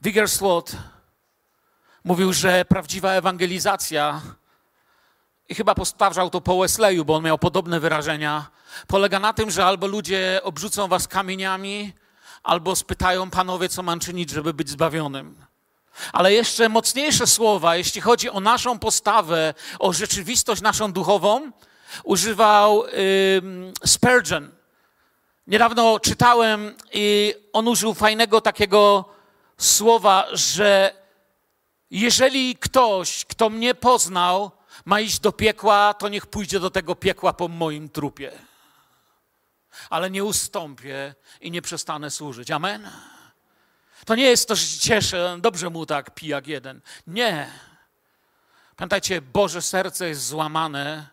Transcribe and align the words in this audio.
Wiggersworth 0.00 0.76
mówił, 2.04 2.32
że 2.32 2.64
prawdziwa 2.64 3.12
ewangelizacja, 3.12 4.20
i 5.48 5.54
chyba 5.54 5.74
powtarzał 5.74 6.30
to 6.30 6.40
po 6.40 6.58
Wesleyu, 6.58 7.04
bo 7.04 7.16
on 7.16 7.24
miał 7.24 7.38
podobne 7.38 7.80
wyrażenia, 7.80 8.50
polega 8.86 9.18
na 9.18 9.32
tym, 9.32 9.50
że 9.50 9.66
albo 9.66 9.86
ludzie 9.86 10.40
obrzucą 10.42 10.88
was 10.88 11.08
kamieniami, 11.08 11.92
albo 12.42 12.76
spytają 12.76 13.30
panowie, 13.30 13.68
co 13.68 13.82
mam 13.82 14.00
czynić, 14.00 14.30
żeby 14.30 14.54
być 14.54 14.70
zbawionym. 14.70 15.36
Ale 16.12 16.32
jeszcze 16.32 16.68
mocniejsze 16.68 17.26
słowa, 17.26 17.76
jeśli 17.76 18.00
chodzi 18.00 18.30
o 18.30 18.40
naszą 18.40 18.78
postawę, 18.78 19.54
o 19.78 19.92
rzeczywistość 19.92 20.62
naszą 20.62 20.92
duchową, 20.92 21.50
używał 22.04 22.84
Spurgeon. 23.86 24.50
Niedawno 25.46 26.00
czytałem 26.00 26.74
i 26.92 27.34
on 27.52 27.68
użył 27.68 27.94
fajnego 27.94 28.40
takiego 28.40 29.04
słowa, 29.58 30.26
że 30.32 30.92
jeżeli 31.90 32.56
ktoś, 32.56 33.24
kto 33.24 33.50
mnie 33.50 33.74
poznał, 33.74 34.50
ma 34.84 35.00
iść 35.00 35.20
do 35.20 35.32
piekła, 35.32 35.94
to 35.94 36.08
niech 36.08 36.26
pójdzie 36.26 36.60
do 36.60 36.70
tego 36.70 36.94
piekła 36.94 37.32
po 37.32 37.48
moim 37.48 37.88
trupie. 37.88 38.32
Ale 39.90 40.10
nie 40.10 40.24
ustąpię 40.24 41.14
i 41.40 41.50
nie 41.50 41.62
przestanę 41.62 42.10
służyć. 42.10 42.50
Amen. 42.50 42.90
To 44.04 44.14
nie 44.14 44.24
jest 44.24 44.48
to, 44.48 44.56
że 44.56 44.66
się 44.66 44.80
cieszę, 44.80 45.38
dobrze 45.40 45.70
mu 45.70 45.86
tak 45.86 46.14
pijak 46.14 46.46
jeden. 46.46 46.80
Nie. 47.06 47.50
Pamiętajcie, 48.76 49.22
Boże 49.22 49.62
serce 49.62 50.08
jest 50.08 50.26
złamane 50.26 51.06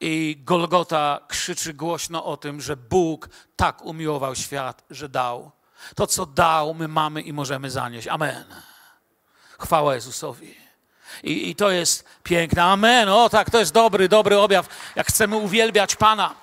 i 0.00 0.36
Golgota 0.44 1.20
krzyczy 1.28 1.74
głośno 1.74 2.24
o 2.24 2.36
tym, 2.36 2.60
że 2.60 2.76
Bóg 2.76 3.28
tak 3.56 3.82
umiłował 3.84 4.34
świat, 4.34 4.84
że 4.90 5.08
dał. 5.08 5.52
To, 5.96 6.06
co 6.06 6.26
dał, 6.26 6.74
my 6.74 6.88
mamy 6.88 7.22
i 7.22 7.32
możemy 7.32 7.70
zanieść. 7.70 8.08
Amen. 8.08 8.44
Chwała 9.58 9.94
Jezusowi. 9.94 10.62
I, 11.22 11.50
I, 11.50 11.56
to 11.56 11.70
jest 11.70 12.04
piękne. 12.22 12.62
Amen. 12.62 13.08
O 13.08 13.28
tak, 13.28 13.50
to 13.50 13.58
jest 13.58 13.72
dobry, 13.72 14.08
dobry 14.08 14.38
objaw, 14.38 14.68
jak 14.96 15.06
chcemy 15.06 15.36
uwielbiać 15.36 15.96
Pana. 15.96 16.34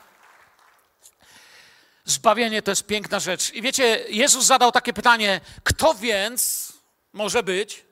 Zbawienie 2.06 2.62
to 2.62 2.72
jest 2.72 2.86
piękna 2.86 3.20
rzecz. 3.20 3.54
I 3.54 3.62
wiecie, 3.62 4.06
Jezus 4.10 4.46
zadał 4.46 4.72
takie 4.72 4.94
pytanie: 4.94 5.42
kto 5.64 5.94
więc 5.94 6.74
może 7.14 7.44
być 7.44 7.86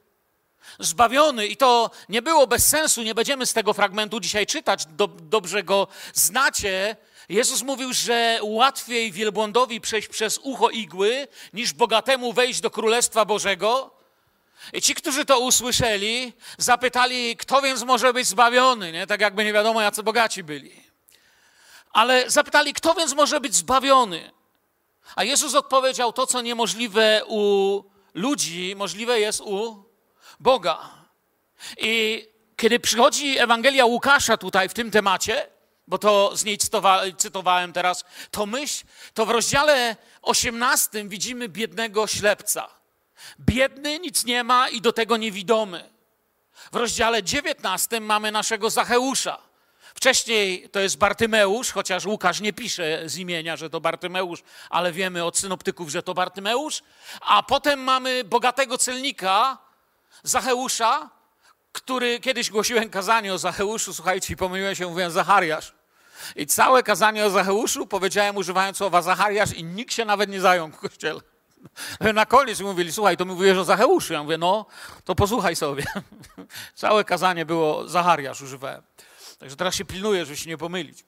zbawiony? 0.80 1.48
I 1.48 1.58
to 1.58 1.92
nie 2.10 2.22
było 2.22 2.48
bez 2.48 2.68
sensu, 2.68 3.04
nie 3.04 3.16
będziemy 3.16 3.46
z 3.46 3.54
tego 3.54 3.74
fragmentu 3.74 4.20
dzisiaj 4.20 4.48
czytać, 4.48 4.86
do, 4.86 5.08
dobrze 5.08 5.64
go 5.64 5.88
znacie. 6.14 6.96
Jezus 7.30 7.64
mówił, 7.64 7.94
że 7.94 8.40
łatwiej 8.42 9.12
wielbłądowi 9.12 9.82
przejść 9.82 10.08
przez 10.08 10.38
ucho 10.38 10.70
igły, 10.70 11.28
niż 11.54 11.74
bogatemu 11.74 12.34
wejść 12.34 12.62
do 12.62 12.72
Królestwa 12.72 13.26
Bożego. 13.26 13.98
I 14.74 14.82
ci, 14.82 14.96
którzy 14.96 15.26
to 15.26 15.40
usłyszeli, 15.40 16.34
zapytali, 16.58 17.38
kto 17.38 17.62
więc 17.62 17.84
może 17.84 18.14
być 18.14 18.28
zbawiony, 18.28 18.92
nie? 18.92 19.08
tak 19.08 19.22
jakby 19.22 19.46
nie 19.46 19.54
wiadomo, 19.54 19.82
jacy 19.82 20.04
bogaci 20.04 20.44
byli. 20.44 20.84
Ale 21.92 22.30
zapytali, 22.30 22.74
kto 22.74 22.94
więc 22.94 23.14
może 23.14 23.40
być 23.40 23.56
zbawiony? 23.56 24.32
A 25.16 25.24
Jezus 25.24 25.56
odpowiedział: 25.56 26.14
To, 26.14 26.28
co 26.28 26.42
niemożliwe 26.42 27.22
u 27.28 27.84
ludzi, 28.14 28.74
możliwe 28.76 29.20
jest 29.20 29.42
u 29.42 29.84
Boga. 30.40 30.90
I 31.78 32.26
kiedy 32.58 32.80
przychodzi 32.80 33.38
Ewangelia 33.38 33.86
Łukasza 33.86 34.38
tutaj 34.38 34.70
w 34.70 34.74
tym 34.74 34.92
temacie, 34.92 35.57
bo 35.88 35.98
to 35.98 36.32
z 36.36 36.44
niej 36.44 36.58
cytowałem 37.18 37.74
teraz, 37.74 38.04
to 38.32 38.46
myśl, 38.46 38.86
to 39.14 39.26
w 39.26 39.30
rozdziale 39.30 39.96
18 40.22 41.08
widzimy 41.08 41.50
biednego 41.50 42.08
ślepca. 42.08 42.68
Biedny, 43.40 44.00
nic 44.00 44.26
nie 44.26 44.44
ma 44.44 44.70
i 44.70 44.82
do 44.82 44.94
tego 44.94 45.18
niewidomy. 45.18 45.90
W 46.72 46.76
rozdziale 46.76 47.24
19 47.24 48.00
mamy 48.00 48.32
naszego 48.32 48.70
Zacheusza. 48.70 49.48
Wcześniej 49.96 50.70
to 50.70 50.80
jest 50.80 50.98
Bartymeusz, 50.98 51.72
chociaż 51.72 52.06
Łukasz 52.06 52.40
nie 52.40 52.54
pisze 52.54 53.02
z 53.06 53.18
imienia, 53.18 53.58
że 53.58 53.70
to 53.70 53.82
Bartymeusz, 53.82 54.44
ale 54.70 54.92
wiemy 54.92 55.24
od 55.24 55.38
synoptyków, 55.38 55.90
że 55.90 56.04
to 56.04 56.14
Bartymeusz. 56.14 56.84
A 57.22 57.44
potem 57.44 57.80
mamy 57.80 58.24
bogatego 58.24 58.78
celnika, 58.78 59.58
Zacheusza, 60.24 61.10
który 61.72 62.20
kiedyś 62.20 62.50
głosiłem 62.50 62.90
kazanie 62.90 63.34
o 63.34 63.38
Zacheuszu, 63.38 63.94
słuchajcie, 63.94 64.36
pomyliłem 64.36 64.76
się, 64.76 64.88
mówiąc 64.88 65.14
Zachariasz. 65.14 65.77
I 66.36 66.48
całe 66.48 66.84
kazanie 66.84 67.26
o 67.26 67.30
Zacheuszu 67.30 67.88
powiedziałem 67.88 68.38
używając 68.38 68.78
słowa 68.78 69.02
Zachariasz 69.02 69.54
i 69.54 69.64
nikt 69.64 69.94
się 69.94 70.06
nawet 70.06 70.30
nie 70.30 70.42
zajął 70.42 70.68
w 70.68 70.78
kościele. 70.78 71.22
Na 72.14 72.26
koniec 72.26 72.60
mówili, 72.60 72.92
słuchaj, 72.92 73.18
to 73.18 73.26
mówiłeś 73.26 73.58
o 73.58 73.64
Zacheuszu. 73.64 74.14
Ja 74.14 74.24
mówię, 74.24 74.38
no, 74.38 74.66
to 75.04 75.16
posłuchaj 75.16 75.56
sobie. 75.56 75.84
Całe 76.76 77.04
kazanie 77.04 77.46
było 77.46 77.88
Zachariasz 77.88 78.42
używałem. 78.42 78.84
Także 79.40 79.56
teraz 79.56 79.76
się 79.76 79.86
pilnuję, 79.86 80.26
żeby 80.26 80.38
się 80.38 80.50
nie 80.50 80.58
pomylić. 80.58 81.06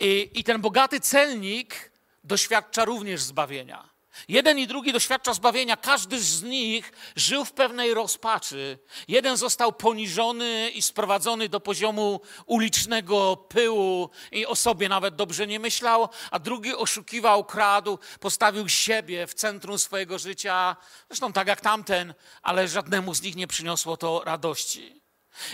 I, 0.00 0.30
I 0.34 0.44
ten 0.44 0.60
bogaty 0.60 1.00
celnik 1.00 1.92
doświadcza 2.24 2.84
również 2.84 3.22
zbawienia. 3.22 3.93
Jeden 4.28 4.58
i 4.58 4.66
drugi 4.66 4.92
doświadcza 4.92 5.34
zbawienia. 5.34 5.76
Każdy 5.76 6.20
z 6.20 6.42
nich 6.42 6.92
żył 7.16 7.44
w 7.44 7.52
pewnej 7.52 7.94
rozpaczy. 7.94 8.78
Jeden 9.08 9.36
został 9.36 9.72
poniżony 9.72 10.70
i 10.70 10.82
sprowadzony 10.82 11.48
do 11.48 11.60
poziomu 11.60 12.20
ulicznego 12.46 13.36
pyłu 13.36 14.10
i 14.32 14.46
o 14.46 14.56
sobie 14.56 14.88
nawet 14.88 15.16
dobrze 15.16 15.46
nie 15.46 15.60
myślał, 15.60 16.08
a 16.30 16.38
drugi 16.38 16.74
oszukiwał, 16.74 17.44
kradł, 17.44 17.98
postawił 18.20 18.68
siebie 18.68 19.26
w 19.26 19.34
centrum 19.34 19.78
swojego 19.78 20.18
życia. 20.18 20.76
Zresztą 21.08 21.32
tak 21.32 21.48
jak 21.48 21.60
tamten, 21.60 22.14
ale 22.42 22.68
żadnemu 22.68 23.14
z 23.14 23.22
nich 23.22 23.36
nie 23.36 23.46
przyniosło 23.46 23.96
to 23.96 24.22
radości. 24.24 25.03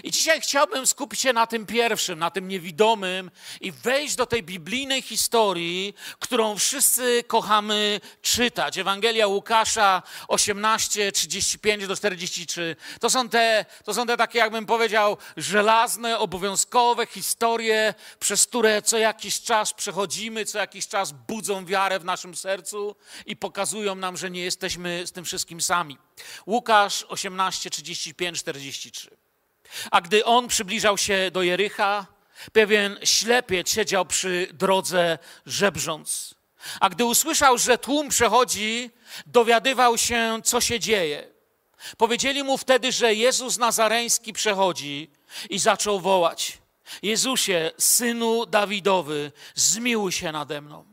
I 0.05 0.11
dzisiaj 0.11 0.41
chciałbym 0.41 0.87
skupić 0.87 1.21
się 1.21 1.33
na 1.33 1.47
tym 1.47 1.67
pierwszym, 1.67 2.19
na 2.19 2.31
tym 2.31 2.49
niewidomym 2.49 3.31
i 3.61 3.73
wejść 3.73 4.15
do 4.15 4.27
tej 4.27 4.43
biblijnej 4.43 5.03
historii, 5.03 5.95
którą 6.19 6.59
wszyscy 6.59 7.25
kochamy 7.27 8.01
czytać. 8.23 8.79
Ewangelia 8.79 9.27
Łukasza 9.27 10.03
18, 10.29 11.13
35 11.13 11.87
do 11.87 11.97
43. 11.97 12.77
To 13.01 13.11
są 13.11 13.29
te, 13.29 13.65
to 13.85 13.95
są 13.95 14.07
te 14.07 14.17
takie, 14.17 14.39
jakbym 14.39 14.67
powiedział, 14.67 15.17
żelazne, 15.37 16.19
obowiązkowe 16.19 17.07
historie, 17.07 17.95
przez 18.19 18.47
które 18.47 18.83
co 18.83 18.99
jakiś 18.99 19.41
czas 19.41 19.73
przechodzimy, 19.73 20.45
co 20.45 20.59
jakiś 20.59 20.89
czas 20.89 21.13
budzą 21.13 21.65
wiarę 21.65 21.99
w 21.99 22.05
naszym 22.05 22.37
sercu 22.37 22.97
i 23.27 23.37
pokazują 23.37 23.95
nam, 23.95 24.17
że 24.17 24.31
nie 24.31 24.43
jesteśmy 24.43 25.07
z 25.07 25.13
tym 25.13 25.25
wszystkim 25.25 25.61
sami. 25.61 25.99
Łukasz 26.47 27.07
18, 27.09 27.71
35, 27.71 28.39
43. 28.39 29.20
A 29.91 30.01
gdy 30.01 30.25
on 30.25 30.49
przybliżał 30.49 30.99
się 30.99 31.31
do 31.33 31.43
Jericha, 31.43 32.07
pewien 32.53 32.99
ślepiec 33.05 33.71
siedział 33.71 34.07
przy 34.07 34.49
drodze 34.53 35.19
żebrząc. 35.47 36.35
A 36.81 36.89
gdy 36.89 37.05
usłyszał, 37.05 37.59
że 37.59 37.79
tłum 37.79 38.09
przechodzi, 38.09 38.91
dowiadywał 39.27 39.99
się, 39.99 40.41
co 40.45 40.61
się 40.61 40.81
dzieje. 40.81 41.29
Powiedzieli 41.97 42.43
mu 42.43 42.59
wtedy, 42.59 42.93
że 42.93 43.15
Jezus 43.15 43.59
Nazareński 43.59 44.33
przechodzi 44.33 45.11
i 45.51 45.59
zaczął 45.59 46.01
wołać: 46.01 46.59
Jezusie, 47.03 47.71
synu 47.79 48.47
Dawidowy, 48.47 49.33
zmiłuj 49.55 50.13
się 50.13 50.33
nade 50.33 50.61
mną. 50.61 50.85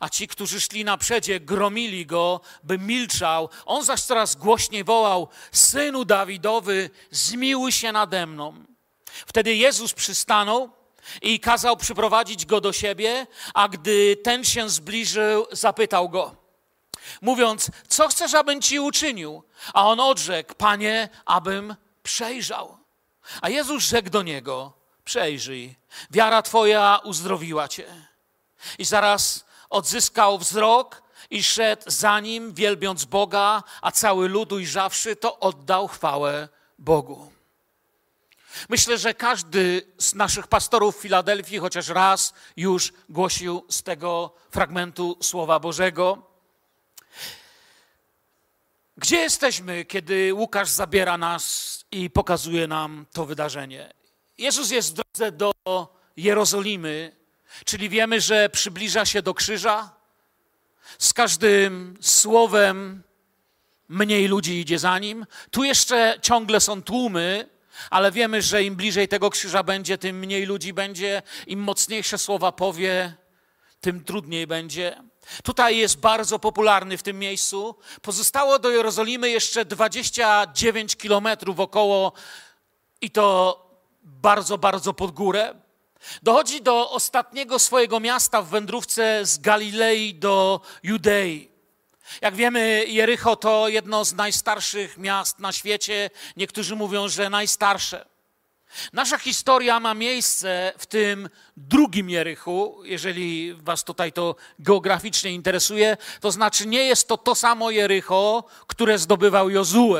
A 0.00 0.08
ci, 0.08 0.28
którzy 0.28 0.60
szli 0.60 0.84
na 0.84 0.96
przedzie, 0.96 1.40
gromili 1.40 2.06
go, 2.06 2.40
by 2.62 2.78
milczał. 2.78 3.48
On 3.66 3.84
zaś 3.84 4.00
coraz 4.00 4.36
głośniej 4.36 4.84
wołał: 4.84 5.28
Synu 5.52 6.04
Dawidowy, 6.04 6.90
zmiłuj 7.10 7.72
się 7.72 7.92
nade 7.92 8.26
mną. 8.26 8.64
Wtedy 9.26 9.54
Jezus 9.54 9.92
przystanął 9.92 10.70
i 11.22 11.40
kazał 11.40 11.76
przyprowadzić 11.76 12.46
go 12.46 12.60
do 12.60 12.72
siebie, 12.72 13.26
a 13.54 13.68
gdy 13.68 14.16
ten 14.16 14.44
się 14.44 14.70
zbliżył, 14.70 15.46
zapytał 15.52 16.08
go, 16.08 16.42
mówiąc: 17.20 17.70
Co 17.88 18.08
chcesz, 18.08 18.34
abym 18.34 18.62
ci 18.62 18.80
uczynił? 18.80 19.42
A 19.74 19.88
on 19.88 20.00
odrzekł: 20.00 20.54
Panie, 20.54 21.08
abym 21.24 21.76
przejrzał. 22.02 22.78
A 23.40 23.48
Jezus 23.48 23.82
rzekł 23.82 24.10
do 24.10 24.22
niego: 24.22 24.72
Przejrzyj, 25.04 25.74
wiara 26.10 26.42
twoja 26.42 27.00
uzdrowiła 27.04 27.68
cię. 27.68 27.86
I 28.78 28.84
zaraz 28.84 29.44
odzyskał 29.72 30.38
wzrok 30.38 31.02
i 31.30 31.42
szedł 31.42 31.82
za 31.86 32.20
nim, 32.20 32.54
wielbiąc 32.54 33.04
Boga, 33.04 33.62
a 33.82 33.92
cały 33.92 34.28
lud 34.28 34.52
ujrzawszy 34.52 35.16
to 35.16 35.40
oddał 35.40 35.88
chwałę 35.88 36.48
Bogu. 36.78 37.32
Myślę, 38.68 38.98
że 38.98 39.14
każdy 39.14 39.92
z 39.98 40.14
naszych 40.14 40.46
pastorów 40.46 40.96
w 40.96 41.00
Filadelfii 41.00 41.58
chociaż 41.58 41.88
raz 41.88 42.34
już 42.56 42.92
głosił 43.08 43.64
z 43.68 43.82
tego 43.82 44.34
fragmentu 44.50 45.18
Słowa 45.22 45.60
Bożego. 45.60 46.22
Gdzie 48.96 49.16
jesteśmy, 49.16 49.84
kiedy 49.84 50.34
Łukasz 50.34 50.68
zabiera 50.68 51.18
nas 51.18 51.84
i 51.92 52.10
pokazuje 52.10 52.66
nam 52.66 53.06
to 53.12 53.26
wydarzenie? 53.26 53.92
Jezus 54.38 54.70
jest 54.70 54.90
w 54.90 54.94
drodze 54.94 55.32
do 55.32 55.52
Jerozolimy, 56.16 57.21
Czyli 57.64 57.88
wiemy, 57.88 58.20
że 58.20 58.48
przybliża 58.48 59.04
się 59.04 59.22
do 59.22 59.34
krzyża. 59.34 59.90
Z 60.98 61.12
każdym 61.12 61.98
słowem 62.00 63.02
mniej 63.88 64.28
ludzi 64.28 64.60
idzie 64.60 64.78
za 64.78 64.98
nim. 64.98 65.26
Tu 65.50 65.64
jeszcze 65.64 66.18
ciągle 66.22 66.60
są 66.60 66.82
tłumy, 66.82 67.48
ale 67.90 68.12
wiemy, 68.12 68.42
że 68.42 68.62
im 68.64 68.76
bliżej 68.76 69.08
tego 69.08 69.30
krzyża 69.30 69.62
będzie, 69.62 69.98
tym 69.98 70.18
mniej 70.18 70.46
ludzi 70.46 70.72
będzie, 70.72 71.22
im 71.46 71.60
mocniejsze 71.60 72.18
słowa 72.18 72.52
powie, 72.52 73.14
tym 73.80 74.04
trudniej 74.04 74.46
będzie. 74.46 75.02
Tutaj 75.42 75.76
jest 75.76 76.00
bardzo 76.00 76.38
popularny 76.38 76.98
w 76.98 77.02
tym 77.02 77.18
miejscu. 77.18 77.74
Pozostało 78.02 78.58
do 78.58 78.70
Jerozolimy 78.70 79.30
jeszcze 79.30 79.64
29 79.64 80.96
kilometrów 80.96 81.60
około 81.60 82.12
i 83.00 83.10
to 83.10 83.56
bardzo, 84.02 84.58
bardzo 84.58 84.94
pod 84.94 85.10
górę. 85.10 85.54
Dochodzi 86.22 86.62
do 86.62 86.90
ostatniego 86.90 87.58
swojego 87.58 88.00
miasta 88.00 88.42
w 88.42 88.48
wędrówce 88.48 89.26
z 89.26 89.38
Galilei 89.38 90.14
do 90.14 90.60
Judei. 90.82 91.52
Jak 92.20 92.34
wiemy, 92.34 92.84
Jericho 92.86 93.36
to 93.36 93.68
jedno 93.68 94.04
z 94.04 94.12
najstarszych 94.12 94.98
miast 94.98 95.38
na 95.38 95.52
świecie. 95.52 96.10
Niektórzy 96.36 96.76
mówią, 96.76 97.08
że 97.08 97.30
najstarsze. 97.30 98.12
Nasza 98.92 99.18
historia 99.18 99.80
ma 99.80 99.94
miejsce 99.94 100.72
w 100.78 100.86
tym 100.86 101.28
drugim 101.56 102.10
Jerichu, 102.10 102.82
jeżeli 102.84 103.54
Was 103.54 103.84
tutaj 103.84 104.12
to 104.12 104.36
geograficznie 104.58 105.30
interesuje. 105.32 105.96
To 106.20 106.30
znaczy, 106.30 106.66
nie 106.66 106.84
jest 106.84 107.08
to 107.08 107.16
to 107.16 107.34
samo 107.34 107.70
Jericho, 107.70 108.44
które 108.66 108.98
zdobywał 108.98 109.50
Jozue, 109.50 109.96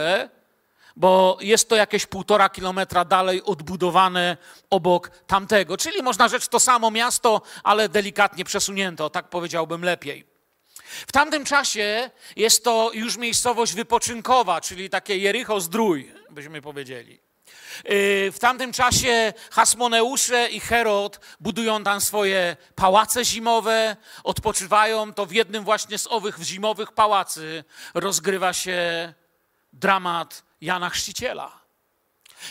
bo 0.97 1.39
jest 1.41 1.69
to 1.69 1.77
jakieś 1.77 2.07
półtora 2.07 2.49
kilometra 2.49 3.05
dalej 3.05 3.43
odbudowane 3.43 4.37
obok 4.71 5.11
tamtego. 5.27 5.77
Czyli 5.77 6.03
można 6.03 6.29
rzec 6.29 6.49
to 6.49 6.61
samo 6.61 6.91
miasto, 6.91 7.43
ale 7.63 7.89
delikatnie 7.89 8.45
przesunięto, 8.45 9.11
tak 9.11 9.29
powiedziałbym 9.29 9.85
lepiej. 9.85 10.33
W 11.07 11.13
tamtym 11.13 11.45
czasie 11.45 12.11
jest 12.37 12.65
to 12.65 12.91
już 12.95 13.17
miejscowość 13.17 13.75
wypoczynkowa, 13.75 14.61
czyli 14.61 14.91
takie 14.91 15.19
Jericho 15.19 15.61
zdrój, 15.61 16.13
byśmy 16.31 16.63
powiedzieli. 16.63 17.21
Y, 17.91 18.33
w 18.33 18.39
tamtym 18.39 18.73
czasie 18.73 19.33
Hasmoneusze 19.51 20.49
i 20.49 20.61
Herod 20.61 21.21
budują 21.41 21.85
tam 21.85 22.01
swoje 22.01 22.57
pałace 22.75 23.25
zimowe, 23.25 23.97
odpoczywają. 24.25 25.15
To 25.15 25.27
w 25.27 25.33
jednym 25.33 25.65
właśnie 25.65 25.99
z 25.99 26.07
owych 26.07 26.39
zimowych 26.43 26.93
pałacy 26.93 27.65
rozgrywa 27.95 28.53
się 28.53 29.13
dramat 29.73 30.45
Jana 30.63 30.91
Chrzciciela. 30.91 31.63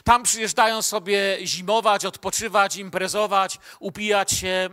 Tam 0.03 0.23
przyjeżdżają 0.23 0.81
sobie 0.81 1.37
zimować, 1.43 2.05
odpoczywać, 2.05 2.75
imprezować, 2.75 3.57
upijać 3.79 4.31
się 4.31 4.69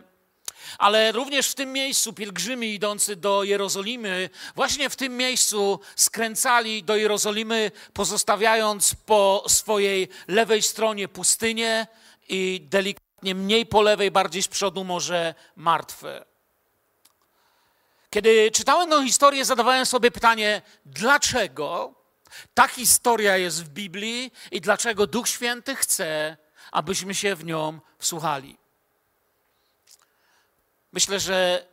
ale 0.78 1.12
również 1.12 1.50
w 1.50 1.54
tym 1.54 1.72
miejscu 1.72 2.12
pielgrzymi 2.12 2.74
idący 2.74 3.16
do 3.16 3.44
Jerozolimy, 3.44 4.30
właśnie 4.54 4.90
w 4.90 4.96
tym 4.96 5.16
miejscu 5.16 5.80
skręcali 5.96 6.84
do 6.84 6.96
Jerozolimy, 6.96 7.70
pozostawiając 7.92 8.94
po 8.94 9.44
swojej 9.48 10.08
lewej 10.28 10.62
stronie 10.62 11.08
pustynię 11.08 11.86
i 12.28 12.66
delikatnie 12.70 13.34
mniej 13.34 13.66
po 13.66 13.82
lewej, 13.82 14.10
bardziej 14.10 14.42
z 14.42 14.48
przodu 14.48 14.84
może 14.84 15.34
martwe. 15.56 16.24
Kiedy 18.10 18.50
czytałem 18.50 18.90
tę 18.90 19.04
historię, 19.04 19.44
zadawałem 19.44 19.86
sobie 19.86 20.10
pytanie, 20.10 20.62
dlaczego 20.86 21.97
ta 22.54 22.68
historia 22.68 23.36
jest 23.36 23.64
w 23.64 23.68
Biblii 23.68 24.32
i 24.50 24.60
dlaczego 24.60 25.06
Duch 25.06 25.28
Święty 25.28 25.76
chce, 25.76 26.36
abyśmy 26.72 27.14
się 27.14 27.34
w 27.34 27.44
nią 27.44 27.80
wsłuchali. 27.98 28.56
Myślę, 30.92 31.20
że 31.20 31.66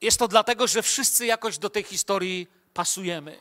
jest 0.00 0.18
to 0.18 0.28
dlatego, 0.28 0.66
że 0.66 0.82
wszyscy 0.82 1.26
jakoś 1.26 1.58
do 1.58 1.70
tej 1.70 1.82
historii 1.82 2.48
pasujemy. 2.74 3.40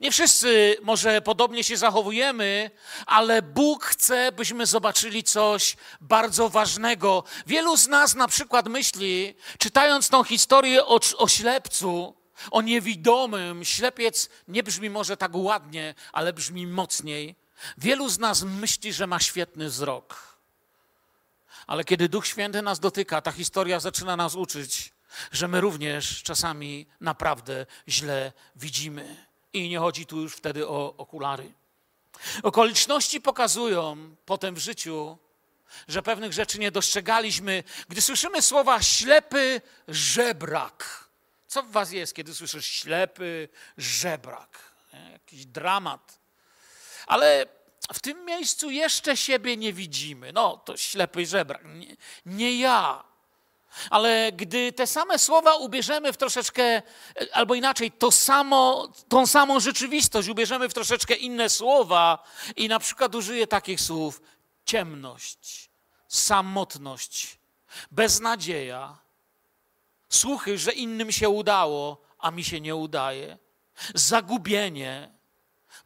Nie 0.00 0.10
wszyscy 0.12 0.76
może 0.82 1.20
podobnie 1.20 1.64
się 1.64 1.76
zachowujemy, 1.76 2.70
ale 3.06 3.42
Bóg 3.42 3.84
chce, 3.84 4.32
byśmy 4.32 4.66
zobaczyli 4.66 5.24
coś 5.24 5.76
bardzo 6.00 6.48
ważnego. 6.48 7.24
Wielu 7.46 7.76
z 7.76 7.86
nas 7.86 8.14
na 8.14 8.28
przykład 8.28 8.68
myśli, 8.68 9.34
czytając 9.58 10.08
tą 10.08 10.24
historię 10.24 10.84
o, 10.84 11.00
o 11.16 11.28
ślepcu, 11.28 12.14
o 12.50 12.62
niewidomym, 12.62 13.64
ślepiec 13.64 14.28
nie 14.48 14.62
brzmi 14.62 14.90
może 14.90 15.16
tak 15.16 15.34
ładnie, 15.34 15.94
ale 16.12 16.32
brzmi 16.32 16.66
mocniej. 16.66 17.36
Wielu 17.78 18.08
z 18.08 18.18
nas 18.18 18.42
myśli, 18.42 18.92
że 18.92 19.06
ma 19.06 19.20
świetny 19.20 19.68
wzrok. 19.68 20.36
Ale 21.66 21.84
kiedy 21.84 22.08
Duch 22.08 22.26
Święty 22.26 22.62
nas 22.62 22.80
dotyka, 22.80 23.20
ta 23.20 23.32
historia 23.32 23.80
zaczyna 23.80 24.16
nas 24.16 24.34
uczyć, 24.34 24.92
że 25.32 25.48
my 25.48 25.60
również 25.60 26.22
czasami 26.22 26.86
naprawdę 27.00 27.66
źle 27.88 28.32
widzimy. 28.56 29.26
I 29.52 29.68
nie 29.68 29.78
chodzi 29.78 30.06
tu 30.06 30.20
już 30.20 30.34
wtedy 30.34 30.68
o 30.68 30.94
okulary. 30.96 31.52
Okoliczności 32.42 33.20
pokazują 33.20 34.16
potem 34.26 34.54
w 34.54 34.58
życiu, 34.58 35.18
że 35.88 36.02
pewnych 36.02 36.32
rzeczy 36.32 36.58
nie 36.58 36.70
dostrzegaliśmy. 36.70 37.64
Gdy 37.88 38.00
słyszymy 38.00 38.42
słowa 38.42 38.82
ślepy 38.82 39.60
żebrak, 39.88 41.05
co 41.56 41.62
w 41.62 41.70
was 41.70 41.92
jest, 41.92 42.14
kiedy 42.14 42.34
słyszysz 42.34 42.66
ślepy 42.66 43.48
żebrak? 43.76 44.58
Jakiś 45.12 45.46
dramat. 45.46 46.18
Ale 47.06 47.46
w 47.92 48.00
tym 48.00 48.24
miejscu 48.24 48.70
jeszcze 48.70 49.16
siebie 49.16 49.56
nie 49.56 49.72
widzimy. 49.72 50.32
No, 50.32 50.56
to 50.56 50.76
ślepy 50.76 51.26
żebrak. 51.26 51.62
Nie, 51.64 51.96
nie 52.26 52.58
ja. 52.58 53.04
Ale 53.90 54.32
gdy 54.32 54.72
te 54.72 54.86
same 54.86 55.18
słowa 55.18 55.54
ubierzemy 55.54 56.12
w 56.12 56.16
troszeczkę, 56.16 56.82
albo 57.32 57.54
inaczej, 57.54 57.92
to 57.92 58.10
samo, 58.10 58.92
tą 59.08 59.26
samą 59.26 59.60
rzeczywistość 59.60 60.28
ubierzemy 60.28 60.68
w 60.68 60.74
troszeczkę 60.74 61.14
inne 61.14 61.48
słowa 61.48 62.22
i 62.56 62.68
na 62.68 62.78
przykład 62.78 63.14
użyję 63.14 63.46
takich 63.46 63.80
słów 63.80 64.22
ciemność, 64.64 65.70
samotność, 66.08 67.38
beznadzieja, 67.90 69.05
słuchy, 70.08 70.58
że 70.58 70.72
innym 70.72 71.12
się 71.12 71.28
udało, 71.28 72.02
a 72.18 72.30
mi 72.30 72.44
się 72.44 72.60
nie 72.60 72.76
udaje, 72.76 73.38
zagubienie, 73.94 75.16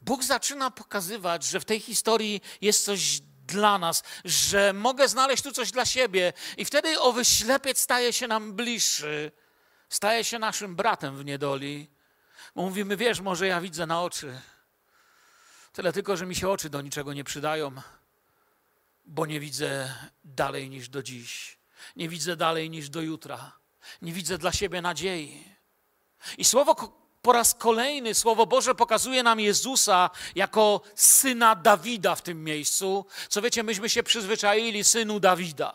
Bóg 0.01 0.25
zaczyna 0.25 0.71
pokazywać, 0.71 1.45
że 1.45 1.61
w 1.61 1.65
tej 1.65 1.81
historii 1.81 2.41
jest 2.61 2.85
coś 2.85 3.21
dla 3.47 3.79
nas, 3.79 4.03
że 4.25 4.73
mogę 4.73 5.09
znaleźć 5.09 5.43
tu 5.43 5.53
coś 5.53 5.71
dla 5.71 5.85
siebie, 5.85 6.33
i 6.57 6.65
wtedy 6.65 7.01
owy 7.01 7.25
ślepiec 7.25 7.81
staje 7.81 8.13
się 8.13 8.29
nam 8.29 8.53
bliższy, 8.53 9.33
staje 9.89 10.25
się 10.25 10.39
naszym 10.39 10.77
bratem 10.77 11.17
w 11.17 11.25
niedoli. 11.25 11.91
Bo 12.55 12.63
mówimy, 12.63 12.97
wiesz, 12.97 13.21
może 13.21 13.47
ja 13.47 13.61
widzę 13.61 13.87
na 13.87 14.03
oczy. 14.03 14.41
Tyle 15.73 15.93
tylko, 15.93 16.17
że 16.17 16.27
mi 16.27 16.37
się 16.37 16.49
oczy 16.49 16.71
do 16.71 16.81
niczego 16.81 17.13
nie 17.13 17.25
przydają, 17.25 17.73
bo 19.05 19.27
nie 19.27 19.41
widzę 19.41 19.95
dalej 20.25 20.71
niż 20.71 20.89
do 20.89 21.03
dziś. 21.03 21.59
Nie 21.97 22.09
widzę 22.09 22.37
dalej 22.37 22.71
niż 22.71 22.89
do 22.89 23.01
jutra. 23.01 23.60
Nie 24.03 24.13
widzę 24.13 24.39
dla 24.39 24.53
siebie 24.53 24.83
nadziei. 24.83 25.45
I 26.39 26.45
słowo 26.45 26.75
po 27.23 27.33
raz 27.33 27.55
kolejny 27.55 28.15
Słowo 28.15 28.47
Boże 28.47 28.75
pokazuje 28.75 29.23
nam 29.23 29.41
Jezusa 29.41 30.11
jako 30.35 30.81
syna 30.95 31.55
Dawida 31.55 32.15
w 32.15 32.23
tym 32.23 32.45
miejscu. 32.45 33.07
Co 33.29 33.43
wiecie, 33.43 33.63
myśmy 33.63 33.91
się 33.91 34.03
przyzwyczaili 34.03 34.85
synu 34.85 35.21
Dawida. 35.21 35.75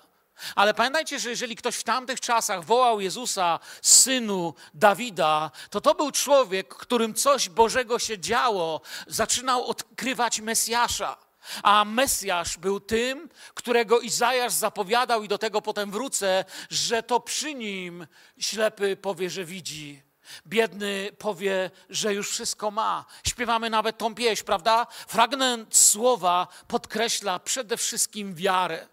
Ale 0.55 0.74
pamiętajcie, 0.74 1.19
że 1.19 1.29
jeżeli 1.29 1.55
ktoś 1.55 1.75
w 1.75 1.83
tamtych 1.83 2.19
czasach 2.19 2.63
wołał 2.63 3.01
Jezusa 3.01 3.59
synu 3.81 4.53
Dawida, 4.74 5.51
to 5.69 5.81
to 5.81 5.95
był 5.95 6.12
człowiek, 6.12 6.75
którym 6.75 7.13
coś 7.13 7.50
Bożego 7.50 8.00
się 8.00 8.19
działo, 8.19 8.81
zaczynał 9.07 9.65
odkrywać 9.65 10.39
Mesjasza. 10.39 11.25
A 11.63 11.85
Mesjasz 11.85 12.57
był 12.57 12.79
tym, 12.79 13.29
którego 13.53 13.99
Izajasz 13.99 14.53
zapowiadał, 14.53 15.23
i 15.23 15.27
do 15.27 15.37
tego 15.37 15.61
potem 15.61 15.91
wrócę, 15.91 16.45
że 16.69 17.03
to 17.03 17.19
przy 17.19 17.53
nim 17.53 18.07
ślepy 18.39 18.95
powie, 18.95 19.29
że 19.29 19.45
widzi. 19.45 20.05
Biedny 20.47 21.09
powie, 21.17 21.71
że 21.89 22.13
już 22.13 22.29
wszystko 22.29 22.71
ma. 22.71 23.05
Śpiewamy 23.27 23.69
nawet 23.69 23.97
tą 23.97 24.15
pieśń, 24.15 24.43
prawda? 24.43 24.87
Fragment 25.07 25.75
słowa 25.77 26.47
podkreśla 26.67 27.39
przede 27.39 27.77
wszystkim 27.77 28.35
wiarę. 28.35 28.87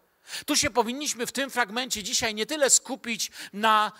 Tu 0.46 0.56
się 0.56 0.70
powinniśmy 0.70 1.26
w 1.26 1.32
tym 1.32 1.50
fragmencie 1.50 2.02
dzisiaj 2.02 2.34
nie 2.34 2.46
tyle 2.46 2.70
skupić 2.70 3.30
na 3.52 3.92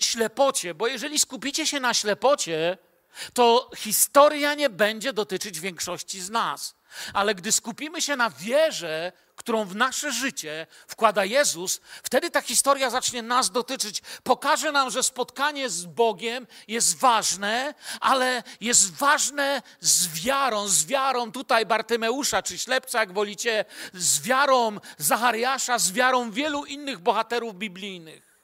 ślepocie, 0.00 0.74
bo 0.74 0.86
jeżeli 0.86 1.18
skupicie 1.18 1.66
się 1.66 1.80
na 1.80 1.94
ślepocie, 1.94 2.78
to 3.34 3.70
historia 3.76 4.54
nie 4.54 4.70
będzie 4.70 5.12
dotyczyć 5.12 5.60
większości 5.60 6.20
z 6.20 6.30
nas. 6.30 6.74
Ale 7.12 7.34
gdy 7.34 7.52
skupimy 7.52 8.02
się 8.02 8.16
na 8.16 8.30
wierze, 8.30 9.12
którą 9.36 9.64
w 9.64 9.76
nasze 9.76 10.12
życie 10.12 10.66
wkłada 10.86 11.24
Jezus, 11.24 11.80
wtedy 12.02 12.30
ta 12.30 12.40
historia 12.40 12.90
zacznie 12.90 13.22
nas 13.22 13.50
dotyczyć. 13.50 14.02
Pokaże 14.22 14.72
nam, 14.72 14.90
że 14.90 15.02
spotkanie 15.02 15.70
z 15.70 15.84
Bogiem 15.84 16.46
jest 16.68 16.98
ważne, 16.98 17.74
ale 18.00 18.42
jest 18.60 18.94
ważne 18.94 19.62
z 19.80 20.24
wiarą, 20.24 20.68
z 20.68 20.86
wiarą 20.86 21.32
tutaj 21.32 21.66
Bartymeusza 21.66 22.42
czy 22.42 22.58
ślepca, 22.58 23.00
jak 23.00 23.12
wolicie, 23.12 23.64
z 23.94 24.20
wiarą 24.20 24.78
Zachariasza, 24.98 25.78
z 25.78 25.92
wiarą 25.92 26.30
wielu 26.30 26.64
innych 26.64 26.98
bohaterów 26.98 27.54
biblijnych. 27.54 28.38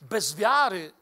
Bez 0.00 0.34
wiary 0.34 0.92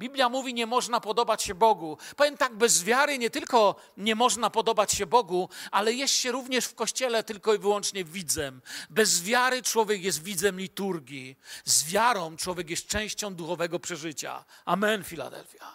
Biblia 0.00 0.28
mówi, 0.28 0.54
nie 0.54 0.66
można 0.66 1.00
podobać 1.00 1.42
się 1.42 1.54
Bogu. 1.54 1.98
Powiem 2.16 2.36
tak, 2.36 2.54
bez 2.56 2.84
wiary 2.84 3.18
nie 3.18 3.30
tylko 3.30 3.76
nie 3.96 4.14
można 4.14 4.50
podobać 4.50 4.92
się 4.92 5.06
Bogu, 5.06 5.48
ale 5.70 5.92
jest 5.92 6.14
się 6.14 6.32
również 6.32 6.64
w 6.64 6.74
kościele 6.74 7.24
tylko 7.24 7.54
i 7.54 7.58
wyłącznie 7.58 8.04
widzem. 8.04 8.62
Bez 8.90 9.22
wiary 9.22 9.62
człowiek 9.62 10.02
jest 10.02 10.22
widzem 10.22 10.60
liturgii. 10.60 11.38
Z 11.64 11.84
wiarą 11.84 12.36
człowiek 12.36 12.70
jest 12.70 12.86
częścią 12.86 13.34
duchowego 13.34 13.80
przeżycia. 13.80 14.44
Amen, 14.64 15.04
Filadelfia. 15.04 15.72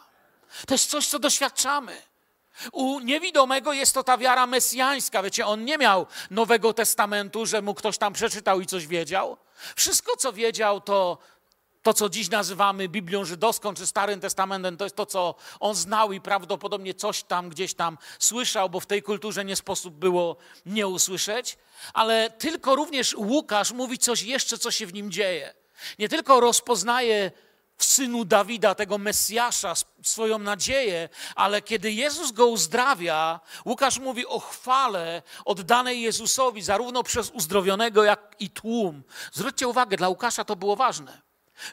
To 0.68 0.74
jest 0.74 0.90
coś, 0.90 1.08
co 1.08 1.20
doświadczamy. 1.20 2.02
U 2.72 3.00
niewidomego 3.00 3.74
jest 3.74 3.94
to 3.94 4.04
ta 4.04 4.18
wiara 4.18 4.48
mesjańska. 4.48 5.24
Wiecie, 5.24 5.46
on 5.46 5.66
nie 5.66 5.78
miał 5.78 6.06
Nowego 6.32 6.74
Testamentu, 6.74 7.46
że 7.46 7.62
mu 7.62 7.74
ktoś 7.74 7.98
tam 7.98 8.14
przeczytał 8.14 8.62
i 8.62 8.66
coś 8.66 8.88
wiedział. 8.88 9.38
Wszystko, 9.76 10.18
co 10.18 10.34
wiedział, 10.34 10.82
to 10.82 11.18
to, 11.86 11.94
co 11.94 12.10
dziś 12.10 12.30
nazywamy 12.30 12.90
Biblią 12.90 13.26
Żydowską 13.26 13.74
czy 13.74 13.88
Starym 13.88 14.20
Testamentem, 14.20 14.78
to 14.78 14.84
jest 14.84 14.96
to, 14.96 15.06
co 15.06 15.36
on 15.60 15.76
znał 15.76 16.14
i 16.14 16.22
prawdopodobnie 16.22 16.94
coś 16.94 17.24
tam 17.24 17.50
gdzieś 17.50 17.74
tam 17.74 17.98
słyszał, 18.20 18.70
bo 18.70 18.80
w 18.80 18.86
tej 18.86 19.04
kulturze 19.04 19.46
nie 19.46 19.56
sposób 19.56 19.96
było 19.96 20.38
nie 20.66 20.88
usłyszeć. 20.88 21.58
Ale 21.94 22.30
tylko 22.30 22.76
również 22.76 23.16
Łukasz 23.18 23.72
mówi 23.72 23.98
coś 23.98 24.22
jeszcze, 24.22 24.58
co 24.58 24.72
się 24.72 24.86
w 24.86 24.94
nim 24.94 25.12
dzieje. 25.12 25.54
Nie 26.00 26.10
tylko 26.10 26.40
rozpoznaje 26.40 27.32
w 27.78 27.86
synu 27.86 28.26
Dawida, 28.26 28.76
tego 28.76 28.98
Mesjasza, 28.98 29.74
swoją 30.04 30.40
nadzieję, 30.40 31.10
ale 31.36 31.62
kiedy 31.62 31.92
Jezus 31.92 32.32
go 32.32 32.48
uzdrawia, 32.48 33.40
Łukasz 33.66 34.00
mówi 34.00 34.26
o 34.26 34.40
chwale 34.40 35.22
oddanej 35.46 36.02
Jezusowi, 36.02 36.62
zarówno 36.62 37.04
przez 37.04 37.30
uzdrowionego, 37.30 38.04
jak 38.04 38.36
i 38.40 38.50
tłum. 38.50 39.04
Zwróćcie 39.32 39.68
uwagę, 39.68 39.98
dla 39.98 40.10
Łukasza 40.10 40.46
to 40.46 40.56
było 40.56 40.76
ważne. 40.76 41.25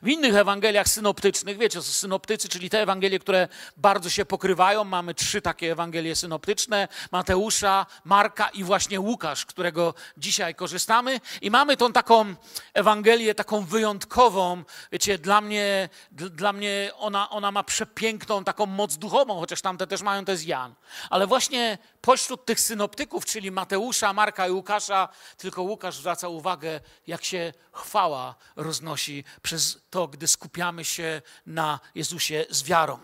W 0.03 0.09
innych 0.09 0.35
Ewangeliach 0.35 0.89
synoptycznych, 0.89 1.59
wiecie, 1.59 1.83
synoptycy, 1.83 2.49
czyli 2.49 2.71
te 2.71 2.83
Ewangelie, 2.83 3.19
które 3.19 3.49
bardzo 3.77 4.11
się 4.11 4.25
pokrywają, 4.25 4.85
mamy 4.85 5.15
trzy 5.15 5.43
takie 5.43 5.73
Ewangelie 5.73 6.17
synoptyczne, 6.17 6.89
Mateusza, 7.13 7.87
Marka 8.05 8.49
i 8.49 8.65
właśnie 8.65 9.01
Łukasz, 9.01 9.47
którego 9.47 9.95
dzisiaj 10.17 10.55
korzystamy. 10.55 11.21
I 11.41 11.51
mamy 11.51 11.77
tą 11.77 11.93
taką 11.93 12.35
Ewangelię, 12.75 13.35
taką 13.35 13.65
wyjątkową, 13.65 14.65
wiecie, 14.93 15.19
dla 15.19 15.41
mnie, 15.41 15.89
dla 16.11 16.53
mnie 16.53 16.91
ona, 16.99 17.31
ona 17.31 17.53
ma 17.53 17.63
przepiękną 17.63 18.45
taką 18.45 18.67
moc 18.67 18.97
duchową, 18.97 19.41
chociaż 19.41 19.61
tamte 19.61 19.87
też 19.87 20.03
mają, 20.03 20.25
to 20.25 20.33
jest 20.33 20.47
Jan. 20.47 20.75
Ale 21.11 21.27
właśnie 21.27 21.79
pośród 22.03 22.45
tych 22.45 22.61
synoptyków, 22.61 23.25
czyli 23.25 23.51
Mateusza, 23.51 24.13
Marka 24.13 24.49
i 24.49 24.51
Łukasza, 24.51 25.09
tylko 25.37 25.63
Łukasz 25.63 25.97
zwraca 25.97 26.29
uwagę, 26.29 26.81
jak 27.07 27.25
się 27.25 27.53
chwała 27.73 28.35
roznosi 28.57 29.25
przez 29.43 29.79
to, 29.91 30.09
gdy 30.09 30.29
skupiamy 30.29 30.85
się 30.85 31.23
na 31.47 31.81
Jezusie 31.95 32.47
z 32.51 32.63
wiarą. 32.63 32.99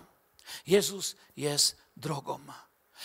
Jezus 0.66 1.16
jest 1.36 1.76
drogą. 1.96 2.40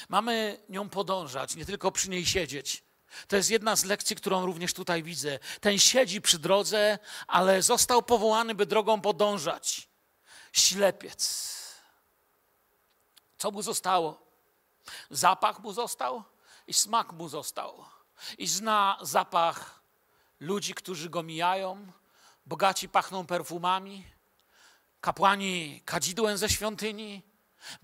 Mamy 0.09 0.59
nią 0.69 0.89
podążać, 0.89 1.55
nie 1.55 1.65
tylko 1.65 1.91
przy 1.91 2.09
niej 2.09 2.25
siedzieć. 2.25 2.83
To 3.27 3.35
jest 3.35 3.50
jedna 3.50 3.75
z 3.75 3.83
lekcji, 3.83 4.15
którą 4.15 4.45
również 4.45 4.73
tutaj 4.73 5.03
widzę. 5.03 5.39
Ten 5.62 5.79
siedzi 5.79 6.21
przy 6.21 6.39
drodze, 6.39 7.00
ale 7.27 7.62
został 7.62 8.03
powołany, 8.03 8.55
by 8.55 8.65
drogą 8.65 9.01
podążać. 9.01 9.89
Ślepiec. 10.51 11.53
Co 13.38 13.51
mu 13.51 13.62
zostało? 13.62 14.23
Zapach 15.10 15.60
mu 15.60 15.74
został 15.74 16.24
i 16.68 16.74
smak 16.74 17.13
mu 17.13 17.30
został. 17.30 17.86
I 18.38 18.48
zna 18.48 18.98
zapach 19.02 19.80
ludzi, 20.40 20.74
którzy 20.74 21.10
go 21.10 21.24
mijają. 21.24 21.92
Bogaci 22.46 22.90
pachną 22.90 23.25
perfumami, 23.25 24.08
kapłani 25.02 25.82
kadzidłem 25.86 26.38
ze 26.38 26.50
świątyni, 26.50 27.22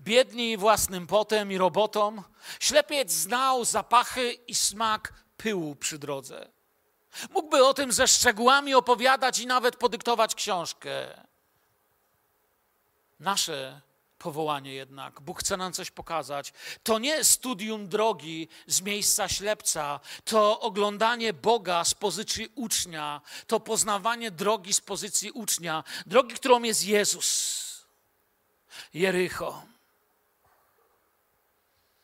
biedni 0.00 0.56
własnym 0.56 1.06
potem 1.06 1.52
i 1.52 1.58
robotą. 1.58 2.22
Ślepiec 2.60 3.12
znał 3.12 3.64
zapachy 3.64 4.32
i 4.32 4.54
smak 4.54 5.12
pyłu 5.36 5.76
przy 5.76 5.98
drodze. 5.98 6.48
Mógłby 7.30 7.66
o 7.66 7.74
tym 7.74 7.92
ze 7.92 8.08
szczegółami 8.08 8.74
opowiadać 8.74 9.38
i 9.38 9.46
nawet 9.46 9.76
podyktować 9.76 10.34
książkę. 10.34 11.24
Nasze 13.20 13.80
powołanie 14.20 14.74
jednak. 14.74 15.20
Bóg 15.20 15.40
chce 15.40 15.56
nam 15.56 15.72
coś 15.72 15.90
pokazać. 15.90 16.52
To 16.82 16.98
nie 16.98 17.24
studium 17.24 17.88
drogi 17.88 18.48
z 18.66 18.82
miejsca 18.82 19.28
ślepca, 19.28 20.00
to 20.24 20.60
oglądanie 20.60 21.32
Boga 21.32 21.84
z 21.84 21.94
pozycji 21.94 22.48
ucznia, 22.54 23.20
to 23.46 23.60
poznawanie 23.60 24.30
drogi 24.30 24.72
z 24.72 24.80
pozycji 24.80 25.30
ucznia, 25.30 25.84
drogi, 26.06 26.34
którą 26.34 26.62
jest 26.62 26.84
Jezus. 26.84 27.26
Jericho. 28.94 29.62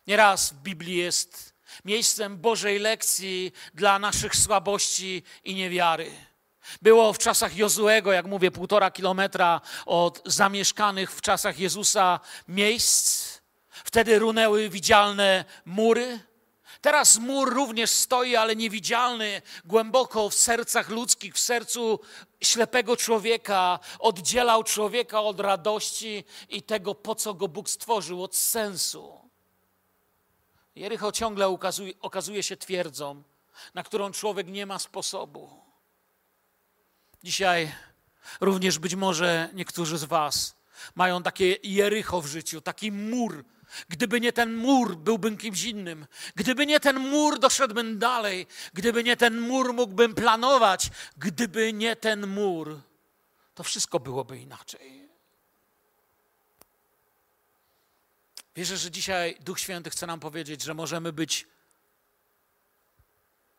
Nieraz 0.06 0.52
w 0.52 0.62
Biblii 0.62 0.96
jest 0.96 1.54
miejscem 1.84 2.38
Bożej 2.38 2.78
lekcji 2.78 3.52
dla 3.74 3.98
naszych 3.98 4.36
słabości 4.36 5.22
i 5.44 5.54
niewiary. 5.54 6.25
Było 6.82 7.12
w 7.12 7.18
czasach 7.18 7.56
Jozuego, 7.56 8.12
jak 8.12 8.26
mówię, 8.26 8.50
półtora 8.50 8.90
kilometra 8.90 9.60
od 9.86 10.22
zamieszkanych 10.24 11.12
w 11.12 11.20
czasach 11.20 11.58
Jezusa 11.58 12.20
miejsc. 12.48 13.26
Wtedy 13.70 14.18
runęły 14.18 14.68
widzialne 14.68 15.44
mury. 15.64 16.20
Teraz 16.80 17.18
mur 17.18 17.54
również 17.54 17.90
stoi, 17.90 18.36
ale 18.36 18.56
niewidzialny, 18.56 19.42
głęboko 19.64 20.30
w 20.30 20.34
sercach 20.34 20.88
ludzkich, 20.88 21.34
w 21.34 21.38
sercu 21.38 22.00
ślepego 22.40 22.96
człowieka, 22.96 23.78
oddzielał 23.98 24.64
człowieka 24.64 25.20
od 25.20 25.40
radości 25.40 26.24
i 26.48 26.62
tego, 26.62 26.94
po 26.94 27.14
co 27.14 27.34
go 27.34 27.48
Bóg 27.48 27.70
stworzył, 27.70 28.22
od 28.22 28.36
sensu. 28.36 29.20
Jericho 30.74 31.12
ciągle 31.12 31.48
ukazuje, 31.48 31.92
okazuje 32.00 32.42
się 32.42 32.56
twierdzą, 32.56 33.22
na 33.74 33.82
którą 33.82 34.12
człowiek 34.12 34.48
nie 34.48 34.66
ma 34.66 34.78
sposobu. 34.78 35.65
Dzisiaj 37.26 37.72
również 38.40 38.78
być 38.78 38.94
może 38.94 39.48
niektórzy 39.54 39.98
z 39.98 40.04
Was 40.04 40.56
mają 40.94 41.22
takie 41.22 41.56
Jericho 41.62 42.20
w 42.22 42.26
życiu, 42.26 42.60
taki 42.60 42.92
mur. 42.92 43.44
Gdyby 43.88 44.20
nie 44.20 44.32
ten 44.32 44.56
mur, 44.56 44.96
byłbym 44.96 45.36
kimś 45.36 45.64
innym. 45.64 46.06
Gdyby 46.34 46.66
nie 46.66 46.80
ten 46.80 46.98
mur, 46.98 47.38
doszedłbym 47.38 47.98
dalej. 47.98 48.46
Gdyby 48.74 49.04
nie 49.04 49.16
ten 49.16 49.40
mur, 49.40 49.74
mógłbym 49.74 50.14
planować. 50.14 50.90
Gdyby 51.16 51.72
nie 51.72 51.96
ten 51.96 52.26
mur, 52.26 52.80
to 53.54 53.62
wszystko 53.62 54.00
byłoby 54.00 54.38
inaczej. 54.38 55.08
Wierzę, 58.56 58.76
że 58.76 58.90
dzisiaj 58.90 59.36
Duch 59.40 59.60
Święty 59.60 59.90
chce 59.90 60.06
nam 60.06 60.20
powiedzieć, 60.20 60.62
że 60.62 60.74
możemy 60.74 61.12
być 61.12 61.46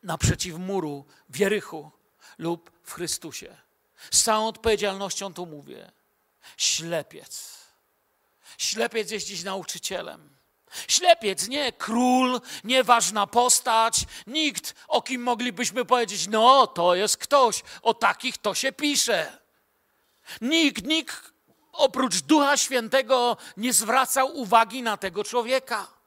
naprzeciw 0.02 0.58
muru 0.58 1.06
w 1.28 1.38
Jerychu, 1.38 1.90
lub 2.38 2.77
w 2.88 2.92
Chrystusie. 2.92 3.56
Z 4.10 4.22
całą 4.22 4.48
odpowiedzialnością 4.48 5.34
tu 5.34 5.46
mówię. 5.46 5.92
Ślepiec. 6.56 7.58
Ślepiec 8.58 9.10
jest 9.10 9.26
dziś 9.26 9.44
nauczycielem. 9.44 10.36
Ślepiec, 10.88 11.48
nie 11.48 11.72
król, 11.72 12.40
nieważna 12.64 13.26
postać, 13.26 14.04
nikt, 14.26 14.74
o 14.88 15.02
kim 15.02 15.22
moglibyśmy 15.22 15.84
powiedzieć, 15.84 16.26
no 16.28 16.66
to 16.66 16.94
jest 16.94 17.16
ktoś, 17.16 17.62
o 17.82 17.94
takich 17.94 18.38
to 18.38 18.54
się 18.54 18.72
pisze. 18.72 19.38
Nikt, 20.40 20.84
nikt 20.84 21.32
oprócz 21.72 22.16
Ducha 22.16 22.56
Świętego 22.56 23.36
nie 23.56 23.72
zwracał 23.72 24.36
uwagi 24.36 24.82
na 24.82 24.96
tego 24.96 25.24
człowieka. 25.24 25.97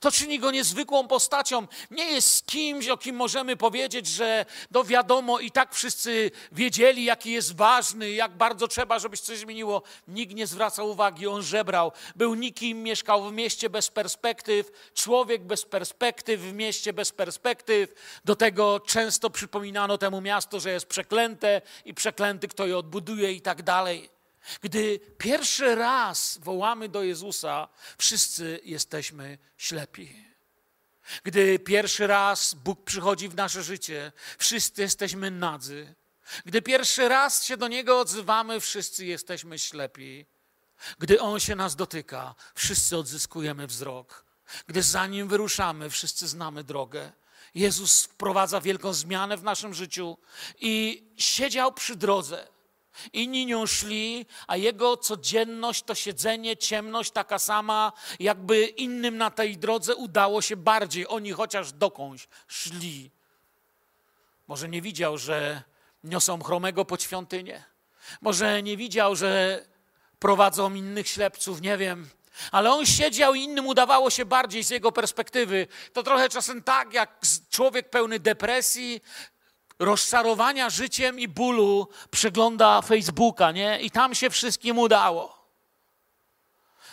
To 0.00 0.10
czyni 0.10 0.38
go 0.38 0.50
niezwykłą 0.50 1.08
postacią. 1.08 1.66
Nie 1.90 2.04
jest 2.04 2.46
kimś, 2.46 2.88
o 2.88 2.96
kim 2.96 3.16
możemy 3.16 3.56
powiedzieć, 3.56 4.06
że 4.06 4.46
no 4.70 4.84
wiadomo, 4.84 5.40
i 5.40 5.50
tak 5.50 5.74
wszyscy 5.74 6.30
wiedzieli, 6.52 7.04
jaki 7.04 7.30
jest 7.30 7.56
ważny, 7.56 8.10
jak 8.10 8.36
bardzo 8.36 8.68
trzeba, 8.68 8.98
żebyś 8.98 9.20
coś 9.20 9.38
zmieniło. 9.38 9.82
Nikt 10.08 10.34
nie 10.34 10.46
zwracał 10.46 10.90
uwagi, 10.90 11.26
on 11.26 11.42
żebrał. 11.42 11.92
Był 12.16 12.34
nikim, 12.34 12.82
mieszkał 12.82 13.24
w 13.24 13.32
mieście 13.32 13.70
bez 13.70 13.90
perspektyw, 13.90 14.90
człowiek 14.94 15.42
bez 15.42 15.64
perspektyw, 15.64 16.40
w 16.40 16.52
mieście 16.52 16.92
bez 16.92 17.12
perspektyw. 17.12 17.94
Do 18.24 18.36
tego 18.36 18.80
często 18.80 19.30
przypominano 19.30 19.98
temu 19.98 20.20
miasto, 20.20 20.60
że 20.60 20.70
jest 20.70 20.86
przeklęte 20.86 21.62
i 21.84 21.94
przeklęty, 21.94 22.48
kto 22.48 22.66
je 22.66 22.78
odbuduje 22.78 23.32
i 23.32 23.40
tak 23.40 23.62
dalej. 23.62 24.13
Gdy 24.62 25.00
pierwszy 25.18 25.74
raz 25.74 26.38
wołamy 26.42 26.88
do 26.88 27.02
Jezusa, 27.02 27.68
wszyscy 27.98 28.60
jesteśmy 28.64 29.38
ślepi. 29.56 30.24
Gdy 31.22 31.58
pierwszy 31.58 32.06
raz 32.06 32.54
Bóg 32.54 32.84
przychodzi 32.84 33.28
w 33.28 33.34
nasze 33.34 33.62
życie, 33.62 34.12
wszyscy 34.38 34.82
jesteśmy 34.82 35.30
nadzy. 35.30 35.94
Gdy 36.44 36.62
pierwszy 36.62 37.08
raz 37.08 37.44
się 37.44 37.56
do 37.56 37.68
Niego 37.68 38.00
odzywamy, 38.00 38.60
wszyscy 38.60 39.06
jesteśmy 39.06 39.58
ślepi. 39.58 40.26
Gdy 40.98 41.20
On 41.20 41.40
się 41.40 41.56
nas 41.56 41.76
dotyka, 41.76 42.34
wszyscy 42.54 42.96
odzyskujemy 42.96 43.66
wzrok. 43.66 44.24
Gdy 44.66 44.82
za 44.82 45.06
Nim 45.06 45.28
wyruszamy, 45.28 45.90
wszyscy 45.90 46.28
znamy 46.28 46.64
drogę. 46.64 47.12
Jezus 47.54 48.02
wprowadza 48.02 48.60
wielką 48.60 48.92
zmianę 48.92 49.36
w 49.36 49.42
naszym 49.42 49.74
życiu 49.74 50.18
i 50.60 51.02
siedział 51.16 51.72
przy 51.72 51.96
drodze 51.96 52.53
Inni 53.12 53.46
nią 53.46 53.66
szli, 53.66 54.26
a 54.46 54.56
jego 54.56 54.96
codzienność 54.96 55.82
to 55.82 55.94
siedzenie, 55.94 56.56
ciemność 56.56 57.10
taka 57.10 57.38
sama, 57.38 57.92
jakby 58.20 58.66
innym 58.66 59.16
na 59.16 59.30
tej 59.30 59.58
drodze 59.58 59.96
udało 59.96 60.42
się 60.42 60.56
bardziej. 60.56 61.08
Oni 61.08 61.32
chociaż 61.32 61.72
dokądś 61.72 62.28
szli. 62.46 63.10
Może 64.48 64.68
nie 64.68 64.82
widział, 64.82 65.18
że 65.18 65.62
niosą 66.04 66.42
chromego 66.42 66.84
pod 66.84 67.02
świątynię. 67.02 67.64
Może 68.20 68.62
nie 68.62 68.76
widział, 68.76 69.16
że 69.16 69.64
prowadzą 70.18 70.74
innych 70.74 71.08
ślepców, 71.08 71.60
nie 71.60 71.76
wiem. 71.76 72.10
Ale 72.52 72.72
on 72.72 72.86
siedział 72.86 73.34
i 73.34 73.42
innym 73.42 73.66
udawało 73.66 74.10
się 74.10 74.24
bardziej 74.24 74.64
z 74.64 74.70
jego 74.70 74.92
perspektywy. 74.92 75.66
To 75.92 76.02
trochę 76.02 76.28
czasem 76.28 76.62
tak, 76.62 76.92
jak 76.92 77.20
człowiek 77.50 77.90
pełny 77.90 78.18
depresji, 78.20 79.00
rozczarowania 79.78 80.70
życiem 80.70 81.20
i 81.20 81.28
bólu 81.28 81.88
przegląda 82.10 82.82
Facebooka, 82.82 83.52
nie? 83.52 83.80
I 83.80 83.90
tam 83.90 84.14
się 84.14 84.30
wszystkim 84.30 84.78
udało. 84.78 85.44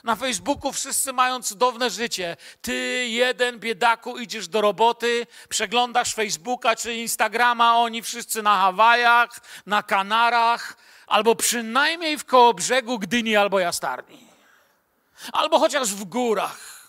Na 0.04 0.16
Facebooku 0.16 0.72
wszyscy 0.72 1.14
mają 1.14 1.42
cudowne 1.44 1.90
życie. 1.90 2.38
Ty, 2.62 3.08
jeden 3.08 3.60
biedaku, 3.60 4.18
idziesz 4.18 4.48
do 4.48 4.62
roboty, 4.62 5.28
przeglądasz 5.50 6.14
Facebooka 6.14 6.76
czy 6.76 6.94
Instagrama, 6.96 7.78
oni 7.78 8.02
wszyscy 8.02 8.44
na 8.44 8.58
Hawajach, 8.58 9.30
na 9.66 9.84
Kanarach, 9.84 10.78
albo 11.08 11.36
przynajmniej 11.36 12.18
w 12.18 12.26
koło 12.26 12.54
brzegu 12.54 13.00
Gdyni 13.00 13.36
albo 13.36 13.60
Jastarni. 13.60 14.28
Albo 15.34 15.60
chociaż 15.60 15.90
w 15.90 16.04
górach. 16.04 16.81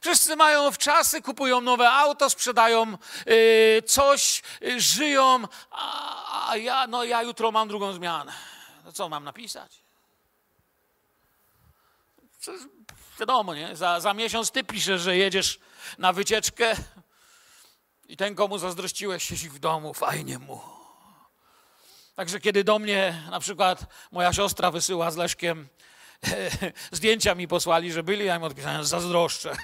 Wszyscy 0.00 0.36
mają 0.36 0.70
w 0.70 0.78
czasy, 0.78 1.22
kupują 1.22 1.60
nowe 1.60 1.90
auto, 1.90 2.30
sprzedają 2.30 2.98
y, 3.28 3.82
coś, 3.86 4.42
y, 4.62 4.80
żyją, 4.80 5.42
a, 5.70 6.50
a, 6.50 6.56
ja, 6.56 6.86
no 6.86 7.04
ja 7.04 7.22
jutro 7.22 7.52
mam 7.52 7.68
drugą 7.68 7.92
zmianę. 7.92 8.32
No 8.84 8.92
co 8.92 9.08
mam 9.08 9.24
napisać? 9.24 9.72
Przecież 12.40 12.62
wiadomo, 13.20 13.54
nie? 13.54 13.76
Za, 13.76 14.00
za 14.00 14.14
miesiąc 14.14 14.50
ty 14.50 14.64
piszesz, 14.64 15.00
że 15.00 15.16
jedziesz 15.16 15.60
na 15.98 16.12
wycieczkę 16.12 16.76
i 18.08 18.16
ten, 18.16 18.34
komu 18.34 18.58
zazdrościłeś, 18.58 19.22
siedzi 19.22 19.50
w 19.50 19.58
domu, 19.58 19.94
fajnie 19.94 20.38
mu. 20.38 20.60
Także 22.16 22.40
kiedy 22.40 22.64
do 22.64 22.78
mnie 22.78 23.22
na 23.30 23.40
przykład 23.40 23.86
moja 24.12 24.32
siostra 24.32 24.70
wysyła 24.70 25.10
z 25.10 25.16
Leszkiem 25.16 25.68
zdjęcia 26.92 27.34
mi 27.34 27.48
posłali, 27.48 27.92
że 27.92 28.02
byli, 28.02 28.24
ja 28.24 28.36
im 28.36 28.42
odpisałem, 28.42 28.84
zazdroszczę. 28.84 29.56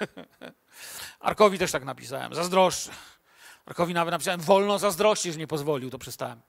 Arkowi 1.20 1.58
też 1.58 1.72
tak 1.72 1.84
napisałem, 1.84 2.34
zazdroszczę. 2.34 2.90
Arkowi 3.66 3.94
nawet 3.94 4.12
napisałem, 4.12 4.40
wolno 4.40 4.78
zazdrościć, 4.78 5.32
że 5.32 5.38
nie 5.38 5.46
pozwolił, 5.46 5.90
to 5.90 5.98
przestałem. 5.98 6.40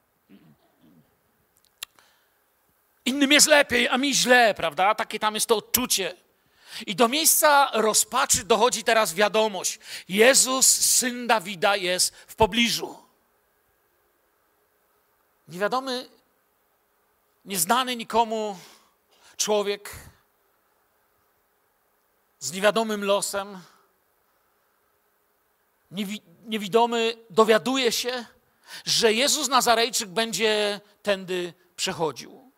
Innym 3.06 3.32
jest 3.32 3.48
lepiej, 3.48 3.88
a 3.88 3.98
mi 3.98 4.16
źle, 4.16 4.54
prawda? 4.54 4.96
Takie 4.96 5.20
tam 5.20 5.36
jest 5.36 5.48
to 5.48 5.58
odczucie. 5.58 6.16
I 6.88 6.96
do 6.96 7.08
miejsca 7.08 7.70
rozpaczy 7.74 8.44
dochodzi 8.44 8.84
teraz 8.84 9.14
wiadomość. 9.14 9.80
Jezus, 10.10 10.68
syn 10.68 11.28
Dawida, 11.28 11.76
jest 11.76 12.16
w 12.16 12.36
pobliżu. 12.36 12.98
Niewiadomy, 15.48 16.10
nieznany 17.46 17.96
nikomu 17.96 18.58
człowiek 19.38 19.92
z 22.40 22.52
niewiadomym 22.52 23.04
losem, 23.04 23.60
niewidomy 26.46 27.18
dowiaduje 27.30 27.92
się, 27.92 28.26
że 28.86 29.14
Jezus 29.14 29.48
Nazarejczyk 29.48 30.10
będzie 30.10 30.82
tędy 31.04 31.54
przechodził. 31.76 32.52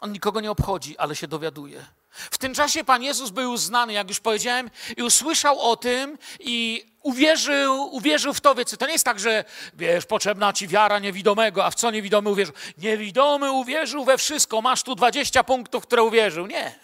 On 0.00 0.12
nikogo 0.12 0.40
nie 0.40 0.50
obchodzi, 0.50 0.98
ale 0.98 1.16
się 1.16 1.28
dowiaduje. 1.28 1.86
W 2.10 2.38
tym 2.38 2.54
czasie 2.54 2.84
Pan 2.84 3.02
Jezus 3.02 3.30
był 3.30 3.56
znany, 3.56 3.92
jak 3.92 4.08
już 4.08 4.20
powiedziałem, 4.20 4.70
i 4.96 5.02
usłyszał 5.02 5.60
o 5.60 5.76
tym 5.76 6.18
i 6.40 6.86
uwierzył, 7.02 7.94
uwierzył 7.94 8.34
w 8.34 8.40
to. 8.40 8.54
Wiecie, 8.54 8.76
to 8.76 8.86
nie 8.86 8.92
jest 8.92 9.04
tak, 9.04 9.20
że 9.20 9.44
wiesz, 9.74 10.06
potrzebna 10.06 10.52
ci 10.52 10.68
wiara 10.68 10.98
niewidomego, 10.98 11.64
a 11.64 11.70
w 11.70 11.74
co 11.74 11.90
niewidomy 11.90 12.30
uwierzył? 12.30 12.54
Niewidomy 12.78 13.52
uwierzył 13.52 14.04
we 14.04 14.18
wszystko, 14.18 14.62
masz 14.62 14.82
tu 14.82 14.94
20 14.94 15.44
punktów, 15.44 15.86
które 15.86 16.02
uwierzył. 16.02 16.46
Nie. 16.46 16.78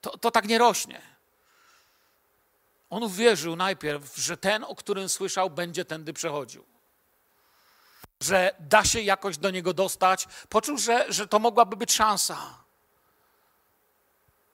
To, 0.00 0.18
to 0.18 0.30
tak 0.30 0.48
nie 0.48 0.58
rośnie. 0.58 1.00
On 2.90 3.02
uwierzył 3.02 3.56
najpierw, 3.56 4.16
że 4.16 4.36
ten, 4.36 4.64
o 4.64 4.74
którym 4.74 5.08
słyszał, 5.08 5.50
będzie 5.50 5.84
tędy 5.84 6.12
przechodził. 6.12 6.64
Że 8.20 8.54
da 8.60 8.84
się 8.84 9.00
jakoś 9.00 9.38
do 9.38 9.50
niego 9.50 9.72
dostać. 9.72 10.26
Poczuł, 10.48 10.78
że, 10.78 11.12
że 11.12 11.28
to 11.28 11.38
mogłaby 11.38 11.76
być 11.76 11.92
szansa. 11.92 12.64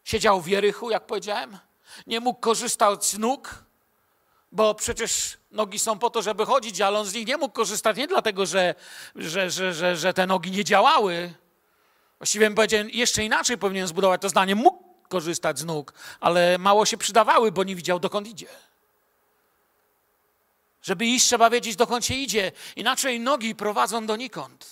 Siedział 0.05 0.41
w 0.41 0.47
Jerychu, 0.47 0.91
jak 0.91 1.07
powiedziałem. 1.07 1.59
Nie 2.07 2.21
mógł 2.21 2.41
korzystać 2.41 3.05
z 3.05 3.19
nóg, 3.19 3.65
bo 4.53 4.75
przecież 4.75 5.37
nogi 5.51 5.79
są 5.79 5.99
po 5.99 6.11
to, 6.11 6.23
żeby 6.23 6.47
chodzić, 6.47 6.81
ale 6.81 6.99
on 6.99 7.07
z 7.07 7.15
nich 7.15 7.27
nie 7.27 7.37
mógł 7.37 7.55
korzystać 7.55 7.97
nie 7.97 8.07
dlatego, 8.07 8.47
że, 8.47 8.75
że, 9.17 9.51
że, 9.51 9.75
że, 9.75 9.97
że 9.97 10.15
te 10.15 10.27
nogi 10.27 10.51
nie 10.51 10.65
działały. 10.65 11.35
Właściwie 12.19 12.47
bym 12.47 12.55
powiedział, 12.55 12.87
jeszcze 12.87 13.25
inaczej 13.25 13.59
powinien 13.59 13.87
zbudować 13.87 14.23
to 14.23 14.29
zdanie. 14.29 14.55
Mógł 14.55 14.85
korzystać 15.09 15.59
z 15.59 15.65
nóg, 15.65 15.95
ale 16.21 16.59
mało 16.59 16.87
się 16.87 16.97
przydawały, 16.99 17.53
bo 17.53 17.65
nie 17.65 17.77
widział, 17.77 18.01
dokąd 18.01 18.29
idzie. 18.29 18.49
Żeby 20.83 21.07
iść, 21.07 21.27
trzeba 21.27 21.51
wiedzieć, 21.51 21.77
dokąd 21.77 22.07
się 22.07 22.15
idzie. 22.15 22.53
Inaczej 22.77 23.21
nogi 23.21 23.55
prowadzą 23.55 24.07
donikąd. 24.07 24.67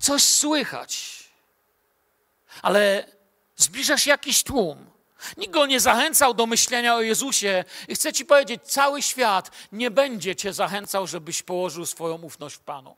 Coś 0.00 0.22
słychać. 0.22 1.24
Ale 2.62 3.06
zbliża 3.56 3.98
się 3.98 4.10
jakiś 4.10 4.42
tłum. 4.42 4.90
Nikt 5.36 5.52
go 5.52 5.66
nie 5.66 5.80
zachęcał 5.80 6.34
do 6.34 6.46
myślenia 6.46 6.94
o 6.94 7.00
Jezusie. 7.00 7.64
I 7.88 7.94
chcę 7.94 8.12
ci 8.12 8.24
powiedzieć, 8.24 8.62
cały 8.62 9.02
świat 9.02 9.50
nie 9.72 9.90
będzie 9.90 10.36
cię 10.36 10.52
zachęcał, 10.52 11.06
żebyś 11.06 11.42
położył 11.42 11.86
swoją 11.86 12.14
ufność 12.14 12.56
w 12.56 12.60
Panu. 12.60 12.96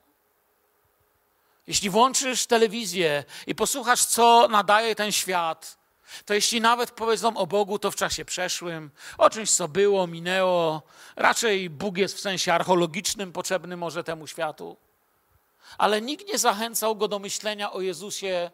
Jeśli 1.67 1.91
włączysz 1.91 2.47
telewizję 2.47 3.25
i 3.47 3.55
posłuchasz, 3.55 4.05
co 4.05 4.49
nadaje 4.49 4.95
ten 4.95 5.13
świat, 5.13 5.79
to 6.25 6.35
jeśli 6.35 6.61
nawet 6.61 6.91
powiedzą 6.91 7.37
o 7.37 7.47
Bogu, 7.47 7.79
to 7.79 7.91
w 7.91 7.97
czasie 7.97 8.25
przeszłym, 8.25 8.91
o 9.19 9.31
czymś, 9.31 9.51
co 9.51 9.69
było, 9.69 10.07
minęło, 10.07 10.83
raczej 11.17 11.71
Bóg 11.71 11.97
jest 11.97 12.17
w 12.17 12.21
sensie 12.21 12.55
archeologicznym 12.55 13.33
potrzebny 13.33 13.77
może 13.77 14.05
temu 14.05 14.27
światu. 14.27 14.77
Ale 15.79 16.03
nikt 16.03 16.29
nie 16.29 16.39
zachęcał 16.39 16.97
go 16.97 17.09
do 17.09 17.19
myślenia 17.19 17.73
o 17.73 17.81
Jezusie 17.81 18.51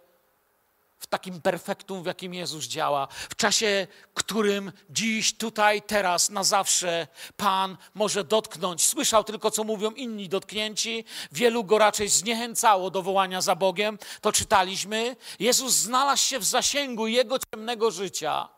w 0.99 1.07
takim 1.07 1.41
perfektum, 1.41 2.03
w 2.03 2.07
jakim 2.07 2.35
Jezus 2.35 2.65
działa, 2.65 3.09
w 3.11 3.37
czasie, 3.37 3.87
którym 4.15 4.73
dziś, 4.91 5.35
tutaj, 5.35 5.83
teraz, 5.83 6.31
na 6.31 6.45
zawsze 6.45 7.07
Pan 7.37 7.77
może 7.95 8.25
dotknąć. 8.25 8.87
Słyszał 8.87 9.25
tylko, 9.25 9.51
co 9.51 9.65
mówią 9.65 9.91
inni 9.91 10.29
dotknięci. 10.29 11.05
Wielu 11.33 11.65
go 11.65 11.79
raczej 11.79 12.09
zniechęcało 12.09 12.91
do 12.91 13.03
wołania 13.03 13.41
za 13.41 13.55
Bogiem. 13.55 13.99
To 14.21 14.33
czytaliśmy. 14.33 15.17
Jezus 15.39 15.73
znalazł 15.75 16.23
się 16.23 16.39
w 16.39 16.45
zasięgu 16.45 17.07
jego 17.07 17.39
ciemnego 17.39 17.91
życia. 17.91 18.58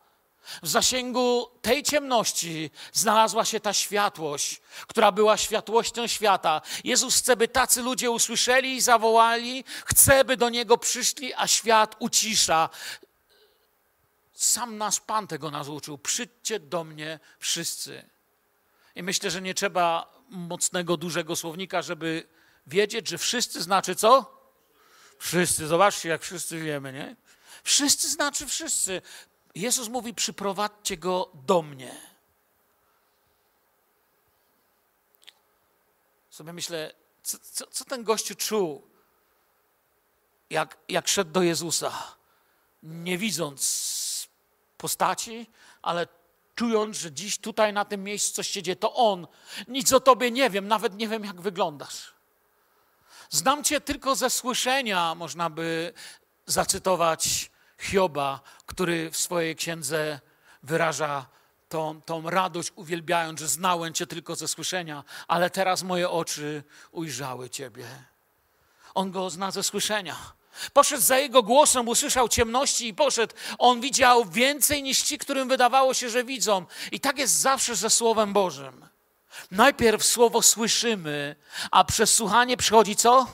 W 0.63 0.69
zasięgu 0.69 1.51
tej 1.63 1.83
ciemności 1.83 2.71
znalazła 2.93 3.45
się 3.45 3.61
ta 3.61 3.73
światłość, 3.73 4.61
która 4.87 5.13
była 5.13 5.37
światłością 5.37 6.07
świata. 6.07 6.63
Jezus 6.85 7.17
chce, 7.17 7.37
by 7.37 7.49
tacy 7.49 7.83
ludzie 7.83 8.11
usłyszeli 8.11 8.77
i 8.77 8.81
zawołali, 8.81 9.65
chce, 9.85 10.25
by 10.25 10.37
do 10.37 10.49
Niego 10.49 10.79
przyszli, 10.79 11.35
a 11.35 11.47
świat 11.47 11.97
ucisza. 11.99 12.69
Sam 14.33 14.79
nasz 14.79 15.01
Pan 15.01 15.27
tego 15.27 15.51
nas 15.51 15.69
uczył. 15.69 15.99
Przyjdźcie 15.99 16.61
do 16.61 16.85
mnie 16.85 17.21
wszyscy. 17.39 18.11
I 18.95 19.03
myślę, 19.03 19.31
że 19.31 19.43
nie 19.43 19.55
trzeba 19.55 20.13
mocnego, 20.29 20.97
dużego 20.97 21.37
słownika, 21.37 21.83
żeby 21.83 22.29
wiedzieć, 22.67 23.09
że 23.09 23.19
wszyscy 23.19 23.63
znaczy 23.63 23.95
co? 23.95 24.41
Wszyscy. 25.19 25.67
Zobaczcie, 25.67 26.09
jak 26.09 26.23
wszyscy 26.23 26.59
wiemy, 26.59 26.93
nie? 26.93 27.17
Wszyscy 27.65 28.09
znaczy 28.09 28.47
wszyscy. 28.47 29.03
Jezus 29.55 29.89
mówi: 29.89 30.15
przyprowadźcie 30.15 30.97
go 30.97 31.31
do 31.35 31.63
mnie. 31.63 32.11
Sobie 36.31 36.53
myślę, 36.53 36.95
co, 37.23 37.39
co, 37.39 37.67
co 37.67 37.85
ten 37.85 38.05
gościu 38.05 38.35
czuł, 38.35 38.91
jak, 40.51 40.77
jak 40.89 41.09
szedł 41.09 41.31
do 41.31 41.43
Jezusa, 41.43 42.17
nie 42.83 43.19
widząc 43.19 44.29
postaci, 44.77 45.47
ale 45.83 46.09
czując, 46.55 46.97
że 46.97 47.13
dziś 47.13 47.39
tutaj 47.39 47.73
na 47.73 47.85
tym 47.85 48.05
miejscu 48.05 48.35
coś 48.35 48.49
się 48.49 48.63
dzieje, 48.63 48.77
to 48.77 48.95
On. 48.95 49.27
Nic 49.69 49.93
o 49.93 50.01
Tobie 50.01 50.31
nie 50.31 50.51
wiem, 50.51 50.69
nawet 50.69 50.95
nie 50.95 51.09
wiem, 51.09 51.25
jak 51.25 51.41
wyglądasz. 51.41 52.13
Znam 53.31 53.65
Cię 53.65 53.81
tylko 53.81 54.15
ze 54.15 54.31
słyszenia, 54.31 55.15
można 55.15 55.51
by 55.51 55.93
zacytować 56.47 57.50
Hioba, 57.81 58.41
który 58.67 59.11
w 59.11 59.17
swojej 59.17 59.57
księdze 59.57 60.21
wyraża 60.63 61.27
tą, 61.69 62.03
tą 62.03 62.31
radość, 62.31 62.73
uwielbiając, 62.77 63.41
że 63.41 63.49
znałem 63.49 63.95
Cię 63.95 64.07
tylko 64.07 64.37
ze 64.37 64.49
słyszenia, 64.49 65.05
ale 65.29 65.51
teraz 65.51 65.83
moje 65.83 66.11
oczy 66.11 66.63
ujrzały 66.93 67.51
Ciebie. 67.51 67.87
On 68.95 69.11
go 69.11 69.31
zna 69.31 69.51
ze 69.51 69.63
słyszenia. 69.63 70.17
Poszedł 70.73 71.03
za 71.03 71.19
jego 71.19 71.43
głosem, 71.43 71.89
usłyszał 71.89 72.29
ciemności 72.29 72.89
i 72.89 72.95
poszedł. 72.95 73.35
On 73.59 73.81
widział 73.81 74.25
więcej 74.25 74.83
niż 74.83 75.03
ci, 75.03 75.19
którym 75.19 75.49
wydawało 75.49 75.95
się, 75.95 76.11
że 76.11 76.25
widzą. 76.25 76.67
I 76.93 77.01
tak 77.01 77.19
jest 77.19 77.35
zawsze 77.35 77.77
ze 77.77 77.91
Słowem 77.91 78.33
Bożym. 78.33 78.87
Najpierw 79.51 80.05
słowo 80.05 80.43
słyszymy, 80.43 81.37
a 81.71 81.85
przez 81.85 82.15
słuchanie 82.15 82.57
przychodzi 82.57 82.97
co? 82.97 83.27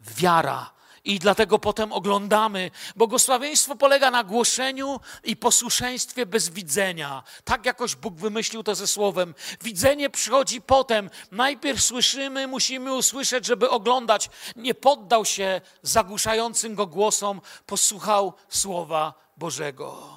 Wiara. 0.00 0.70
I 1.04 1.18
dlatego 1.18 1.58
potem 1.58 1.92
oglądamy. 1.92 2.70
Błogosławieństwo 2.96 3.76
polega 3.76 4.10
na 4.10 4.24
głoszeniu 4.24 5.00
i 5.24 5.36
posłuszeństwie 5.36 6.26
bez 6.26 6.48
widzenia. 6.48 7.22
Tak 7.44 7.66
jakoś 7.66 7.96
Bóg 7.96 8.14
wymyślił 8.14 8.62
to 8.62 8.74
ze 8.74 8.86
słowem. 8.86 9.34
Widzenie 9.62 10.10
przychodzi 10.10 10.60
potem. 10.60 11.10
Najpierw 11.30 11.82
słyszymy, 11.82 12.46
musimy 12.46 12.94
usłyszeć, 12.94 13.46
żeby 13.46 13.70
oglądać. 13.70 14.30
Nie 14.56 14.74
poddał 14.74 15.24
się 15.24 15.60
zagłuszającym 15.82 16.74
go 16.74 16.86
głosom, 16.86 17.40
posłuchał 17.66 18.32
słowa 18.48 19.14
Bożego. 19.36 20.08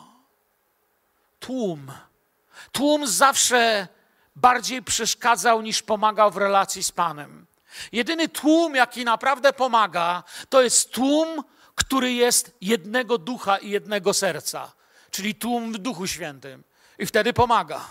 Tłum. 1.40 1.92
Tłum 2.72 3.08
zawsze 3.08 3.88
bardziej 4.36 4.84
przeszkadzał 4.84 5.62
niż 5.62 5.82
pomagał 5.82 6.32
w 6.32 6.38
relacji 6.38 6.84
z 6.84 6.92
Panem. 6.92 7.46
Jedyny 7.92 8.30
tłum, 8.30 8.76
jaki 8.76 9.06
naprawdę 9.06 9.54
pomaga, 9.54 10.24
to 10.50 10.62
jest 10.62 10.92
tłum, 10.92 11.44
który 11.76 12.14
jest 12.14 12.58
jednego 12.62 13.18
ducha 13.18 13.58
i 13.58 13.70
jednego 13.70 14.14
serca, 14.14 14.72
czyli 15.12 15.36
tłum 15.36 15.74
w 15.74 15.78
Duchu 15.78 16.08
Świętym. 16.08 16.64
I 17.00 17.06
wtedy 17.06 17.34
pomaga. 17.34 17.86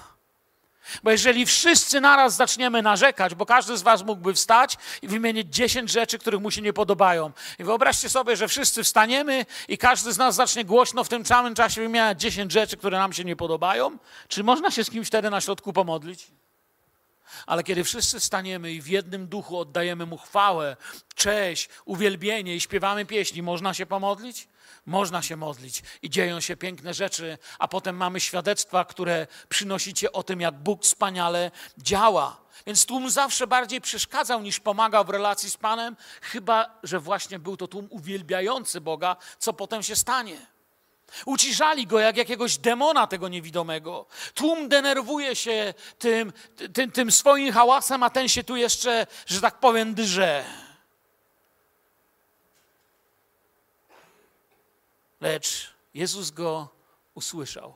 Bo 1.03 1.11
jeżeli 1.11 1.47
wszyscy 1.47 2.01
naraz 2.01 2.37
zaczniemy 2.37 2.83
narzekać, 2.83 3.35
bo 3.35 3.47
każdy 3.47 3.77
z 3.77 3.83
Was 3.83 4.03
mógłby 4.03 4.35
wstać 4.35 4.77
i 5.03 5.09
wymienić 5.09 5.55
10 5.55 5.91
rzeczy, 5.91 6.19
których 6.19 6.41
mu 6.41 6.51
się 6.51 6.63
nie 6.63 6.73
podobają. 6.73 7.33
I 7.59 7.65
wyobraźcie 7.65 8.09
sobie, 8.09 8.37
że 8.37 8.49
wszyscy 8.49 8.85
wstaniemy 8.85 9.47
i 9.69 9.79
każdy 9.79 10.13
z 10.13 10.19
nas 10.19 10.35
zacznie 10.35 10.65
głośno 10.65 11.05
w 11.05 11.09
tym 11.09 11.27
samym 11.27 11.55
czasie 11.55 11.81
wymieniać 11.81 12.21
10 12.21 12.53
rzeczy, 12.53 12.77
które 12.77 12.99
nam 12.99 13.13
się 13.13 13.25
nie 13.25 13.37
podobają. 13.37 13.99
Czy 14.29 14.45
można 14.45 14.71
się 14.71 14.85
z 14.85 14.91
kimś 14.91 15.07
wtedy 15.07 15.31
na 15.31 15.41
środku 15.41 15.73
pomodlić? 15.73 16.27
Ale 17.47 17.65
kiedy 17.65 17.85
wszyscy 17.85 18.21
staniemy 18.21 18.73
i 18.73 18.83
w 18.83 18.87
jednym 18.87 19.27
duchu 19.27 19.59
oddajemy 19.59 20.07
mu 20.07 20.19
chwałę, 20.19 20.77
cześć, 21.15 21.69
uwielbienie 21.85 22.57
i 22.57 22.61
śpiewamy 22.61 23.07
pieśni, 23.07 23.43
można 23.43 23.75
się 23.75 23.87
pomodlić? 23.87 24.49
Można 24.87 25.23
się 25.23 25.37
modlić 25.37 25.83
i 26.03 26.11
dzieją 26.11 26.41
się 26.41 26.57
piękne 26.57 26.95
rzeczy, 26.95 27.39
a 27.59 27.69
potem 27.69 27.97
mamy 27.97 28.21
świadectwa, 28.21 28.85
które 28.85 29.27
przynosicie 29.49 30.13
o 30.13 30.23
tym, 30.23 30.41
jak 30.41 30.55
Bóg 30.55 30.83
wspaniale 30.83 31.51
działa. 31.79 32.43
Więc 32.67 32.87
tłum 32.87 33.11
zawsze 33.11 33.47
bardziej 33.47 33.81
przeszkadzał 33.81 34.43
niż 34.43 34.61
pomagał 34.61 35.05
w 35.05 35.11
relacji 35.11 35.51
z 35.51 35.57
Panem, 35.57 35.97
chyba 36.23 36.79
że 36.83 37.01
właśnie 37.01 37.39
był 37.39 37.57
to 37.57 37.69
tłum 37.69 37.87
uwielbiający 37.91 38.81
Boga, 38.81 39.17
co 39.39 39.53
potem 39.53 39.83
się 39.83 39.97
stanie. 39.97 40.52
Uciszali 41.27 41.87
go 41.87 41.99
jak 41.99 42.17
jakiegoś 42.17 42.59
demona 42.59 43.07
tego 43.07 43.29
niewidomego. 43.29 44.07
Tłum 44.35 44.69
denerwuje 44.69 45.37
się 45.37 45.75
tym, 45.99 46.33
tym, 46.73 46.91
tym 46.91 47.13
swoim 47.13 47.53
hałasem, 47.53 48.03
a 48.03 48.11
ten 48.11 48.29
się 48.29 48.45
tu 48.45 48.57
jeszcze, 48.57 49.07
że 49.27 49.41
tak 49.41 49.61
powiem, 49.61 49.95
drze. 49.95 50.45
Lecz 55.21 55.75
Jezus 55.95 56.31
go 56.31 56.69
usłyszał. 57.15 57.75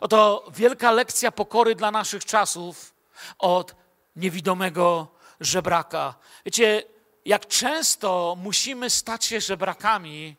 Oto 0.00 0.46
wielka 0.54 0.90
lekcja 0.90 1.32
pokory 1.32 1.74
dla 1.74 1.90
naszych 1.90 2.24
czasów 2.24 2.94
od 3.38 3.74
niewidomego 4.16 5.08
żebraka. 5.40 6.14
Wiecie, 6.44 6.82
jak 7.24 7.46
często 7.46 8.36
musimy 8.38 8.90
stać 8.90 9.24
się 9.24 9.40
żebrakami, 9.40 10.36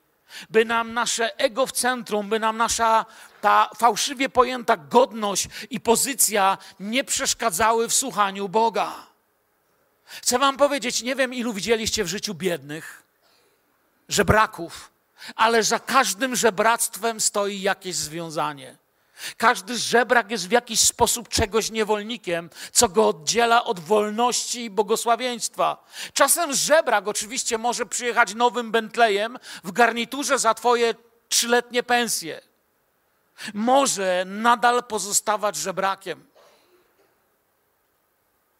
by 0.50 0.66
nam 0.66 0.94
nasze 0.94 1.40
ego 1.40 1.68
w 1.68 1.72
centrum, 1.72 2.30
by 2.30 2.40
nam 2.40 2.58
nasza 2.58 3.06
ta 3.42 3.70
fałszywie 3.78 4.30
pojęta 4.30 4.78
godność 4.78 5.48
i 5.70 5.80
pozycja 5.80 6.58
nie 6.80 7.04
przeszkadzały 7.04 7.88
w 7.88 7.94
słuchaniu 7.94 8.50
Boga. 8.50 9.08
Chcę 10.06 10.40
Wam 10.40 10.58
powiedzieć, 10.58 11.02
nie 11.02 11.16
wiem, 11.16 11.34
ilu 11.34 11.54
widzieliście 11.54 12.04
w 12.04 12.08
życiu 12.08 12.34
biednych, 12.34 13.04
żebraków, 14.10 14.92
ale 15.36 15.64
za 15.64 15.80
każdym 15.80 16.36
żebractwem 16.36 17.22
stoi 17.22 17.62
jakieś 17.62 17.96
związanie. 17.96 18.78
Każdy 19.38 19.78
żebrak 19.78 20.32
jest 20.32 20.48
w 20.48 20.52
jakiś 20.52 20.80
sposób 20.80 21.30
czegoś 21.30 21.72
niewolnikiem, 21.72 22.50
co 22.72 22.90
go 22.90 23.08
oddziela 23.08 23.64
od 23.64 23.80
wolności 23.80 24.64
i 24.64 24.70
błogosławieństwa. 24.70 25.86
Czasem 26.14 26.54
żebrak 26.54 27.08
oczywiście 27.08 27.58
może 27.58 27.86
przyjechać 27.86 28.34
nowym 28.34 28.72
Bentleyem 28.72 29.40
w 29.64 29.72
garniturze 29.72 30.40
za 30.40 30.54
twoje 30.54 30.94
trzyletnie 31.30 31.84
pensje. 31.84 32.42
Może 33.54 34.24
nadal 34.28 34.84
pozostawać 34.84 35.56
żebrakiem. 35.56 36.28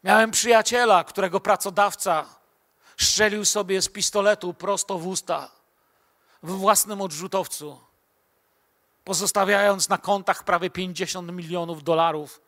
Miałem 0.04 0.32
przyjaciela, 0.32 1.04
którego 1.04 1.40
pracodawca 1.40 2.26
strzelił 2.98 3.46
sobie 3.46 3.82
z 3.82 3.90
pistoletu 3.90 4.54
prosto 4.54 4.98
w 4.98 5.08
usta 5.08 5.52
w 6.44 6.52
własnym 6.52 7.02
odrzutowcu 7.02 7.91
pozostawiając 9.04 9.90
na 9.90 9.98
kontach 9.98 10.44
prawie 10.44 10.70
50 10.70 11.32
milionów 11.32 11.84
dolarów. 11.84 12.42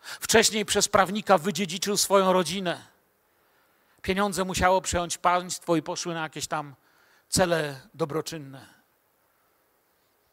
Wcześniej 0.00 0.64
przez 0.64 0.88
prawnika 0.88 1.38
wydziedziczył 1.38 1.96
swoją 1.96 2.32
rodzinę. 2.32 2.86
Pieniądze 4.02 4.44
musiało 4.44 4.80
przejąć 4.80 5.18
państwo 5.18 5.76
i 5.76 5.82
poszły 5.82 6.14
na 6.14 6.22
jakieś 6.22 6.46
tam 6.46 6.74
cele 7.28 7.80
dobroczynne. 7.94 8.66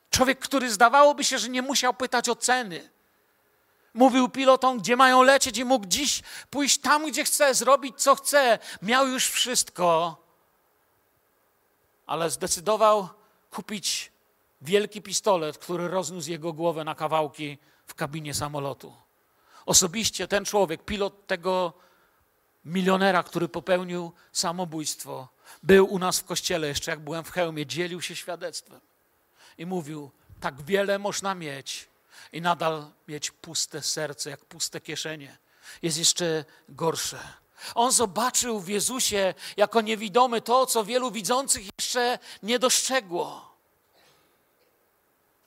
Człowiek, 0.10 0.40
który 0.40 0.72
zdawałoby 0.72 1.24
się, 1.24 1.38
że 1.38 1.50
nie 1.50 1.62
musiał 1.62 1.94
pytać 1.94 2.30
o 2.30 2.36
ceny. 2.36 2.90
Mówił 3.94 4.30
pilotom, 4.30 4.80
gdzie 4.80 4.96
mają 4.96 5.22
lecieć 5.22 5.58
i 5.58 5.66
mógł 5.66 5.86
dziś 5.86 6.22
pójść 6.50 6.78
tam, 6.78 7.08
gdzie 7.08 7.24
chce, 7.24 7.56
zrobić 7.56 8.02
co 8.02 8.16
chce. 8.16 8.60
Miał 8.82 9.08
już 9.08 9.28
wszystko, 9.28 10.18
ale 12.06 12.30
zdecydował 12.30 13.10
kupić 13.52 14.13
wielki 14.64 15.02
pistolet, 15.02 15.58
który 15.58 15.88
rozniósł 15.88 16.30
jego 16.30 16.54
głowę 16.54 16.84
na 16.84 16.96
kawałki 16.96 17.58
w 17.86 17.94
kabinie 17.94 18.34
samolotu. 18.34 18.94
Osobiście 19.66 20.28
ten 20.28 20.46
człowiek, 20.46 20.86
pilot 20.86 21.28
tego 21.28 21.74
milionera, 22.66 23.24
który 23.24 23.48
popełnił 23.48 24.12
samobójstwo, 24.32 25.28
był 25.64 25.94
u 25.94 26.00
nas 26.00 26.20
w 26.20 26.26
kościele, 26.26 26.68
jeszcze 26.68 26.92
jak 26.92 27.00
byłem 27.00 27.24
w 27.24 27.32
hełmie, 27.32 27.66
dzielił 27.66 28.02
się 28.02 28.16
świadectwem 28.16 28.80
i 29.58 29.66
mówił: 29.66 30.12
Tak 30.40 30.62
wiele 30.62 31.00
można 31.00 31.36
mieć 31.36 31.88
i 32.34 32.42
nadal 32.42 32.86
mieć 33.08 33.32
puste 33.32 33.82
serce, 33.82 34.30
jak 34.30 34.46
puste 34.46 34.82
kieszenie. 34.82 35.38
Jest 35.82 35.98
jeszcze 35.98 36.46
gorsze. 36.70 37.20
On 37.76 37.92
zobaczył 37.92 38.60
w 38.60 38.68
Jezusie 38.68 39.34
jako 39.58 39.82
niewidomy 39.82 40.42
to, 40.42 40.66
co 40.66 40.84
wielu 40.84 41.12
widzących 41.12 41.64
jeszcze 41.80 42.20
nie 42.44 42.60
dostrzegło 42.60 43.53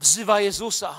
wzywa 0.00 0.40
Jezusa. 0.40 0.94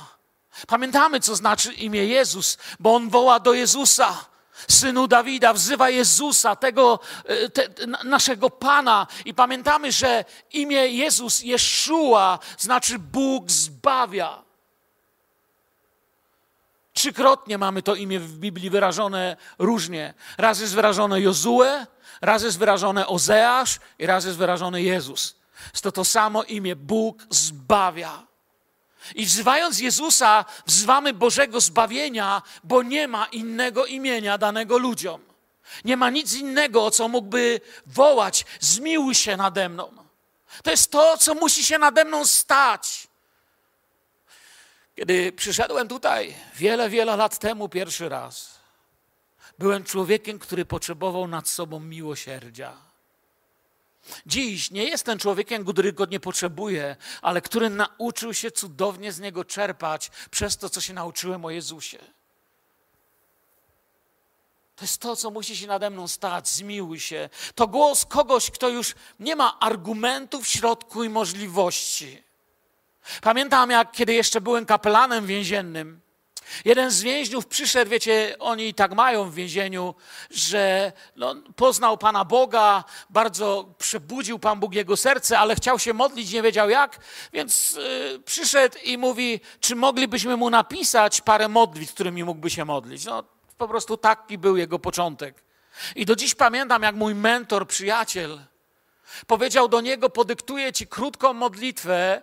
Pamiętamy, 0.68 1.20
co 1.20 1.36
znaczy 1.36 1.74
imię 1.74 2.06
Jezus, 2.06 2.58
bo 2.80 2.96
on 2.96 3.10
woła 3.10 3.40
do 3.40 3.54
Jezusa, 3.54 4.26
synu 4.68 5.08
Dawida, 5.08 5.54
wzywa 5.54 5.90
Jezusa, 5.90 6.56
tego 6.56 7.00
e, 7.26 7.50
te, 7.50 7.70
naszego 8.04 8.50
Pana. 8.50 9.08
I 9.26 9.34
pamiętamy, 9.34 9.92
że 9.92 10.26
imię 10.52 10.88
Jezus, 10.88 11.42
Jeszua, 11.44 12.40
znaczy 12.58 13.00
Bóg 13.00 13.52
zbawia. 13.52 14.44
Trzykrotnie 16.94 17.58
mamy 17.58 17.82
to 17.82 17.96
imię 17.96 18.20
w 18.20 18.38
Biblii 18.38 18.70
wyrażone 18.70 19.38
różnie. 19.60 20.14
Raz 20.38 20.60
jest 20.60 20.76
wyrażone 20.76 21.22
Jozue, 21.22 21.86
raz 22.22 22.44
jest 22.44 22.58
wyrażone 22.58 23.08
Ozeasz 23.08 23.80
i 24.00 24.06
raz 24.06 24.26
jest 24.26 24.38
wyrażone 24.38 24.82
Jezus. 24.82 25.36
Jest 25.72 25.84
to 25.84 25.92
to 25.92 26.06
samo 26.06 26.44
imię, 26.44 26.76
Bóg 26.76 27.24
zbawia. 27.30 28.27
I 29.16 29.26
wzywając 29.26 29.80
Jezusa, 29.80 30.46
wzywamy 30.66 31.14
Bożego 31.14 31.62
zbawienia, 31.62 32.42
bo 32.64 32.84
nie 32.84 33.08
ma 33.08 33.26
innego 33.26 33.86
imienia 33.86 34.38
danego 34.38 34.78
ludziom. 34.78 35.22
Nie 35.86 35.98
ma 35.98 36.10
nic 36.10 36.34
innego, 36.34 36.92
co 36.92 37.08
mógłby 37.08 37.62
wołać: 37.86 38.46
Zmiłuj 38.60 39.16
się 39.16 39.38
nade 39.38 39.70
mną. 39.70 39.94
To 40.64 40.72
jest 40.72 40.92
to, 40.92 41.18
co 41.18 41.36
musi 41.36 41.64
się 41.64 41.78
nade 41.78 42.06
mną 42.06 42.26
stać. 42.26 43.08
Kiedy 44.96 45.32
przyszedłem 45.32 45.88
tutaj 45.88 46.36
wiele, 46.56 46.90
wiele 46.90 47.16
lat 47.16 47.40
temu 47.40 47.70
pierwszy 47.70 48.10
raz, 48.10 48.60
byłem 49.60 49.84
człowiekiem, 49.84 50.40
który 50.40 50.66
potrzebował 50.66 51.28
nad 51.28 51.50
sobą 51.50 51.80
miłosierdzia. 51.80 52.87
Dziś 54.26 54.72
nie 54.72 54.84
jestem 54.84 55.20
człowiekiem, 55.20 55.66
który 55.66 55.94
go 55.94 56.06
nie 56.06 56.20
potrzebuje, 56.20 56.96
ale 57.22 57.42
który 57.42 57.70
nauczył 57.70 58.34
się 58.34 58.52
cudownie 58.52 59.12
z 59.12 59.20
niego 59.20 59.46
czerpać 59.46 60.12
przez 60.32 60.58
to, 60.58 60.70
co 60.70 60.82
się 60.82 60.94
nauczyłem 60.94 61.46
o 61.46 61.50
Jezusie. 61.50 62.00
To 64.76 64.84
jest 64.86 65.02
to, 65.02 65.16
co 65.16 65.32
musi 65.32 65.58
się 65.58 65.68
nade 65.68 65.90
mną 65.90 66.08
stać. 66.08 66.50
Zmiłuj 66.50 67.00
się. 67.00 67.30
To 67.56 67.68
głos 67.68 68.06
kogoś, 68.06 68.52
kto 68.52 68.70
już 68.70 68.96
nie 69.20 69.36
ma 69.36 69.60
argumentów 69.60 70.46
w 70.46 70.48
środku 70.48 71.04
i 71.04 71.10
możliwości. 71.10 72.24
Pamiętam, 73.22 73.70
jak 73.70 73.92
kiedy 73.92 74.14
jeszcze 74.14 74.42
byłem 74.42 74.66
kapelanem 74.66 75.26
więziennym, 75.26 76.02
jeden 76.66 76.92
z 76.92 77.02
więźniów 77.02 77.48
przyszedł, 77.48 77.92
wiecie, 77.92 78.36
oni 78.40 78.74
tak 78.74 78.96
mają 78.96 79.30
w 79.30 79.34
więzieniu, 79.34 79.96
że 80.30 80.92
no, 81.16 81.36
poznał 81.56 81.98
Pana 81.98 82.26
Boga, 82.26 82.84
bardzo 83.10 83.74
przebudził 83.78 84.40
Pan 84.40 84.60
Bóg 84.60 84.74
jego 84.74 84.98
serce, 84.98 85.40
ale 85.40 85.56
chciał 85.56 85.80
się 85.80 85.94
modlić, 85.94 86.32
nie 86.32 86.42
wiedział 86.42 86.70
jak, 86.70 87.00
więc 87.34 87.72
yy, 87.72 88.20
przyszedł 88.26 88.78
i 88.84 88.98
mówi, 88.98 89.40
czy 89.60 89.76
moglibyśmy 89.76 90.38
mu 90.38 90.50
napisać 90.50 91.22
parę 91.22 91.48
modlitw, 91.48 91.94
którymi 91.94 92.24
mógłby 92.24 92.50
się 92.50 92.66
modlić. 92.66 93.06
No, 93.06 93.24
po 93.58 93.68
prostu 93.68 93.98
taki 93.98 94.38
był 94.38 94.58
jego 94.58 94.80
początek. 94.80 95.44
I 95.96 96.06
do 96.06 96.16
dziś 96.16 96.36
pamiętam, 96.36 96.84
jak 96.84 96.96
mój 96.96 97.16
mentor, 97.16 97.68
przyjaciel, 97.68 98.40
powiedział 99.28 99.68
do 99.68 99.82
niego: 99.82 100.10
Podyktuję 100.10 100.74
ci 100.74 100.88
krótką 100.88 101.34
modlitwę 101.34 102.22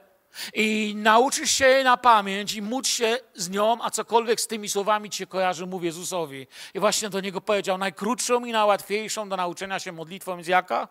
i 0.54 0.94
nauczysz 0.96 1.50
się 1.50 1.66
jej 1.66 1.84
na 1.84 1.96
pamięć 1.96 2.54
i 2.54 2.62
módl 2.62 2.88
się 2.88 3.18
z 3.34 3.50
nią, 3.50 3.78
a 3.82 3.90
cokolwiek 3.90 4.40
z 4.40 4.46
tymi 4.46 4.68
słowami 4.68 5.10
ci 5.10 5.18
się 5.18 5.26
kojarzy, 5.26 5.66
mów 5.66 5.84
Jezusowi. 5.84 6.46
I 6.74 6.80
właśnie 6.80 7.10
do 7.10 7.20
niego 7.20 7.40
powiedział: 7.40 7.78
Najkrótszą 7.78 8.44
i 8.44 8.52
najłatwiejszą 8.52 9.28
do 9.28 9.36
nauczenia 9.36 9.78
się 9.78 9.92
modlitwą 9.92 10.36
jest 10.38 10.48
jaka? 10.48 10.88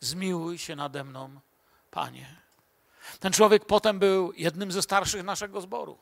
Zmiłuj 0.00 0.58
się 0.58 0.76
nade 0.76 1.04
mną, 1.04 1.40
Panie. 1.90 2.36
Ten 3.20 3.32
człowiek 3.32 3.64
potem 3.64 3.98
był 3.98 4.32
jednym 4.32 4.72
ze 4.72 4.82
starszych 4.82 5.24
naszego 5.24 5.60
zboru. 5.60 5.98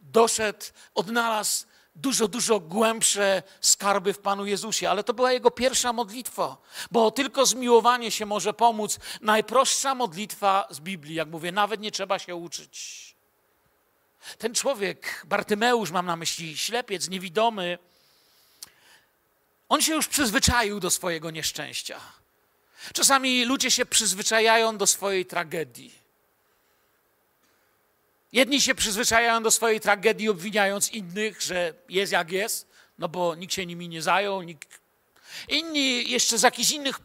Doszedł, 0.00 0.66
odnalazł 0.94 1.66
dużo, 1.94 2.28
dużo 2.28 2.60
głębsze 2.60 3.42
skarby 3.60 4.12
w 4.12 4.18
Panu 4.18 4.46
Jezusie, 4.46 4.90
ale 4.90 5.04
to 5.04 5.14
była 5.14 5.32
jego 5.32 5.50
pierwsza 5.50 5.92
modlitwa, 5.92 6.56
bo 6.90 7.10
tylko 7.10 7.46
zmiłowanie 7.46 8.10
się 8.10 8.26
może 8.26 8.54
pomóc. 8.54 8.98
Najprostsza 9.20 9.94
modlitwa 9.94 10.68
z 10.70 10.80
Biblii, 10.80 11.14
jak 11.14 11.28
mówię, 11.28 11.52
nawet 11.52 11.80
nie 11.80 11.90
trzeba 11.90 12.18
się 12.18 12.34
uczyć. 12.34 13.00
Ten 14.38 14.54
człowiek, 14.54 15.22
Bartymeusz 15.28 15.90
mam 15.90 16.06
na 16.06 16.16
myśli, 16.16 16.58
ślepiec, 16.58 17.08
niewidomy, 17.08 17.78
on 19.68 19.82
się 19.82 19.94
już 19.94 20.08
przyzwyczaił 20.08 20.80
do 20.80 20.90
swojego 20.90 21.30
nieszczęścia. 21.30 22.00
Czasami 22.94 23.44
ludzie 23.44 23.70
się 23.70 23.86
przyzwyczajają 23.86 24.78
do 24.78 24.86
swojej 24.86 25.26
tragedii. 25.26 25.99
Jedni 28.32 28.60
się 28.60 28.74
przyzwyczajają 28.74 29.42
do 29.42 29.50
swojej 29.50 29.80
tragedii, 29.80 30.28
obwiniając 30.28 30.92
innych, 30.92 31.42
że 31.42 31.74
jest 31.88 32.12
jak 32.12 32.30
jest, 32.30 32.68
no 32.98 33.08
bo 33.08 33.34
nikt 33.34 33.54
się 33.54 33.66
nimi 33.66 33.88
nie 33.88 34.02
zajął, 34.02 34.42
nikt... 34.42 34.80
Inni 35.48 36.10
jeszcze 36.10 36.38
z 36.38 36.42
jakichś 36.42 36.70
innych 36.70 36.98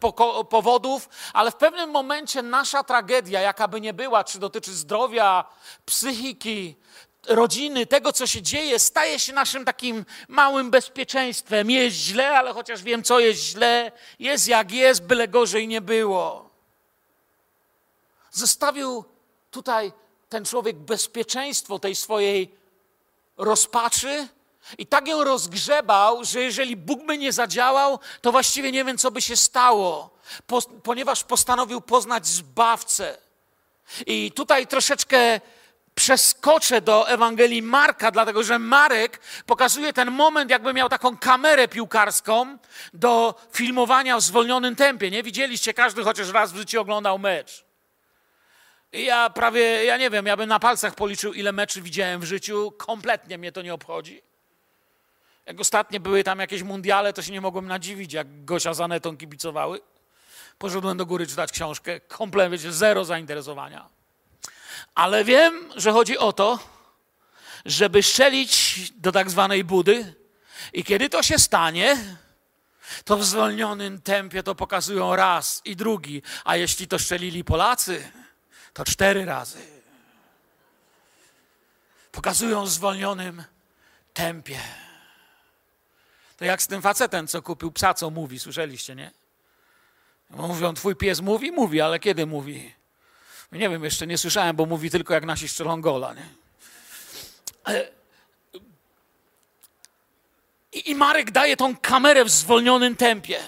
powodów, 0.50 1.08
ale 1.32 1.50
w 1.50 1.56
pewnym 1.56 1.90
momencie 1.90 2.42
nasza 2.42 2.82
tragedia, 2.82 3.40
jaka 3.40 3.68
by 3.68 3.80
nie 3.80 3.94
była, 3.94 4.24
czy 4.24 4.38
dotyczy 4.38 4.72
zdrowia, 4.72 5.44
psychiki, 5.84 6.76
rodziny, 7.28 7.86
tego, 7.86 8.12
co 8.12 8.26
się 8.26 8.42
dzieje, 8.42 8.78
staje 8.78 9.18
się 9.18 9.32
naszym 9.32 9.64
takim 9.64 10.04
małym 10.28 10.70
bezpieczeństwem. 10.70 11.70
Jest 11.70 11.96
źle, 11.96 12.38
ale 12.38 12.52
chociaż 12.52 12.82
wiem, 12.82 13.02
co 13.02 13.20
jest 13.20 13.40
źle, 13.40 13.92
jest 14.18 14.48
jak 14.48 14.72
jest, 14.72 15.02
byle 15.02 15.28
gorzej 15.28 15.68
nie 15.68 15.80
było. 15.80 16.50
Zostawił 18.30 19.04
tutaj 19.50 19.92
ten 20.28 20.44
człowiek 20.44 20.76
bezpieczeństwo 20.76 21.78
tej 21.78 21.94
swojej 21.94 22.54
rozpaczy 23.36 24.28
i 24.78 24.86
tak 24.86 25.08
ją 25.08 25.24
rozgrzebał, 25.24 26.24
że 26.24 26.40
jeżeli 26.40 26.76
Bóg 26.76 27.06
by 27.06 27.18
nie 27.18 27.32
zadziałał, 27.32 27.98
to 28.20 28.32
właściwie 28.32 28.72
nie 28.72 28.84
wiem, 28.84 28.98
co 28.98 29.10
by 29.10 29.22
się 29.22 29.36
stało, 29.36 30.10
ponieważ 30.82 31.24
postanowił 31.24 31.80
poznać 31.80 32.26
Zbawcę. 32.26 33.18
I 34.06 34.32
tutaj 34.32 34.66
troszeczkę 34.66 35.40
przeskoczę 35.94 36.80
do 36.80 37.08
Ewangelii 37.08 37.62
Marka, 37.62 38.10
dlatego 38.10 38.42
że 38.42 38.58
Marek 38.58 39.20
pokazuje 39.46 39.92
ten 39.92 40.10
moment, 40.10 40.50
jakby 40.50 40.74
miał 40.74 40.88
taką 40.88 41.16
kamerę 41.16 41.68
piłkarską 41.68 42.58
do 42.94 43.34
filmowania 43.52 44.16
w 44.16 44.22
zwolnionym 44.22 44.76
tempie. 44.76 45.10
Nie 45.10 45.22
widzieliście, 45.22 45.74
każdy 45.74 46.04
chociaż 46.04 46.28
raz 46.28 46.52
w 46.52 46.56
życiu 46.56 46.80
oglądał 46.80 47.18
mecz. 47.18 47.65
Ja 48.92 49.30
prawie, 49.30 49.84
ja 49.84 49.96
nie 49.96 50.10
wiem, 50.10 50.26
ja 50.26 50.36
bym 50.36 50.48
na 50.48 50.58
palcach 50.58 50.94
policzył, 50.94 51.32
ile 51.32 51.52
meczy 51.52 51.82
widziałem 51.82 52.20
w 52.20 52.24
życiu. 52.24 52.72
Kompletnie 52.76 53.38
mnie 53.38 53.52
to 53.52 53.62
nie 53.62 53.74
obchodzi. 53.74 54.22
Jak 55.46 55.60
ostatnie 55.60 56.00
były 56.00 56.24
tam 56.24 56.38
jakieś 56.38 56.62
mundiale, 56.62 57.12
to 57.12 57.22
się 57.22 57.32
nie 57.32 57.40
mogłem 57.40 57.66
nadziwić, 57.66 58.12
jak 58.12 58.44
Gosia 58.44 58.74
z 58.74 58.80
Anetą 58.80 59.16
kibicowały. 59.16 59.80
Poszedłem 60.58 60.96
do 60.96 61.06
góry 61.06 61.26
czytać 61.26 61.52
książkę. 61.52 62.00
Kompletnie, 62.00 62.58
wiecie, 62.58 62.72
zero 62.72 63.04
zainteresowania. 63.04 63.88
Ale 64.94 65.24
wiem, 65.24 65.72
że 65.76 65.92
chodzi 65.92 66.18
o 66.18 66.32
to, 66.32 66.58
żeby 67.64 68.02
strzelić 68.02 68.80
do 68.92 69.12
tak 69.12 69.30
zwanej 69.30 69.64
budy 69.64 70.14
i 70.72 70.84
kiedy 70.84 71.08
to 71.08 71.22
się 71.22 71.38
stanie, 71.38 71.96
to 73.04 73.16
w 73.16 73.24
zwolnionym 73.24 74.02
tempie 74.02 74.42
to 74.42 74.54
pokazują 74.54 75.16
raz 75.16 75.62
i 75.64 75.76
drugi. 75.76 76.22
A 76.44 76.56
jeśli 76.56 76.88
to 76.88 76.98
strzelili 76.98 77.44
Polacy, 77.44 78.12
to 78.76 78.84
cztery 78.84 79.24
razy. 79.24 79.58
Pokazują 82.12 82.64
w 82.64 82.70
zwolnionym 82.70 83.44
tempie. 84.14 84.58
To 86.36 86.44
jak 86.44 86.62
z 86.62 86.66
tym 86.66 86.82
facetem, 86.82 87.26
co 87.26 87.42
kupił 87.42 87.72
psa, 87.72 87.94
co 87.94 88.10
mówi, 88.10 88.38
słyszeliście, 88.38 88.94
nie? 88.94 89.10
Mówią, 90.30 90.74
twój 90.74 90.96
pies 90.96 91.20
mówi? 91.20 91.52
Mówi, 91.52 91.80
ale 91.80 91.98
kiedy 91.98 92.26
mówi? 92.26 92.74
Nie 93.52 93.68
wiem, 93.68 93.84
jeszcze 93.84 94.06
nie 94.06 94.18
słyszałem, 94.18 94.56
bo 94.56 94.66
mówi 94.66 94.90
tylko 94.90 95.14
jak 95.14 95.24
nasi 95.24 95.48
strzelą 95.48 95.80
gola, 95.80 96.14
nie? 96.14 96.28
I, 100.72 100.90
I 100.90 100.94
Marek 100.94 101.30
daje 101.30 101.56
tą 101.56 101.76
kamerę 101.76 102.24
w 102.24 102.30
zwolnionym 102.30 102.96
tempie. 102.96 103.38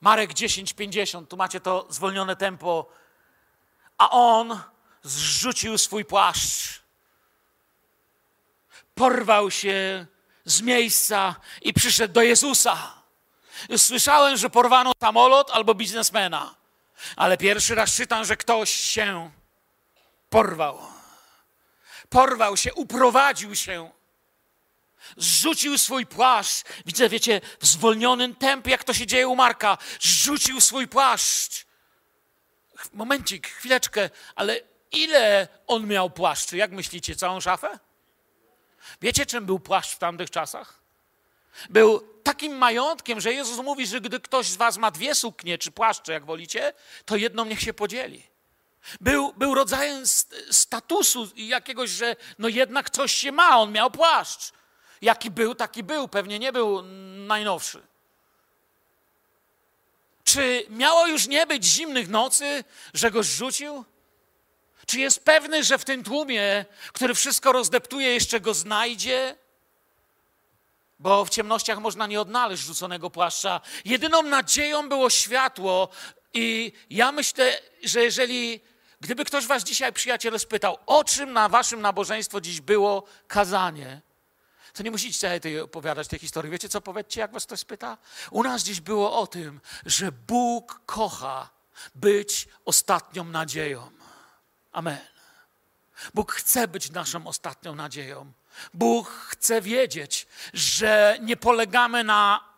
Marek 0.00 0.32
10:50, 0.32 1.26
tu 1.26 1.36
macie 1.36 1.60
to 1.60 1.86
zwolnione 1.90 2.36
tempo 2.36 3.01
a 4.02 4.10
on 4.10 4.60
zrzucił 5.02 5.78
swój 5.78 6.04
płaszcz. 6.04 6.82
Porwał 8.94 9.50
się 9.50 10.06
z 10.44 10.60
miejsca 10.60 11.34
i 11.60 11.72
przyszedł 11.72 12.14
do 12.14 12.22
Jezusa. 12.22 12.92
Słyszałem, 13.76 14.36
że 14.36 14.50
porwano 14.50 14.92
samolot 15.00 15.50
albo 15.50 15.74
biznesmena, 15.74 16.54
ale 17.16 17.36
pierwszy 17.36 17.74
raz 17.74 17.94
czytam, 17.94 18.24
że 18.24 18.36
ktoś 18.36 18.70
się 18.70 19.30
porwał. 20.30 20.78
Porwał 22.08 22.56
się, 22.56 22.74
uprowadził 22.74 23.56
się. 23.56 23.90
Zrzucił 25.16 25.78
swój 25.78 26.06
płaszcz. 26.06 26.64
Widzę, 26.86 27.08
wiecie, 27.08 27.40
w 27.60 27.66
zwolnionym 27.66 28.34
tempie, 28.34 28.70
jak 28.70 28.84
to 28.84 28.94
się 28.94 29.06
dzieje 29.06 29.28
u 29.28 29.36
Marka. 29.36 29.78
Zrzucił 30.00 30.60
swój 30.60 30.88
płaszcz 30.88 31.71
momencik, 32.92 33.48
chwileczkę, 33.48 34.10
ale 34.34 34.60
ile 34.92 35.48
on 35.66 35.86
miał 35.86 36.10
płaszczy? 36.10 36.56
Jak 36.56 36.72
myślicie, 36.72 37.16
całą 37.16 37.40
szafę? 37.40 37.78
Wiecie, 39.00 39.26
czym 39.26 39.46
był 39.46 39.60
płaszcz 39.60 39.94
w 39.94 39.98
tamtych 39.98 40.30
czasach? 40.30 40.82
Był 41.70 42.00
takim 42.22 42.56
majątkiem, 42.56 43.20
że 43.20 43.32
Jezus 43.32 43.58
mówi, 43.58 43.86
że 43.86 44.00
gdy 44.00 44.20
ktoś 44.20 44.46
z 44.46 44.56
was 44.56 44.76
ma 44.76 44.90
dwie 44.90 45.14
suknie 45.14 45.58
czy 45.58 45.70
płaszcze, 45.72 46.12
jak 46.12 46.24
wolicie, 46.24 46.72
to 47.04 47.16
jedną 47.16 47.44
niech 47.44 47.60
się 47.60 47.74
podzieli. 47.74 48.32
Był, 49.00 49.32
był 49.32 49.54
rodzajem 49.54 50.06
statusu 50.50 51.30
jakiegoś, 51.36 51.90
że 51.90 52.16
no 52.38 52.48
jednak 52.48 52.90
coś 52.90 53.12
się 53.12 53.32
ma, 53.32 53.58
on 53.58 53.72
miał 53.72 53.90
płaszcz. 53.90 54.52
Jaki 55.02 55.30
był, 55.30 55.54
taki 55.54 55.82
był, 55.82 56.08
pewnie 56.08 56.38
nie 56.38 56.52
był 56.52 56.82
najnowszy. 57.26 57.82
Czy 60.32 60.66
miało 60.70 61.06
już 61.06 61.28
nie 61.28 61.46
być 61.46 61.64
zimnych 61.64 62.08
nocy, 62.08 62.64
że 62.94 63.10
go 63.10 63.22
zrzucił? 63.22 63.84
Czy 64.86 65.00
jest 65.00 65.24
pewny, 65.24 65.64
że 65.64 65.78
w 65.78 65.84
tym 65.84 66.04
tłumie, 66.04 66.64
który 66.92 67.14
wszystko 67.14 67.52
rozdeptuje, 67.52 68.14
jeszcze 68.14 68.40
go 68.40 68.54
znajdzie? 68.54 69.36
Bo 70.98 71.24
w 71.24 71.30
ciemnościach 71.30 71.78
można 71.78 72.06
nie 72.06 72.20
odnaleźć 72.20 72.62
rzuconego 72.62 73.10
płaszcza. 73.10 73.60
Jedyną 73.84 74.22
nadzieją 74.22 74.88
było 74.88 75.10
światło, 75.10 75.88
i 76.34 76.72
ja 76.90 77.12
myślę, 77.12 77.60
że 77.84 78.02
jeżeli, 78.02 78.60
gdyby 79.00 79.24
ktoś 79.24 79.46
was 79.46 79.64
dzisiaj, 79.64 79.92
przyjaciele, 79.92 80.38
spytał, 80.38 80.78
o 80.86 81.04
czym 81.04 81.32
na 81.32 81.48
waszym 81.48 81.80
nabożeństwo 81.80 82.40
dziś 82.40 82.60
było 82.60 83.04
kazanie, 83.26 84.00
to 84.72 84.82
nie 84.82 84.90
musicie 84.90 85.18
sobie 85.18 85.40
tej 85.40 85.60
opowiadać 85.60 86.08
tej 86.08 86.18
historii. 86.18 86.50
Wiecie 86.50 86.68
co, 86.68 86.80
powiedzcie, 86.80 87.20
jak 87.20 87.32
was 87.32 87.46
ktoś 87.46 87.60
spyta? 87.60 87.98
U 88.30 88.42
nas 88.42 88.62
dziś 88.62 88.80
było 88.80 89.20
o 89.20 89.26
tym, 89.26 89.60
że 89.86 90.12
Bóg 90.12 90.80
kocha 90.86 91.50
być 91.94 92.48
ostatnią 92.64 93.24
nadzieją. 93.24 93.90
Amen. 94.72 94.98
Bóg 96.14 96.32
chce 96.32 96.68
być 96.68 96.90
naszą 96.90 97.26
ostatnią 97.26 97.74
nadzieją. 97.74 98.32
Bóg 98.74 99.10
chce 99.10 99.60
wiedzieć, 99.60 100.26
że 100.54 101.18
nie 101.20 101.36
polegamy 101.36 102.04
na 102.04 102.52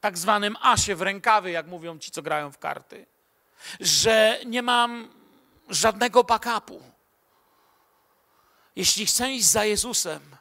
tak 0.00 0.18
zwanym 0.18 0.56
asie 0.60 0.96
w 0.96 1.02
rękawie, 1.02 1.50
jak 1.50 1.66
mówią 1.66 1.98
ci, 1.98 2.10
co 2.10 2.22
grają 2.22 2.52
w 2.52 2.58
karty. 2.58 3.06
Że 3.80 4.40
nie 4.46 4.62
mam 4.62 5.08
żadnego 5.68 6.24
backupu. 6.24 6.82
Jeśli 8.76 9.06
chcę 9.06 9.32
iść 9.32 9.46
za 9.46 9.64
Jezusem, 9.64 10.36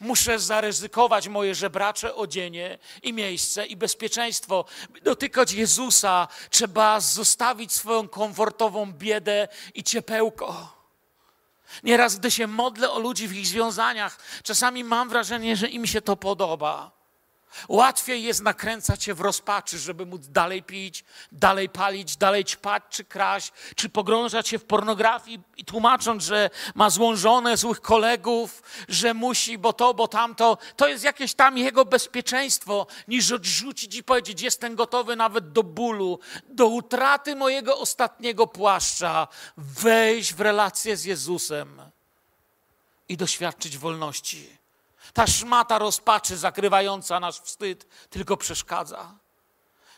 muszę 0.00 0.38
zaryzykować 0.38 1.28
moje 1.28 1.54
żebracze 1.54 2.14
odzienie 2.14 2.78
i 3.02 3.12
miejsce 3.12 3.66
i 3.66 3.76
bezpieczeństwo. 3.76 4.64
By 4.90 5.00
dotykać 5.00 5.52
Jezusa, 5.52 6.28
trzeba 6.50 7.00
zostawić 7.00 7.72
swoją 7.72 8.08
komfortową 8.08 8.92
biedę 8.92 9.48
i 9.74 9.84
ciepełko. 9.84 10.78
Nieraz, 11.82 12.16
gdy 12.16 12.30
się 12.30 12.46
modlę 12.46 12.90
o 12.90 12.98
ludzi 12.98 13.28
w 13.28 13.36
ich 13.36 13.46
związaniach, 13.46 14.18
czasami 14.42 14.84
mam 14.84 15.08
wrażenie, 15.08 15.56
że 15.56 15.68
im 15.68 15.86
się 15.86 16.00
to 16.00 16.16
podoba. 16.16 16.97
Łatwiej 17.68 18.22
jest 18.22 18.42
nakręcać 18.42 19.04
się 19.04 19.14
w 19.14 19.20
rozpaczy, 19.20 19.78
żeby 19.78 20.06
móc 20.06 20.26
dalej 20.28 20.62
pić, 20.62 21.04
dalej 21.32 21.68
palić, 21.68 22.16
dalej 22.16 22.44
ćpać 22.44 22.82
czy 22.90 23.04
kraść, 23.04 23.52
czy 23.76 23.88
pogrążać 23.88 24.48
się 24.48 24.58
w 24.58 24.64
pornografii 24.64 25.40
i 25.56 25.64
tłumacząc, 25.64 26.22
że 26.22 26.50
ma 26.74 26.90
złą 26.90 27.16
żonę, 27.16 27.56
złych 27.56 27.80
kolegów, 27.80 28.62
że 28.88 29.14
musi, 29.14 29.58
bo 29.58 29.72
to, 29.72 29.94
bo 29.94 30.08
tamto. 30.08 30.58
To 30.76 30.88
jest 30.88 31.04
jakieś 31.04 31.34
tam 31.34 31.58
jego 31.58 31.84
bezpieczeństwo, 31.84 32.86
niż 33.08 33.32
odrzucić 33.32 33.94
i 33.94 34.04
powiedzieć, 34.04 34.42
jestem 34.42 34.74
gotowy 34.74 35.16
nawet 35.16 35.52
do 35.52 35.62
bólu, 35.62 36.18
do 36.48 36.66
utraty 36.66 37.36
mojego 37.36 37.78
ostatniego 37.78 38.46
płaszcza, 38.46 39.28
wejść 39.56 40.34
w 40.34 40.40
relację 40.40 40.96
z 40.96 41.04
Jezusem 41.04 41.82
i 43.08 43.16
doświadczyć 43.16 43.78
wolności. 43.78 44.57
Ta 45.18 45.26
szmata 45.26 45.78
rozpaczy 45.78 46.36
zakrywająca 46.36 47.20
nasz 47.20 47.40
wstyd 47.40 47.86
tylko 48.10 48.36
przeszkadza. 48.36 49.14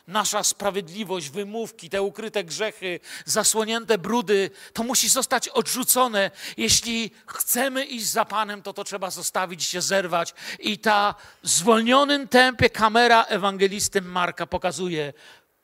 Nasza 0.07 0.43
sprawiedliwość, 0.43 1.29
wymówki, 1.29 1.89
te 1.89 2.01
ukryte 2.01 2.43
grzechy, 2.43 2.99
zasłonięte 3.25 3.97
brudy, 3.97 4.49
to 4.73 4.83
musi 4.83 5.09
zostać 5.09 5.47
odrzucone. 5.47 6.31
Jeśli 6.57 7.11
chcemy 7.27 7.85
iść 7.85 8.05
za 8.05 8.25
Panem, 8.25 8.61
to 8.61 8.73
to 8.73 8.83
trzeba 8.83 9.09
zostawić 9.09 9.63
się 9.63 9.81
zerwać. 9.81 10.33
I 10.59 10.79
ta 10.79 11.15
w 11.43 11.49
zwolnionym 11.49 12.27
tempie 12.27 12.69
kamera 12.69 13.23
ewangelisty 13.23 14.01
Marka 14.01 14.45
pokazuje, 14.45 15.13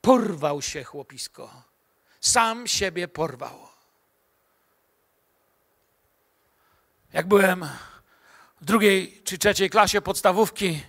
porwał 0.00 0.62
się 0.62 0.84
chłopisko. 0.84 1.62
Sam 2.20 2.66
siebie 2.66 3.08
porwał. 3.08 3.68
Jak 7.12 7.28
byłem 7.28 7.68
w 8.60 8.64
drugiej 8.64 9.22
czy 9.24 9.38
trzeciej 9.38 9.70
klasie 9.70 10.00
podstawówki 10.00 10.82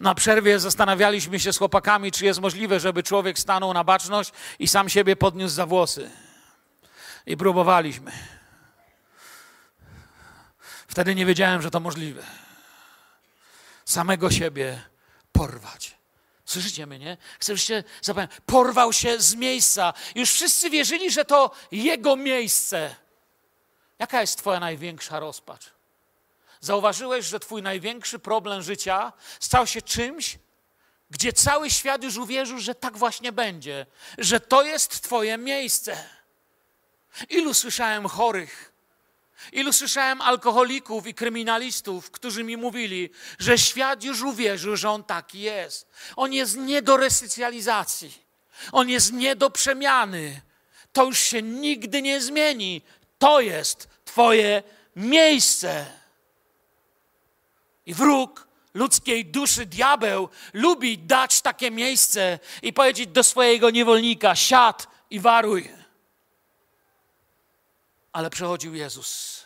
na 0.00 0.14
przerwie 0.14 0.60
zastanawialiśmy 0.60 1.40
się 1.40 1.52
z 1.52 1.58
chłopakami, 1.58 2.12
czy 2.12 2.24
jest 2.24 2.40
możliwe, 2.40 2.80
żeby 2.80 3.02
człowiek 3.02 3.38
stanął 3.38 3.74
na 3.74 3.84
baczność 3.84 4.32
i 4.58 4.68
sam 4.68 4.88
siebie 4.88 5.16
podniósł 5.16 5.54
za 5.54 5.66
włosy. 5.66 6.10
I 7.26 7.36
próbowaliśmy. 7.36 8.12
Wtedy 10.88 11.14
nie 11.14 11.26
wiedziałem, 11.26 11.62
że 11.62 11.70
to 11.70 11.80
możliwe. 11.80 12.22
Samego 13.84 14.30
siebie 14.30 14.82
porwać. 15.32 15.96
Słyszycie 16.44 16.86
mnie, 16.86 16.98
nie? 16.98 17.16
Chcę, 17.38 17.52
żebyście 17.52 17.84
zapomnieli. 18.02 18.40
Porwał 18.46 18.92
się 18.92 19.20
z 19.20 19.34
miejsca. 19.34 19.92
Już 20.14 20.32
wszyscy 20.32 20.70
wierzyli, 20.70 21.10
że 21.10 21.24
to 21.24 21.50
jego 21.72 22.16
miejsce. 22.16 22.96
Jaka 23.98 24.20
jest 24.20 24.38
twoja 24.38 24.60
największa 24.60 25.20
rozpacz? 25.20 25.70
Zauważyłeś, 26.62 27.26
że 27.26 27.40
Twój 27.40 27.62
największy 27.62 28.18
problem 28.18 28.62
życia 28.62 29.12
stał 29.40 29.66
się 29.66 29.82
czymś, 29.82 30.38
gdzie 31.10 31.32
cały 31.32 31.70
świat 31.70 32.04
już 32.04 32.16
uwierzył, 32.16 32.58
że 32.58 32.74
tak 32.74 32.96
właśnie 32.96 33.32
będzie, 33.32 33.86
że 34.18 34.40
to 34.40 34.62
jest 34.62 35.02
Twoje 35.02 35.38
miejsce. 35.38 36.08
Ilu 37.28 37.54
słyszałem 37.54 38.08
chorych, 38.08 38.72
ilu 39.52 39.72
słyszałem 39.72 40.20
alkoholików 40.20 41.06
i 41.06 41.14
kryminalistów, 41.14 42.10
którzy 42.10 42.44
mi 42.44 42.56
mówili, 42.56 43.10
że 43.38 43.58
świat 43.58 44.04
już 44.04 44.22
uwierzył, 44.22 44.76
że 44.76 44.90
on 44.90 45.04
taki 45.04 45.40
jest. 45.40 45.88
On 46.16 46.32
jest 46.32 46.56
nie 46.56 46.82
do 46.82 46.96
resocjalizacji, 46.96 48.18
on 48.72 48.88
jest 48.88 49.12
nie 49.12 49.36
do 49.36 49.50
przemiany. 49.50 50.40
To 50.92 51.04
już 51.04 51.20
się 51.20 51.42
nigdy 51.42 52.02
nie 52.02 52.20
zmieni. 52.20 52.82
To 53.18 53.40
jest 53.40 53.88
Twoje 54.04 54.62
miejsce. 54.96 56.01
I 57.86 57.94
wróg 57.94 58.48
ludzkiej 58.74 59.26
duszy, 59.26 59.66
diabeł, 59.66 60.28
lubi 60.52 60.98
dać 60.98 61.40
takie 61.40 61.70
miejsce 61.70 62.38
i 62.62 62.72
powiedzieć 62.72 63.06
do 63.06 63.24
swojego 63.24 63.70
niewolnika: 63.70 64.36
siad 64.36 64.88
i 65.10 65.20
waruj. 65.20 65.70
Ale 68.12 68.30
przechodził 68.30 68.74
Jezus. 68.74 69.42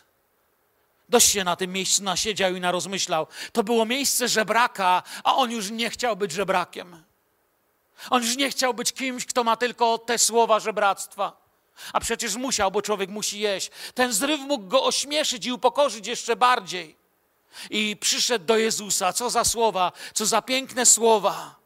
Dość 1.09 1.29
się 1.29 1.43
na 1.43 1.55
tym 1.55 1.71
miejscu 1.71 2.03
nasiedział 2.03 2.55
i 2.55 2.59
narozmyślał. 2.59 3.27
To 3.51 3.63
było 3.63 3.85
miejsce 3.85 4.27
żebraka, 4.27 5.03
a 5.23 5.35
on 5.35 5.51
już 5.51 5.69
nie 5.69 5.89
chciał 5.89 6.15
być 6.15 6.31
żebrakiem. 6.31 7.03
On 8.09 8.23
już 8.23 8.37
nie 8.37 8.49
chciał 8.49 8.73
być 8.73 8.93
kimś, 8.93 9.25
kto 9.25 9.43
ma 9.43 9.57
tylko 9.57 9.97
te 9.97 10.17
słowa 10.17 10.59
żebractwa. 10.59 11.47
A 11.93 11.99
przecież 11.99 12.35
musiał, 12.35 12.71
bo 12.71 12.81
człowiek 12.81 13.09
musi 13.09 13.39
jeść. 13.39 13.71
Ten 13.93 14.13
zryw 14.13 14.41
mógł 14.41 14.67
go 14.67 14.83
ośmieszyć 14.83 15.45
i 15.45 15.51
upokorzyć 15.51 16.07
jeszcze 16.07 16.35
bardziej 16.35 16.95
i 17.69 17.97
przyszedł 17.97 18.45
do 18.45 18.57
Jezusa. 18.57 19.13
Co 19.13 19.29
za 19.29 19.43
słowa, 19.43 19.91
co 20.13 20.25
za 20.25 20.41
piękne 20.41 20.85
słowa. 20.85 21.57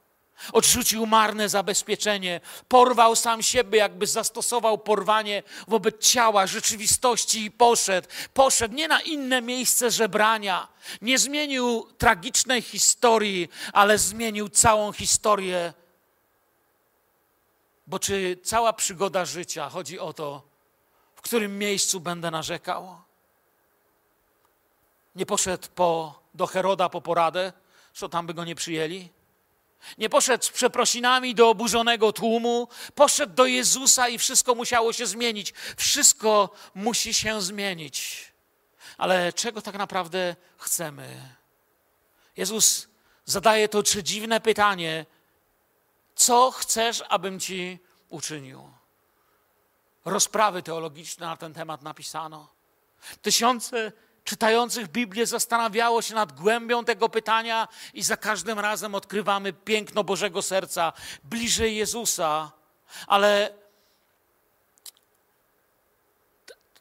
Odrzucił 0.53 1.05
marne 1.05 1.49
zabezpieczenie, 1.49 2.41
porwał 2.67 3.15
sam 3.15 3.43
siebie, 3.43 3.79
jakby 3.79 4.07
zastosował 4.07 4.77
porwanie 4.77 5.43
wobec 5.67 6.07
ciała, 6.07 6.47
rzeczywistości 6.47 7.45
i 7.45 7.51
poszedł. 7.51 8.07
Poszedł 8.33 8.75
nie 8.75 8.87
na 8.87 9.01
inne 9.01 9.41
miejsce 9.41 9.91
żebrania, 9.91 10.67
nie 11.01 11.19
zmienił 11.19 11.87
tragicznej 11.97 12.61
historii, 12.61 13.49
ale 13.73 13.97
zmienił 13.97 14.49
całą 14.49 14.93
historię. 14.93 15.73
Bo 17.87 17.99
czy 17.99 18.37
cała 18.43 18.73
przygoda 18.73 19.25
życia 19.25 19.69
chodzi 19.69 19.99
o 19.99 20.13
to, 20.13 20.41
w 21.15 21.21
którym 21.21 21.57
miejscu 21.57 21.99
będę 21.99 22.31
narzekał? 22.31 23.01
Nie 25.15 25.25
poszedł 25.25 25.67
po, 25.75 26.19
do 26.33 26.47
Heroda 26.47 26.89
po 26.89 27.01
poradę, 27.01 27.53
że 27.93 28.09
tam 28.09 28.27
by 28.27 28.33
go 28.33 28.45
nie 28.45 28.55
przyjęli. 28.55 29.09
Nie 29.97 30.09
poszedł 30.09 30.43
z 30.43 30.49
przeprosinami 30.49 31.35
do 31.35 31.49
oburzonego 31.49 32.13
tłumu, 32.13 32.67
poszedł 32.95 33.33
do 33.33 33.45
Jezusa 33.45 34.09
i 34.09 34.17
wszystko 34.17 34.55
musiało 34.55 34.93
się 34.93 35.05
zmienić. 35.07 35.53
Wszystko 35.77 36.49
musi 36.75 37.13
się 37.13 37.41
zmienić. 37.41 38.31
Ale 38.97 39.33
czego 39.33 39.61
tak 39.61 39.75
naprawdę 39.75 40.35
chcemy? 40.57 41.35
Jezus 42.37 42.87
zadaje 43.25 43.69
to 43.69 43.83
przedziwne 43.83 44.41
pytanie: 44.41 45.05
Co 46.15 46.51
chcesz, 46.51 47.03
abym 47.09 47.39
ci 47.39 47.79
uczynił? 48.09 48.71
Rozprawy 50.05 50.63
teologiczne 50.63 51.25
na 51.25 51.37
ten 51.37 51.53
temat 51.53 51.81
napisano. 51.81 52.47
Tysiące 53.21 53.91
czytających 54.23 54.87
Biblię 54.87 55.25
zastanawiało 55.25 56.01
się 56.01 56.15
nad 56.15 56.31
głębią 56.31 56.85
tego 56.85 57.09
pytania 57.09 57.67
i 57.93 58.03
za 58.03 58.17
każdym 58.17 58.59
razem 58.59 58.95
odkrywamy 58.95 59.53
piękno 59.53 60.03
Bożego 60.03 60.41
serca, 60.41 60.93
bliżej 61.23 61.75
Jezusa, 61.75 62.51
ale 63.07 63.53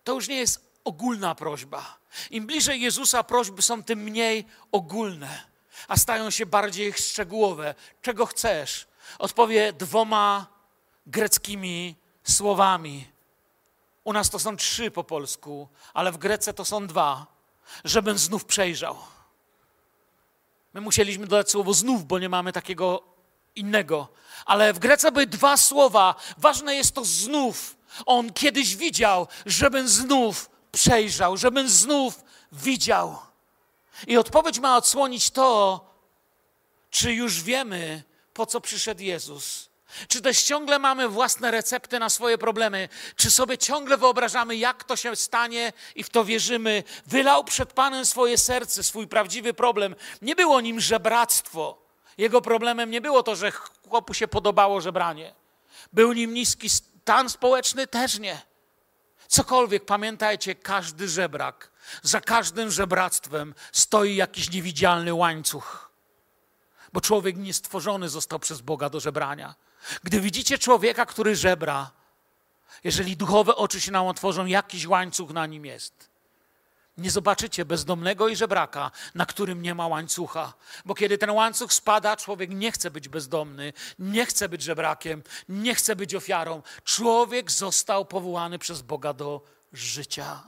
to 0.04 0.14
już 0.14 0.28
nie 0.28 0.36
jest 0.36 0.70
ogólna 0.84 1.34
prośba. 1.34 1.98
Im 2.30 2.46
bliżej 2.46 2.80
Jezusa 2.80 3.22
prośby 3.22 3.62
są, 3.62 3.82
tym 3.82 3.98
mniej 3.98 4.46
ogólne, 4.72 5.42
a 5.88 5.96
stają 5.96 6.30
się 6.30 6.46
bardziej 6.46 6.92
szczegółowe. 6.92 7.74
Czego 8.02 8.26
chcesz? 8.26 8.86
Odpowie 9.18 9.72
dwoma 9.72 10.46
greckimi 11.06 11.96
słowami. 12.24 13.06
U 14.10 14.12
nas 14.12 14.30
to 14.30 14.38
są 14.38 14.56
trzy 14.56 14.90
po 14.90 15.04
polsku, 15.04 15.68
ale 15.94 16.12
w 16.12 16.18
Grece 16.18 16.54
to 16.54 16.64
są 16.64 16.86
dwa. 16.86 17.26
Żebym 17.84 18.18
znów 18.18 18.44
przejrzał. 18.44 18.98
My 20.74 20.80
musieliśmy 20.80 21.26
dodać 21.26 21.50
słowo 21.50 21.74
znów, 21.74 22.04
bo 22.04 22.18
nie 22.18 22.28
mamy 22.28 22.52
takiego 22.52 23.02
innego. 23.54 24.08
Ale 24.46 24.72
w 24.72 24.78
Grece 24.78 25.12
były 25.12 25.26
dwa 25.26 25.56
słowa. 25.56 26.14
Ważne 26.38 26.74
jest 26.74 26.94
to 26.94 27.04
znów. 27.04 27.76
On 28.06 28.32
kiedyś 28.32 28.76
widział, 28.76 29.28
żebym 29.46 29.88
znów 29.88 30.50
przejrzał, 30.72 31.36
żebym 31.36 31.68
znów 31.68 32.24
widział. 32.52 33.18
I 34.06 34.16
odpowiedź 34.16 34.58
ma 34.58 34.76
odsłonić 34.76 35.30
to, 35.30 35.80
czy 36.90 37.12
już 37.12 37.42
wiemy, 37.42 38.02
po 38.34 38.46
co 38.46 38.60
przyszedł 38.60 39.02
Jezus. 39.02 39.69
Czy 40.08 40.22
też 40.22 40.42
ciągle 40.42 40.78
mamy 40.78 41.08
własne 41.08 41.50
recepty 41.50 41.98
na 41.98 42.08
swoje 42.08 42.38
problemy? 42.38 42.88
Czy 43.16 43.30
sobie 43.30 43.58
ciągle 43.58 43.96
wyobrażamy, 43.96 44.56
jak 44.56 44.84
to 44.84 44.96
się 44.96 45.16
stanie 45.16 45.72
i 45.94 46.02
w 46.02 46.10
to 46.10 46.24
wierzymy? 46.24 46.84
Wylał 47.06 47.44
przed 47.44 47.72
Panem 47.72 48.06
swoje 48.06 48.38
serce, 48.38 48.82
swój 48.82 49.08
prawdziwy 49.08 49.54
problem. 49.54 49.94
Nie 50.22 50.36
było 50.36 50.60
nim 50.60 50.80
żebractwo. 50.80 51.78
Jego 52.18 52.42
problemem 52.42 52.90
nie 52.90 53.00
było 53.00 53.22
to, 53.22 53.36
że 53.36 53.52
chłopu 53.88 54.14
się 54.14 54.28
podobało 54.28 54.80
żebranie. 54.80 55.34
Był 55.92 56.12
nim 56.12 56.34
niski 56.34 56.70
stan 56.70 57.30
społeczny? 57.30 57.86
Też 57.86 58.18
nie. 58.18 58.42
Cokolwiek, 59.28 59.84
pamiętajcie, 59.84 60.54
każdy 60.54 61.08
żebrak, 61.08 61.70
za 62.02 62.20
każdym 62.20 62.70
żebractwem 62.70 63.54
stoi 63.72 64.16
jakiś 64.16 64.50
niewidzialny 64.50 65.14
łańcuch. 65.14 65.90
Bo 66.92 67.00
człowiek 67.00 67.36
niestworzony 67.36 68.08
został 68.08 68.38
przez 68.38 68.60
Boga 68.60 68.90
do 68.90 69.00
żebrania. 69.00 69.54
Gdy 70.04 70.20
widzicie 70.20 70.58
człowieka, 70.58 71.06
który 71.06 71.36
żebra, 71.36 71.90
jeżeli 72.84 73.16
duchowe 73.16 73.56
oczy 73.56 73.80
się 73.80 73.92
nam 73.92 74.06
otworzą, 74.06 74.46
jakiś 74.46 74.86
łańcuch 74.86 75.30
na 75.30 75.46
nim 75.46 75.66
jest. 75.66 76.10
Nie 76.98 77.10
zobaczycie 77.10 77.64
bezdomnego 77.64 78.28
i 78.28 78.36
żebraka, 78.36 78.90
na 79.14 79.26
którym 79.26 79.62
nie 79.62 79.74
ma 79.74 79.86
łańcucha, 79.86 80.52
bo 80.84 80.94
kiedy 80.94 81.18
ten 81.18 81.30
łańcuch 81.30 81.72
spada, 81.72 82.16
człowiek 82.16 82.50
nie 82.50 82.72
chce 82.72 82.90
być 82.90 83.08
bezdomny, 83.08 83.72
nie 83.98 84.26
chce 84.26 84.48
być 84.48 84.62
żebrakiem, 84.62 85.22
nie 85.48 85.74
chce 85.74 85.96
być 85.96 86.14
ofiarą. 86.14 86.62
Człowiek 86.84 87.50
został 87.50 88.04
powołany 88.04 88.58
przez 88.58 88.82
Boga 88.82 89.12
do 89.12 89.40
życia. 89.72 90.42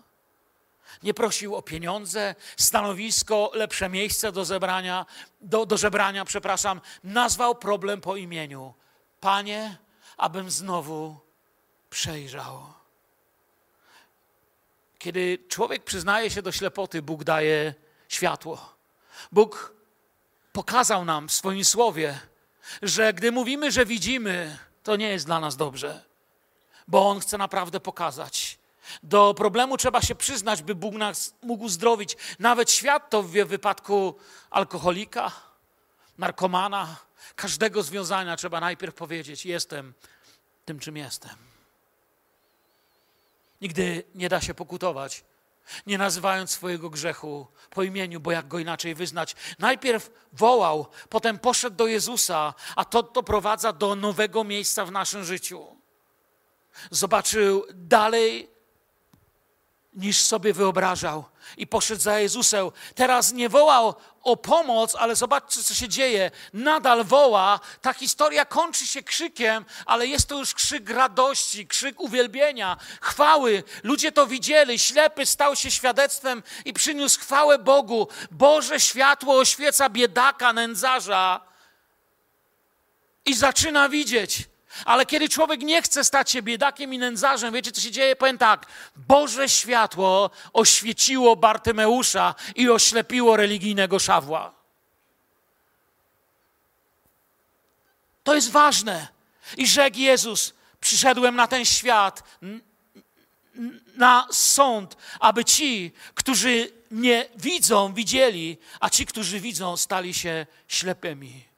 Nie 1.03 1.15
prosił 1.15 1.57
o 1.57 1.63
pieniądze, 1.63 2.35
stanowisko, 2.57 3.51
lepsze 3.55 3.89
miejsce 3.89 4.33
do 4.33 4.45
zebrania, 4.45 5.07
do, 5.41 5.67
do 5.67 5.77
żebrania, 5.77 6.25
przepraszam. 6.25 6.81
Nazwał 7.05 7.55
problem 7.55 8.01
po 8.01 8.17
imieniu. 8.17 8.75
Panie, 9.23 9.77
abym 10.17 10.51
znowu 10.51 11.17
przejrzał. 11.91 12.63
Kiedy 14.99 15.39
człowiek 15.49 15.85
przyznaje 15.85 16.31
się 16.31 16.43
do 16.43 16.53
ślepoty, 16.53 17.03
Bóg 17.03 17.25
daje 17.25 17.75
światło. 18.09 18.75
Bóg 19.33 19.73
pokazał 20.53 21.05
nam 21.05 21.29
w 21.29 21.33
swoim 21.33 21.65
słowie, 21.65 22.21
że 22.83 23.13
gdy 23.13 23.33
mówimy, 23.33 23.73
że 23.73 23.87
widzimy, 23.87 24.59
to 24.83 24.97
nie 24.97 25.09
jest 25.09 25.27
dla 25.27 25.41
nas 25.41 25.57
dobrze, 25.57 26.05
bo 26.89 27.09
On 27.09 27.21
chce 27.21 27.39
naprawdę 27.39 27.81
pokazać. 27.81 28.59
Do 29.03 29.35
problemu 29.35 29.77
trzeba 29.77 30.03
się 30.03 30.15
przyznać, 30.15 30.63
by 30.63 30.75
Bóg 30.75 30.95
nas 30.95 31.35
mógł 31.43 31.65
uzdrowić. 31.65 32.17
Nawet 32.39 32.71
świat 32.71 33.11
to 33.11 33.23
w 33.23 33.31
wypadku 33.31 34.15
alkoholika, 34.51 35.52
narkomana, 36.19 36.97
każdego 37.37 37.83
związania 37.83 38.37
trzeba 38.37 38.61
najpierw 38.61 38.95
powiedzieć: 38.95 39.47
Jestem 39.47 39.95
tym, 40.65 40.79
czym 40.79 40.97
jestem. 40.97 41.37
Nigdy 43.61 44.05
nie 44.15 44.29
da 44.29 44.41
się 44.41 44.55
pokutować, 44.55 45.25
nie 45.87 45.99
nazywając 45.99 46.51
swojego 46.51 46.91
grzechu 46.91 47.47
po 47.71 47.83
imieniu, 47.83 48.21
bo 48.21 48.33
jak 48.33 48.49
go 48.49 48.59
inaczej 48.59 48.95
wyznać. 48.95 49.37
Najpierw 49.59 50.11
wołał, 50.33 50.87
potem 51.09 51.39
poszedł 51.39 51.77
do 51.77 51.87
Jezusa, 51.87 52.55
a 52.77 52.85
to 52.85 53.03
doprowadza 53.03 53.73
do 53.73 53.97
nowego 53.97 54.45
miejsca 54.45 54.85
w 54.85 54.93
naszym 54.93 55.25
życiu. 55.25 55.77
Zobaczył 56.91 57.67
dalej 57.75 58.52
niż 59.95 60.21
sobie 60.21 60.53
wyobrażał. 60.53 61.25
I 61.57 61.67
poszedł 61.67 62.03
za 62.03 62.19
Jezusem. 62.19 62.71
Teraz 62.95 63.33
nie 63.33 63.49
wołał 63.49 63.95
o 64.23 64.37
pomoc, 64.37 64.95
ale 64.95 65.17
zobaczcie, 65.17 65.63
co 65.63 65.75
się 65.75 65.89
dzieje. 65.89 66.31
Nadal 66.53 67.05
woła. 67.05 67.61
Ta 67.81 67.93
historia 67.93 68.45
kończy 68.45 68.87
się 68.87 69.03
krzykiem, 69.03 69.65
ale 69.87 70.07
jest 70.07 70.29
to 70.29 70.39
już 70.39 70.55
krzyk 70.55 70.91
radości, 70.91 71.67
krzyk 71.67 72.01
uwielbienia, 72.01 72.77
chwały. 73.01 73.63
Ludzie 73.83 74.13
to 74.13 74.27
widzieli. 74.27 74.79
Ślepy 74.79 75.27
stał 75.27 75.57
się 75.57 75.71
świadectwem 75.71 76.43
i 76.65 76.73
przyniósł 76.73 77.21
chwałę 77.21 77.59
Bogu. 77.59 78.09
Boże 78.31 78.81
światło 78.81 79.39
oświeca 79.39 79.89
biedaka, 79.89 80.53
nędzarza 80.53 81.41
i 83.25 83.35
zaczyna 83.35 83.89
widzieć. 83.89 84.52
Ale 84.85 85.07
kiedy 85.07 85.29
człowiek 85.29 85.61
nie 85.61 85.83
chce 85.83 86.05
stać 86.05 86.31
się 86.31 86.43
biedakiem 86.43 86.95
i 86.95 86.99
nędzarzem, 86.99 87.55
wiecie 87.55 87.73
co 87.73 87.81
się 87.81 87.91
dzieje? 87.91 88.17
Powiem 88.17 88.39
tak, 88.39 88.67
Boże 88.97 89.49
światło 89.49 90.31
oświeciło 90.53 91.37
Bartymeusza 91.37 92.35
i 92.57 92.71
oślepiło 92.71 93.37
religijnego 93.37 93.99
szawła. 93.99 94.55
To 98.25 98.35
jest 98.35 98.51
ważne. 98.51 99.09
I 99.57 99.67
rzekł 99.67 99.99
Jezus, 99.99 100.55
przyszedłem 100.81 101.37
na 101.37 101.47
ten 101.47 101.65
świat, 101.65 102.23
na 103.97 104.29
sąd, 104.31 104.97
aby 105.21 105.45
ci, 105.45 105.93
którzy 106.15 106.73
nie 106.91 107.29
widzą, 107.37 107.95
widzieli, 107.95 108.59
a 108.81 108.91
ci, 108.91 109.07
którzy 109.07 109.41
widzą, 109.41 109.77
stali 109.77 110.15
się 110.15 110.47
ślepymi. 110.69 111.52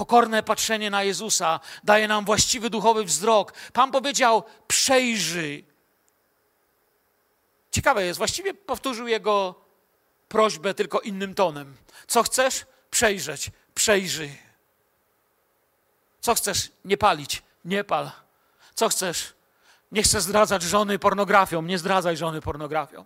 Pokorne 0.00 0.42
patrzenie 0.42 0.90
na 0.90 1.02
Jezusa 1.02 1.60
daje 1.84 2.08
nam 2.08 2.24
właściwy 2.24 2.70
duchowy 2.70 3.04
wzrok. 3.04 3.52
Pan 3.72 3.90
powiedział: 3.90 4.42
przejrzyj. 4.68 5.64
Ciekawe 7.70 8.04
jest, 8.04 8.18
właściwie 8.18 8.54
powtórzył 8.54 9.08
jego 9.08 9.54
prośbę 10.28 10.74
tylko 10.74 11.00
innym 11.00 11.34
tonem. 11.34 11.76
Co 12.06 12.22
chcesz? 12.22 12.66
Przejrzeć. 12.90 13.50
Przejrzyj. 13.74 14.38
Co 16.20 16.34
chcesz? 16.34 16.72
Nie 16.84 16.96
palić. 16.96 17.42
Nie 17.64 17.84
pal. 17.84 18.10
Co 18.74 18.88
chcesz? 18.88 19.32
Nie 19.92 20.02
chcesz 20.02 20.22
zdradzać 20.22 20.62
żony 20.62 20.98
pornografią. 20.98 21.62
Nie 21.62 21.78
zdradzaj 21.78 22.16
żony 22.16 22.40
pornografią. 22.40 23.04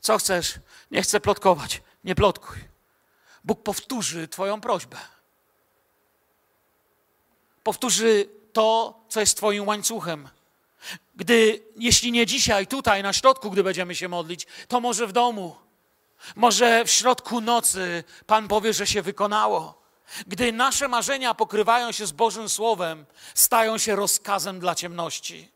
Co 0.00 0.18
chcesz? 0.18 0.54
Nie 0.90 1.02
chcę 1.02 1.20
plotkować. 1.20 1.82
Nie 2.04 2.14
plotkuj. 2.14 2.58
Bóg 3.44 3.62
powtórzy 3.62 4.28
Twoją 4.28 4.60
prośbę 4.60 4.96
powtórzy 7.62 8.28
to, 8.52 9.00
co 9.08 9.20
jest 9.20 9.36
Twoim 9.36 9.68
łańcuchem. 9.68 10.28
Gdy, 11.16 11.62
jeśli 11.76 12.12
nie 12.12 12.26
dzisiaj, 12.26 12.66
tutaj 12.66 13.02
na 13.02 13.12
środku, 13.12 13.50
gdy 13.50 13.64
będziemy 13.64 13.94
się 13.94 14.08
modlić, 14.08 14.46
to 14.68 14.80
może 14.80 15.06
w 15.06 15.12
domu. 15.12 15.56
Może 16.36 16.84
w 16.84 16.90
środku 16.90 17.40
nocy 17.40 18.04
Pan 18.26 18.48
powie, 18.48 18.72
że 18.72 18.86
się 18.86 19.02
wykonało. 19.02 19.82
Gdy 20.26 20.52
nasze 20.52 20.88
marzenia 20.88 21.34
pokrywają 21.34 21.92
się 21.92 22.06
z 22.06 22.12
Bożym 22.12 22.48
Słowem, 22.48 23.06
stają 23.34 23.78
się 23.78 23.96
rozkazem 23.96 24.60
dla 24.60 24.74
ciemności. 24.74 25.50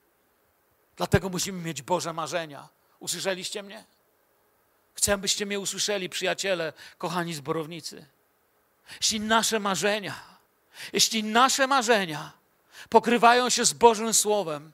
Dlatego 0.96 1.28
musimy 1.28 1.62
mieć 1.62 1.82
Boże 1.82 2.12
marzenia. 2.12 2.68
Usłyszeliście 3.00 3.62
mnie? 3.62 3.84
Chcę, 4.94 5.18
byście 5.18 5.46
mnie 5.46 5.60
usłyszeli, 5.60 6.08
przyjaciele, 6.08 6.72
kochani 6.98 7.34
zborownicy. 7.34 8.06
Jeśli 9.00 9.20
nasze 9.20 9.60
marzenia 9.60 10.35
jeśli 10.92 11.24
nasze 11.24 11.66
marzenia 11.66 12.32
pokrywają 12.88 13.50
się 13.50 13.64
z 13.64 13.72
Bożym 13.72 14.14
Słowem, 14.14 14.72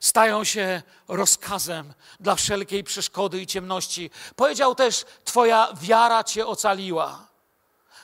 stają 0.00 0.44
się 0.44 0.82
rozkazem 1.08 1.94
dla 2.20 2.34
wszelkiej 2.34 2.84
przeszkody 2.84 3.40
i 3.40 3.46
ciemności. 3.46 4.10
Powiedział 4.36 4.74
też: 4.74 5.04
Twoja 5.24 5.68
wiara 5.80 6.24
cię 6.24 6.46
ocaliła. 6.46 7.32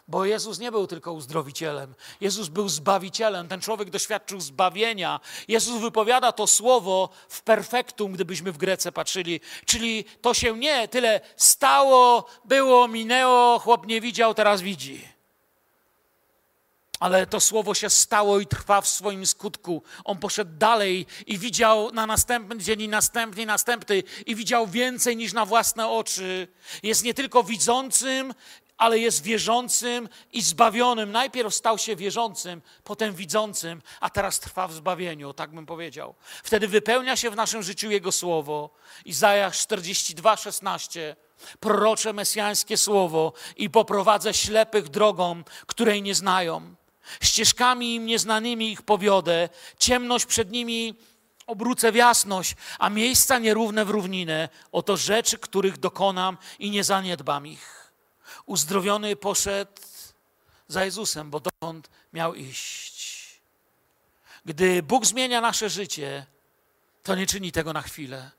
Bo 0.09 0.24
Jezus 0.24 0.59
nie 0.59 0.70
był 0.70 0.86
tylko 0.86 1.12
uzdrowicielem, 1.12 1.95
Jezus 2.20 2.49
był 2.49 2.68
zbawicielem. 2.68 3.49
Ten 3.49 3.61
człowiek 3.61 3.91
doświadczył 3.91 4.41
zbawienia. 4.41 5.20
Jezus 5.49 5.80
wypowiada 5.80 6.32
to 6.32 6.47
słowo 6.47 7.09
w 7.28 7.43
perfektum, 7.43 8.12
gdybyśmy 8.12 8.53
w 8.53 8.59
Grece 8.59 8.93
patrzyli. 8.93 9.41
Czyli 9.66 10.05
to 10.20 10.34
się 10.34 10.59
nie 10.59 10.89
tyle 10.89 11.20
stało, 11.36 12.26
było, 12.45 12.89
minęło, 12.89 13.59
chłop 13.59 13.86
nie 13.86 14.01
widział, 14.01 14.34
teraz 14.34 14.61
widzi. 14.61 15.18
Ale 17.01 17.26
to 17.26 17.40
słowo 17.40 17.74
się 17.74 17.90
stało 17.90 18.40
i 18.40 18.46
trwa 18.46 18.80
w 18.80 18.88
swoim 18.88 19.26
skutku. 19.26 19.82
On 20.05 20.18
poszedł 20.18 20.51
dalej 20.59 21.07
i 21.26 21.38
widział 21.38 21.92
na 21.92 22.07
następny 22.07 22.59
dzień 22.59 22.80
i 22.80 22.88
następny, 22.88 23.42
i 23.42 23.46
następny 23.46 24.03
i 24.26 24.34
widział 24.34 24.66
więcej 24.66 25.16
niż 25.16 25.32
na 25.32 25.44
własne 25.44 25.88
oczy. 25.88 26.49
Jest 26.82 27.05
nie 27.05 27.14
tylko 27.14 27.44
widzącym, 27.44 28.34
ale 28.78 28.99
jest 28.99 29.22
wierzącym 29.22 30.09
i 30.32 30.42
zbawionym. 30.42 31.12
Najpierw 31.12 31.55
stał 31.55 31.78
się 31.78 31.96
wierzącym, 31.96 32.62
potem 32.84 33.14
widzącym, 33.14 33.82
a 34.01 34.11
teraz 34.11 34.40
trwa 34.40 34.68
w 34.68 34.72
zbawieniu, 34.72 35.32
tak 35.32 35.51
bym 35.51 35.66
powiedział. 35.66 36.14
Wtedy 36.42 36.68
wypełnia 36.68 37.16
się 37.16 37.30
w 37.30 37.36
naszym 37.36 37.62
życiu 37.62 37.90
Jego 37.90 38.12
słowo. 38.12 38.70
Izajasz 39.05 39.59
42, 39.59 40.36
16 40.36 41.16
prorocze 41.61 42.12
mesjańskie 42.12 42.76
słowo 42.76 43.32
i 43.57 43.70
poprowadzę 43.70 44.34
ślepych 44.34 44.88
drogą, 44.88 45.42
której 45.66 46.03
nie 46.03 46.14
znają. 46.14 46.78
Ścieżkami 47.20 47.94
im 47.94 48.06
nieznanymi 48.06 48.72
ich 48.72 48.82
powiodę, 48.82 49.48
ciemność 49.78 50.26
przed 50.26 50.50
nimi 50.50 50.94
obrócę 51.46 51.92
w 51.92 51.94
jasność, 51.94 52.56
a 52.78 52.90
miejsca 52.90 53.38
nierówne 53.38 53.84
w 53.84 53.90
równinę. 53.90 54.48
Oto 54.72 54.96
rzeczy, 54.96 55.38
których 55.38 55.78
dokonam 55.78 56.38
i 56.59 56.70
nie 56.70 56.84
zaniedbam 56.84 57.46
ich. 57.46 57.92
Uzdrowiony 58.46 59.16
poszedł 59.16 59.72
za 60.68 60.84
Jezusem, 60.84 61.30
bo 61.30 61.40
dokąd 61.40 61.90
miał 62.12 62.34
iść. 62.34 62.98
Gdy 64.44 64.82
Bóg 64.82 65.06
zmienia 65.06 65.40
nasze 65.40 65.70
życie, 65.70 66.26
to 67.02 67.14
nie 67.14 67.26
czyni 67.26 67.52
tego 67.52 67.72
na 67.72 67.82
chwilę. 67.82 68.30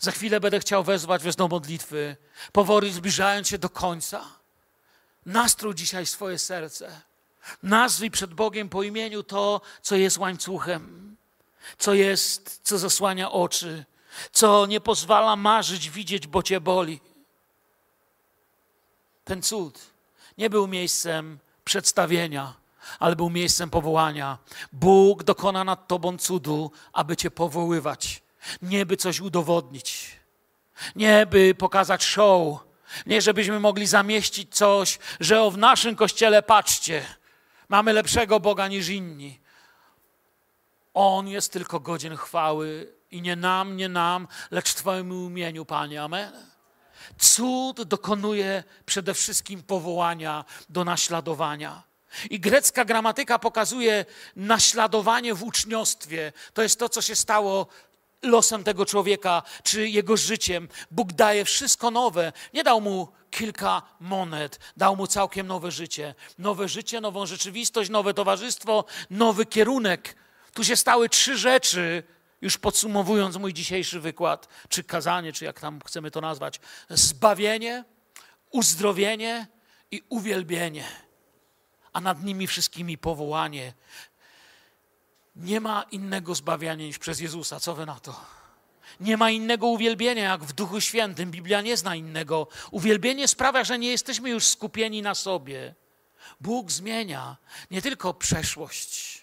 Za 0.00 0.10
chwilę 0.10 0.40
będę 0.40 0.60
chciał 0.60 0.84
wezwać 0.84 1.22
wezną 1.22 1.48
modlitwy, 1.48 2.16
powoli 2.52 2.92
zbliżając 2.92 3.48
się 3.48 3.58
do 3.58 3.70
końca. 3.70 4.24
Nastrój 5.26 5.74
dzisiaj 5.74 6.06
swoje 6.06 6.38
serce. 6.38 7.00
Nazwij 7.62 8.10
przed 8.10 8.34
Bogiem 8.34 8.68
po 8.68 8.82
imieniu 8.82 9.22
to, 9.22 9.60
co 9.82 9.96
jest 9.96 10.18
łańcuchem, 10.18 11.16
co 11.78 11.94
jest, 11.94 12.60
co 12.62 12.78
zasłania 12.78 13.32
oczy, 13.32 13.84
co 14.32 14.66
nie 14.66 14.80
pozwala 14.80 15.36
marzyć, 15.36 15.90
widzieć, 15.90 16.26
bo 16.26 16.42
cię 16.42 16.60
boli. 16.60 17.00
Ten 19.24 19.42
cud 19.42 19.80
nie 20.38 20.50
był 20.50 20.66
miejscem 20.66 21.38
przedstawienia, 21.64 22.54
ale 22.98 23.16
był 23.16 23.30
miejscem 23.30 23.70
powołania. 23.70 24.38
Bóg 24.72 25.22
dokona 25.22 25.64
nad 25.64 25.88
tobą 25.88 26.18
cudu, 26.18 26.70
aby 26.92 27.16
cię 27.16 27.30
powoływać, 27.30 28.22
nie 28.62 28.86
by 28.86 28.96
coś 28.96 29.20
udowodnić, 29.20 30.16
nie 30.96 31.26
by 31.26 31.54
pokazać 31.54 32.04
show, 32.04 32.58
nie 33.06 33.22
żebyśmy 33.22 33.60
mogli 33.60 33.86
zamieścić 33.86 34.54
coś, 34.54 34.98
że 35.20 35.42
o 35.42 35.50
w 35.50 35.58
naszym 35.58 35.96
kościele 35.96 36.42
patrzcie, 36.42 37.06
mamy 37.68 37.92
lepszego 37.92 38.40
Boga 38.40 38.68
niż 38.68 38.88
inni. 38.88 39.40
On 40.94 41.28
jest 41.28 41.52
tylko 41.52 41.80
godzien 41.80 42.16
chwały 42.16 42.92
i 43.10 43.22
nie 43.22 43.36
nam, 43.36 43.76
nie 43.76 43.88
nam, 43.88 44.28
lecz 44.50 44.74
Twojemu 44.74 45.28
imieniu, 45.28 45.64
Panie. 45.64 46.02
Amen. 46.02 46.32
Cud 47.18 47.82
dokonuje 47.82 48.64
przede 48.86 49.14
wszystkim 49.14 49.62
powołania 49.62 50.44
do 50.68 50.84
naśladowania. 50.84 51.82
I 52.30 52.40
grecka 52.40 52.84
gramatyka 52.84 53.38
pokazuje 53.38 54.04
naśladowanie 54.36 55.34
w 55.34 55.42
uczniostwie. 55.42 56.32
To 56.54 56.62
jest 56.62 56.78
to, 56.78 56.88
co 56.88 57.02
się 57.02 57.16
stało 57.16 57.66
losem 58.22 58.64
tego 58.64 58.86
człowieka, 58.86 59.42
czy 59.62 59.88
jego 59.88 60.16
życiem. 60.16 60.68
Bóg 60.90 61.12
daje 61.12 61.44
wszystko 61.44 61.90
nowe. 61.90 62.32
Nie 62.54 62.64
dał 62.64 62.80
mu 62.80 63.08
kilka 63.30 63.82
monet, 64.00 64.60
dał 64.76 64.96
mu 64.96 65.06
całkiem 65.06 65.46
nowe 65.46 65.70
życie. 65.70 66.14
Nowe 66.38 66.68
życie, 66.68 67.00
nową 67.00 67.26
rzeczywistość, 67.26 67.90
nowe 67.90 68.14
towarzystwo, 68.14 68.84
nowy 69.10 69.46
kierunek. 69.46 70.16
Tu 70.54 70.64
się 70.64 70.76
stały 70.76 71.08
trzy 71.08 71.38
rzeczy, 71.38 72.02
już 72.40 72.58
podsumowując 72.58 73.36
mój 73.36 73.52
dzisiejszy 73.54 74.00
wykład, 74.00 74.48
czy 74.68 74.84
kazanie, 74.84 75.32
czy 75.32 75.44
jak 75.44 75.60
tam 75.60 75.80
chcemy 75.86 76.10
to 76.10 76.20
nazwać: 76.20 76.60
zbawienie, 76.90 77.84
uzdrowienie 78.50 79.46
i 79.90 80.02
uwielbienie, 80.08 80.84
a 81.92 82.00
nad 82.00 82.22
nimi 82.24 82.46
wszystkimi 82.46 82.98
powołanie. 82.98 83.72
Nie 85.36 85.60
ma 85.60 85.82
innego 85.82 86.34
zbawiania 86.34 86.86
niż 86.86 86.98
przez 86.98 87.20
Jezusa. 87.20 87.60
Co 87.60 87.74
wy 87.74 87.86
na 87.86 88.00
to? 88.00 88.20
Nie 89.00 89.16
ma 89.16 89.30
innego 89.30 89.66
uwielbienia 89.66 90.24
jak 90.24 90.44
w 90.44 90.52
Duchu 90.52 90.80
Świętym. 90.80 91.30
Biblia 91.30 91.60
nie 91.60 91.76
zna 91.76 91.96
innego. 91.96 92.48
Uwielbienie 92.70 93.28
sprawia, 93.28 93.64
że 93.64 93.78
nie 93.78 93.90
jesteśmy 93.90 94.30
już 94.30 94.46
skupieni 94.46 95.02
na 95.02 95.14
sobie. 95.14 95.74
Bóg 96.40 96.70
zmienia 96.70 97.36
nie 97.70 97.82
tylko 97.82 98.14
przeszłość, 98.14 99.22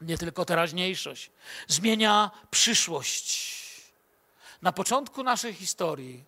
nie 0.00 0.18
tylko 0.18 0.44
teraźniejszość, 0.44 1.30
zmienia 1.68 2.30
przyszłość. 2.50 3.54
Na 4.62 4.72
początku 4.72 5.22
naszej 5.22 5.54
historii 5.54 6.24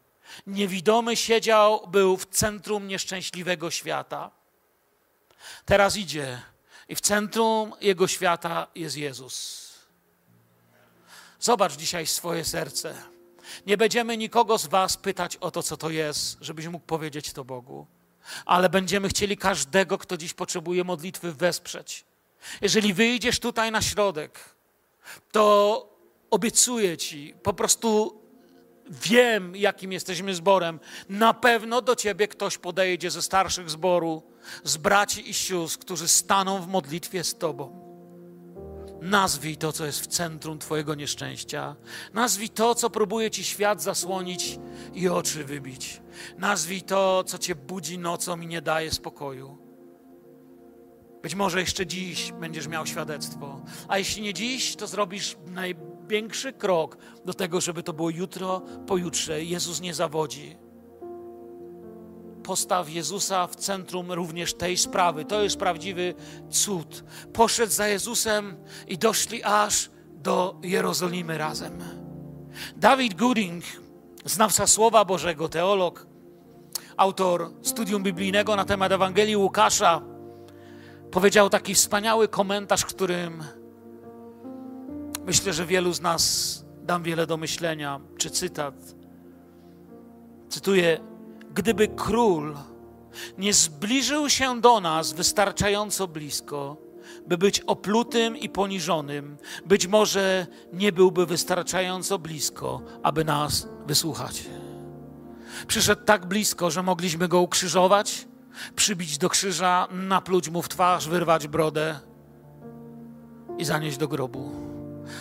niewidomy 0.46 1.16
siedział, 1.16 1.88
był 1.88 2.16
w 2.16 2.26
centrum 2.26 2.88
nieszczęśliwego 2.88 3.70
świata. 3.70 4.30
Teraz 5.64 5.96
idzie 5.96 6.42
i 6.88 6.94
w 6.94 7.00
centrum 7.00 7.72
jego 7.80 8.08
świata 8.08 8.66
jest 8.74 8.96
Jezus. 8.96 9.66
Zobacz 11.40 11.76
dzisiaj 11.76 12.06
swoje 12.06 12.44
serce. 12.44 12.94
Nie 13.66 13.76
będziemy 13.76 14.16
nikogo 14.16 14.58
z 14.58 14.66
Was 14.66 14.96
pytać 14.96 15.36
o 15.36 15.50
to, 15.50 15.62
co 15.62 15.76
to 15.76 15.90
jest, 15.90 16.38
żebyś 16.40 16.66
mógł 16.66 16.86
powiedzieć 16.86 17.32
to 17.32 17.44
Bogu, 17.44 17.86
ale 18.46 18.68
będziemy 18.68 19.08
chcieli 19.08 19.36
każdego, 19.36 19.98
kto 19.98 20.16
dziś 20.16 20.34
potrzebuje 20.34 20.84
modlitwy, 20.84 21.32
wesprzeć. 21.32 22.04
Jeżeli 22.60 22.94
wyjdziesz 22.94 23.40
tutaj 23.40 23.72
na 23.72 23.82
środek, 23.82 24.40
to 25.32 25.96
obiecuję 26.30 26.96
Ci, 26.96 27.34
po 27.42 27.52
prostu 27.52 28.20
wiem, 28.88 29.56
jakim 29.56 29.92
jesteśmy 29.92 30.34
zborem. 30.34 30.80
Na 31.08 31.34
pewno 31.34 31.82
do 31.82 31.96
Ciebie 31.96 32.28
ktoś 32.28 32.58
podejdzie 32.58 33.10
ze 33.10 33.22
starszych 33.22 33.70
zboru, 33.70 34.22
z 34.64 34.76
braci 34.76 35.30
i 35.30 35.34
sióstr, 35.34 35.78
którzy 35.78 36.08
staną 36.08 36.62
w 36.62 36.68
modlitwie 36.68 37.24
z 37.24 37.38
Tobą. 37.38 37.86
Nazwij 39.02 39.56
to, 39.56 39.72
co 39.72 39.86
jest 39.86 40.00
w 40.00 40.06
centrum 40.06 40.58
Twojego 40.58 40.94
nieszczęścia. 40.94 41.76
Nazwij 42.14 42.48
to, 42.48 42.74
co 42.74 42.90
próbuje 42.90 43.30
Ci 43.30 43.44
świat 43.44 43.82
zasłonić 43.82 44.58
i 44.94 45.08
oczy 45.08 45.44
wybić. 45.44 46.02
Nazwij 46.38 46.82
to, 46.82 47.24
co 47.24 47.38
Cię 47.38 47.54
budzi 47.54 47.98
nocą 47.98 48.40
i 48.40 48.46
nie 48.46 48.62
daje 48.62 48.90
spokoju. 48.90 49.66
Być 51.22 51.34
może 51.34 51.60
jeszcze 51.60 51.86
dziś 51.86 52.32
będziesz 52.32 52.68
miał 52.68 52.86
świadectwo, 52.86 53.60
a 53.88 53.98
jeśli 53.98 54.22
nie 54.22 54.34
dziś, 54.34 54.76
to 54.76 54.86
zrobisz 54.86 55.36
największy 56.06 56.52
krok 56.52 56.96
do 57.24 57.34
tego, 57.34 57.60
żeby 57.60 57.82
to 57.82 57.92
było 57.92 58.10
jutro, 58.10 58.62
pojutrze. 58.86 59.44
Jezus 59.44 59.80
nie 59.80 59.94
zawodzi. 59.94 60.56
Postaw 62.42 62.90
Jezusa 62.90 63.46
w 63.46 63.56
centrum 63.56 64.12
również 64.12 64.54
tej 64.54 64.76
sprawy. 64.76 65.24
To 65.24 65.42
jest 65.42 65.56
prawdziwy 65.56 66.14
cud. 66.50 67.04
Poszedł 67.32 67.72
za 67.72 67.88
Jezusem 67.88 68.56
i 68.88 68.98
doszli 68.98 69.42
aż 69.42 69.90
do 70.22 70.56
Jerozolimy 70.62 71.38
razem. 71.38 71.78
David 72.76 73.14
Gooding, 73.14 73.64
znawca 74.24 74.66
Słowa 74.66 75.04
Bożego, 75.04 75.48
teolog, 75.48 76.06
autor 76.96 77.50
studium 77.62 78.02
biblijnego 78.02 78.56
na 78.56 78.64
temat 78.64 78.92
Ewangelii 78.92 79.36
Łukasza, 79.36 80.02
powiedział 81.10 81.50
taki 81.50 81.74
wspaniały 81.74 82.28
komentarz, 82.28 82.84
którym 82.84 83.44
myślę, 85.26 85.52
że 85.52 85.66
wielu 85.66 85.92
z 85.92 86.00
nas 86.00 86.64
dam 86.82 87.02
wiele 87.02 87.26
do 87.26 87.36
myślenia, 87.36 88.00
czy 88.18 88.30
cytat. 88.30 88.74
Cytuję: 90.48 91.00
Gdyby 91.54 91.88
król 91.88 92.56
nie 93.38 93.52
zbliżył 93.52 94.28
się 94.28 94.60
do 94.60 94.80
nas 94.80 95.12
wystarczająco 95.12 96.08
blisko, 96.08 96.76
by 97.26 97.38
być 97.38 97.60
oplutym 97.60 98.36
i 98.36 98.48
poniżonym, 98.48 99.36
być 99.66 99.86
może 99.86 100.46
nie 100.72 100.92
byłby 100.92 101.26
wystarczająco 101.26 102.18
blisko, 102.18 102.82
aby 103.02 103.24
nas 103.24 103.68
wysłuchać. 103.86 104.44
Przyszedł 105.66 106.04
tak 106.04 106.26
blisko, 106.26 106.70
że 106.70 106.82
mogliśmy 106.82 107.28
go 107.28 107.40
ukrzyżować, 107.40 108.28
przybić 108.76 109.18
do 109.18 109.28
krzyża, 109.28 109.88
napluć 109.90 110.48
mu 110.48 110.62
w 110.62 110.68
twarz, 110.68 111.08
wyrwać 111.08 111.48
brodę 111.48 112.00
i 113.58 113.64
zanieść 113.64 113.96
do 113.96 114.08
grobu. 114.08 114.65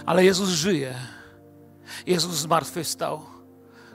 Ale 0.05 0.25
Jezus 0.25 0.49
żyje. 0.49 0.95
Jezus 2.05 2.35
zmartwychwstał. 2.35 3.21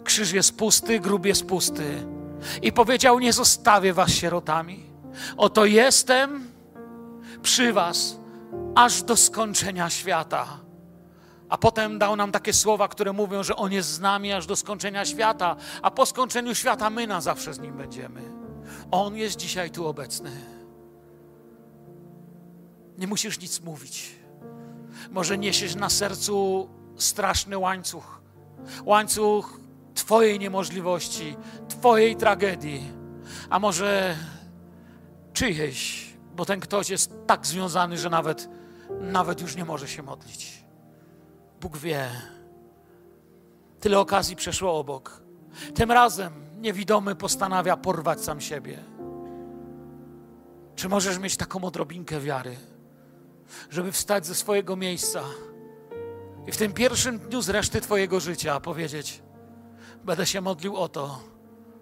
Krzyż 0.04 0.32
jest 0.32 0.56
pusty, 0.56 1.00
grób 1.00 1.26
jest 1.26 1.46
pusty. 1.46 2.06
I 2.62 2.72
powiedział: 2.72 3.18
Nie 3.18 3.32
zostawię 3.32 3.92
was 3.92 4.10
sierotami. 4.10 4.86
Oto 5.36 5.64
jestem 5.64 6.50
przy 7.42 7.72
was 7.72 8.16
aż 8.74 9.02
do 9.02 9.16
skończenia 9.16 9.90
świata. 9.90 10.46
A 11.48 11.58
potem 11.58 11.98
dał 11.98 12.16
nam 12.16 12.32
takie 12.32 12.52
słowa, 12.52 12.88
które 12.88 13.12
mówią, 13.12 13.42
że 13.42 13.56
On 13.56 13.72
jest 13.72 13.88
z 13.88 14.00
nami 14.00 14.32
aż 14.32 14.46
do 14.46 14.56
skończenia 14.56 15.04
świata, 15.04 15.56
a 15.82 15.90
po 15.90 16.06
skończeniu 16.06 16.54
świata 16.54 16.90
my 16.90 17.06
na 17.06 17.20
zawsze 17.20 17.54
z 17.54 17.58
Nim 17.58 17.76
będziemy. 17.76 18.22
On 18.90 19.16
jest 19.16 19.36
dzisiaj 19.36 19.70
tu 19.70 19.86
obecny. 19.86 20.30
Nie 22.98 23.06
musisz 23.06 23.40
nic 23.40 23.60
mówić. 23.60 24.19
Może 25.10 25.38
niesiesz 25.38 25.74
na 25.74 25.90
sercu 25.90 26.68
straszny 26.96 27.58
łańcuch. 27.58 28.20
Łańcuch 28.84 29.60
Twojej 29.94 30.38
niemożliwości, 30.38 31.36
Twojej 31.68 32.16
tragedii, 32.16 32.92
a 33.50 33.58
może 33.58 34.16
czyjejś, 35.32 36.14
bo 36.36 36.44
ten 36.44 36.60
ktoś 36.60 36.90
jest 36.90 37.12
tak 37.26 37.46
związany, 37.46 37.98
że 37.98 38.10
nawet, 38.10 38.48
nawet 39.00 39.40
już 39.40 39.56
nie 39.56 39.64
może 39.64 39.88
się 39.88 40.02
modlić. 40.02 40.64
Bóg 41.60 41.76
wie. 41.76 42.10
Tyle 43.80 43.98
okazji 43.98 44.36
przeszło 44.36 44.78
obok. 44.78 45.22
Tym 45.74 45.92
razem 45.92 46.32
niewidomy 46.60 47.14
postanawia 47.14 47.76
porwać 47.76 48.20
sam 48.20 48.40
siebie. 48.40 48.78
Czy 50.76 50.88
możesz 50.88 51.18
mieć 51.18 51.36
taką 51.36 51.64
odrobinkę 51.64 52.20
wiary, 52.20 52.56
żeby 53.70 53.92
wstać 53.92 54.26
ze 54.26 54.34
swojego 54.34 54.76
miejsca 54.76 55.22
i 56.46 56.52
w 56.52 56.56
tym 56.56 56.72
pierwszym 56.72 57.18
dniu 57.18 57.42
z 57.42 57.48
reszty 57.48 57.80
Twojego 57.80 58.20
życia 58.20 58.60
powiedzieć: 58.60 59.22
Będę 60.04 60.26
się 60.26 60.40
modlił 60.40 60.76
o 60.76 60.88
to, 60.88 61.20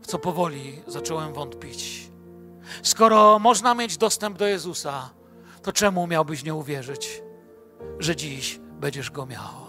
w 0.02 0.06
co 0.06 0.18
powoli 0.18 0.82
zacząłem 0.86 1.32
wątpić. 1.32 2.10
Skoro 2.82 3.38
można 3.38 3.74
mieć 3.74 3.96
dostęp 3.96 4.38
do 4.38 4.46
Jezusa, 4.46 5.10
to 5.62 5.72
czemu 5.72 6.06
miałbyś 6.06 6.44
nie 6.44 6.54
uwierzyć? 6.54 7.22
że 7.98 8.16
dziś 8.16 8.60
będziesz 8.80 9.10
go 9.10 9.26
miał. 9.26 9.68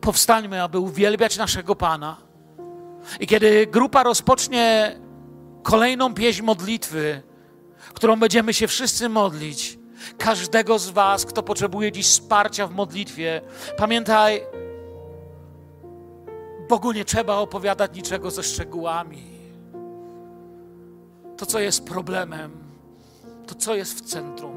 Powstańmy, 0.00 0.62
aby 0.62 0.78
uwielbiać 0.78 1.36
naszego 1.36 1.76
Pana. 1.76 2.16
I 3.20 3.26
kiedy 3.26 3.66
grupa 3.66 4.02
rozpocznie 4.02 4.96
kolejną 5.62 6.14
pieśń 6.14 6.42
modlitwy, 6.42 7.22
którą 7.94 8.20
będziemy 8.20 8.54
się 8.54 8.68
wszyscy 8.68 9.08
modlić, 9.08 9.78
każdego 10.18 10.78
z 10.78 10.90
Was, 10.90 11.26
kto 11.26 11.42
potrzebuje 11.42 11.92
dziś 11.92 12.06
wsparcia 12.06 12.66
w 12.66 12.74
modlitwie, 12.74 13.40
pamiętaj, 13.76 14.40
Bogu 16.68 16.92
nie 16.92 17.04
trzeba 17.04 17.36
opowiadać 17.36 17.94
niczego 17.94 18.30
ze 18.30 18.42
szczegółami. 18.42 19.22
To, 21.36 21.46
co 21.46 21.60
jest 21.60 21.84
problemem, 21.84 22.50
to, 23.46 23.54
co 23.54 23.74
jest 23.74 23.98
w 23.98 24.00
centrum, 24.00 24.54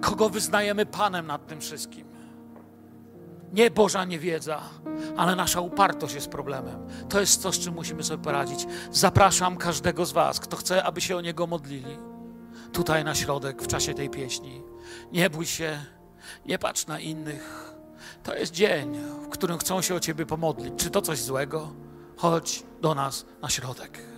kogo 0.00 0.28
wyznajemy 0.28 0.86
Panem 0.86 1.26
nad 1.26 1.46
tym 1.46 1.60
wszystkim. 1.60 2.06
Nie 3.52 3.70
Boża 3.70 4.04
niewiedza, 4.04 4.60
ale 5.16 5.36
nasza 5.36 5.60
upartość 5.60 6.14
jest 6.14 6.28
problemem. 6.28 6.86
To 7.08 7.20
jest 7.20 7.42
to, 7.42 7.52
z 7.52 7.58
czym 7.58 7.74
musimy 7.74 8.02
sobie 8.02 8.24
poradzić. 8.24 8.66
Zapraszam 8.90 9.56
każdego 9.56 10.06
z 10.06 10.12
Was, 10.12 10.40
kto 10.40 10.56
chce, 10.56 10.84
aby 10.84 11.00
się 11.00 11.16
o 11.16 11.20
Niego 11.20 11.46
modlili, 11.46 11.98
tutaj 12.76 13.04
na 13.04 13.14
środek 13.14 13.62
w 13.62 13.66
czasie 13.66 13.94
tej 13.94 14.10
pieśni. 14.10 14.62
Nie 15.12 15.30
bój 15.30 15.46
się, 15.46 15.78
nie 16.46 16.58
patrz 16.58 16.86
na 16.86 17.00
innych. 17.00 17.72
To 18.22 18.34
jest 18.34 18.52
dzień, 18.52 18.98
w 19.26 19.28
którym 19.28 19.58
chcą 19.58 19.82
się 19.82 19.94
o 19.94 20.00
Ciebie 20.00 20.26
pomodlić. 20.26 20.74
Czy 20.76 20.90
to 20.90 21.02
coś 21.02 21.18
złego? 21.18 21.72
Chodź 22.16 22.62
do 22.80 22.94
nas 22.94 23.26
na 23.42 23.50
środek. 23.50 24.15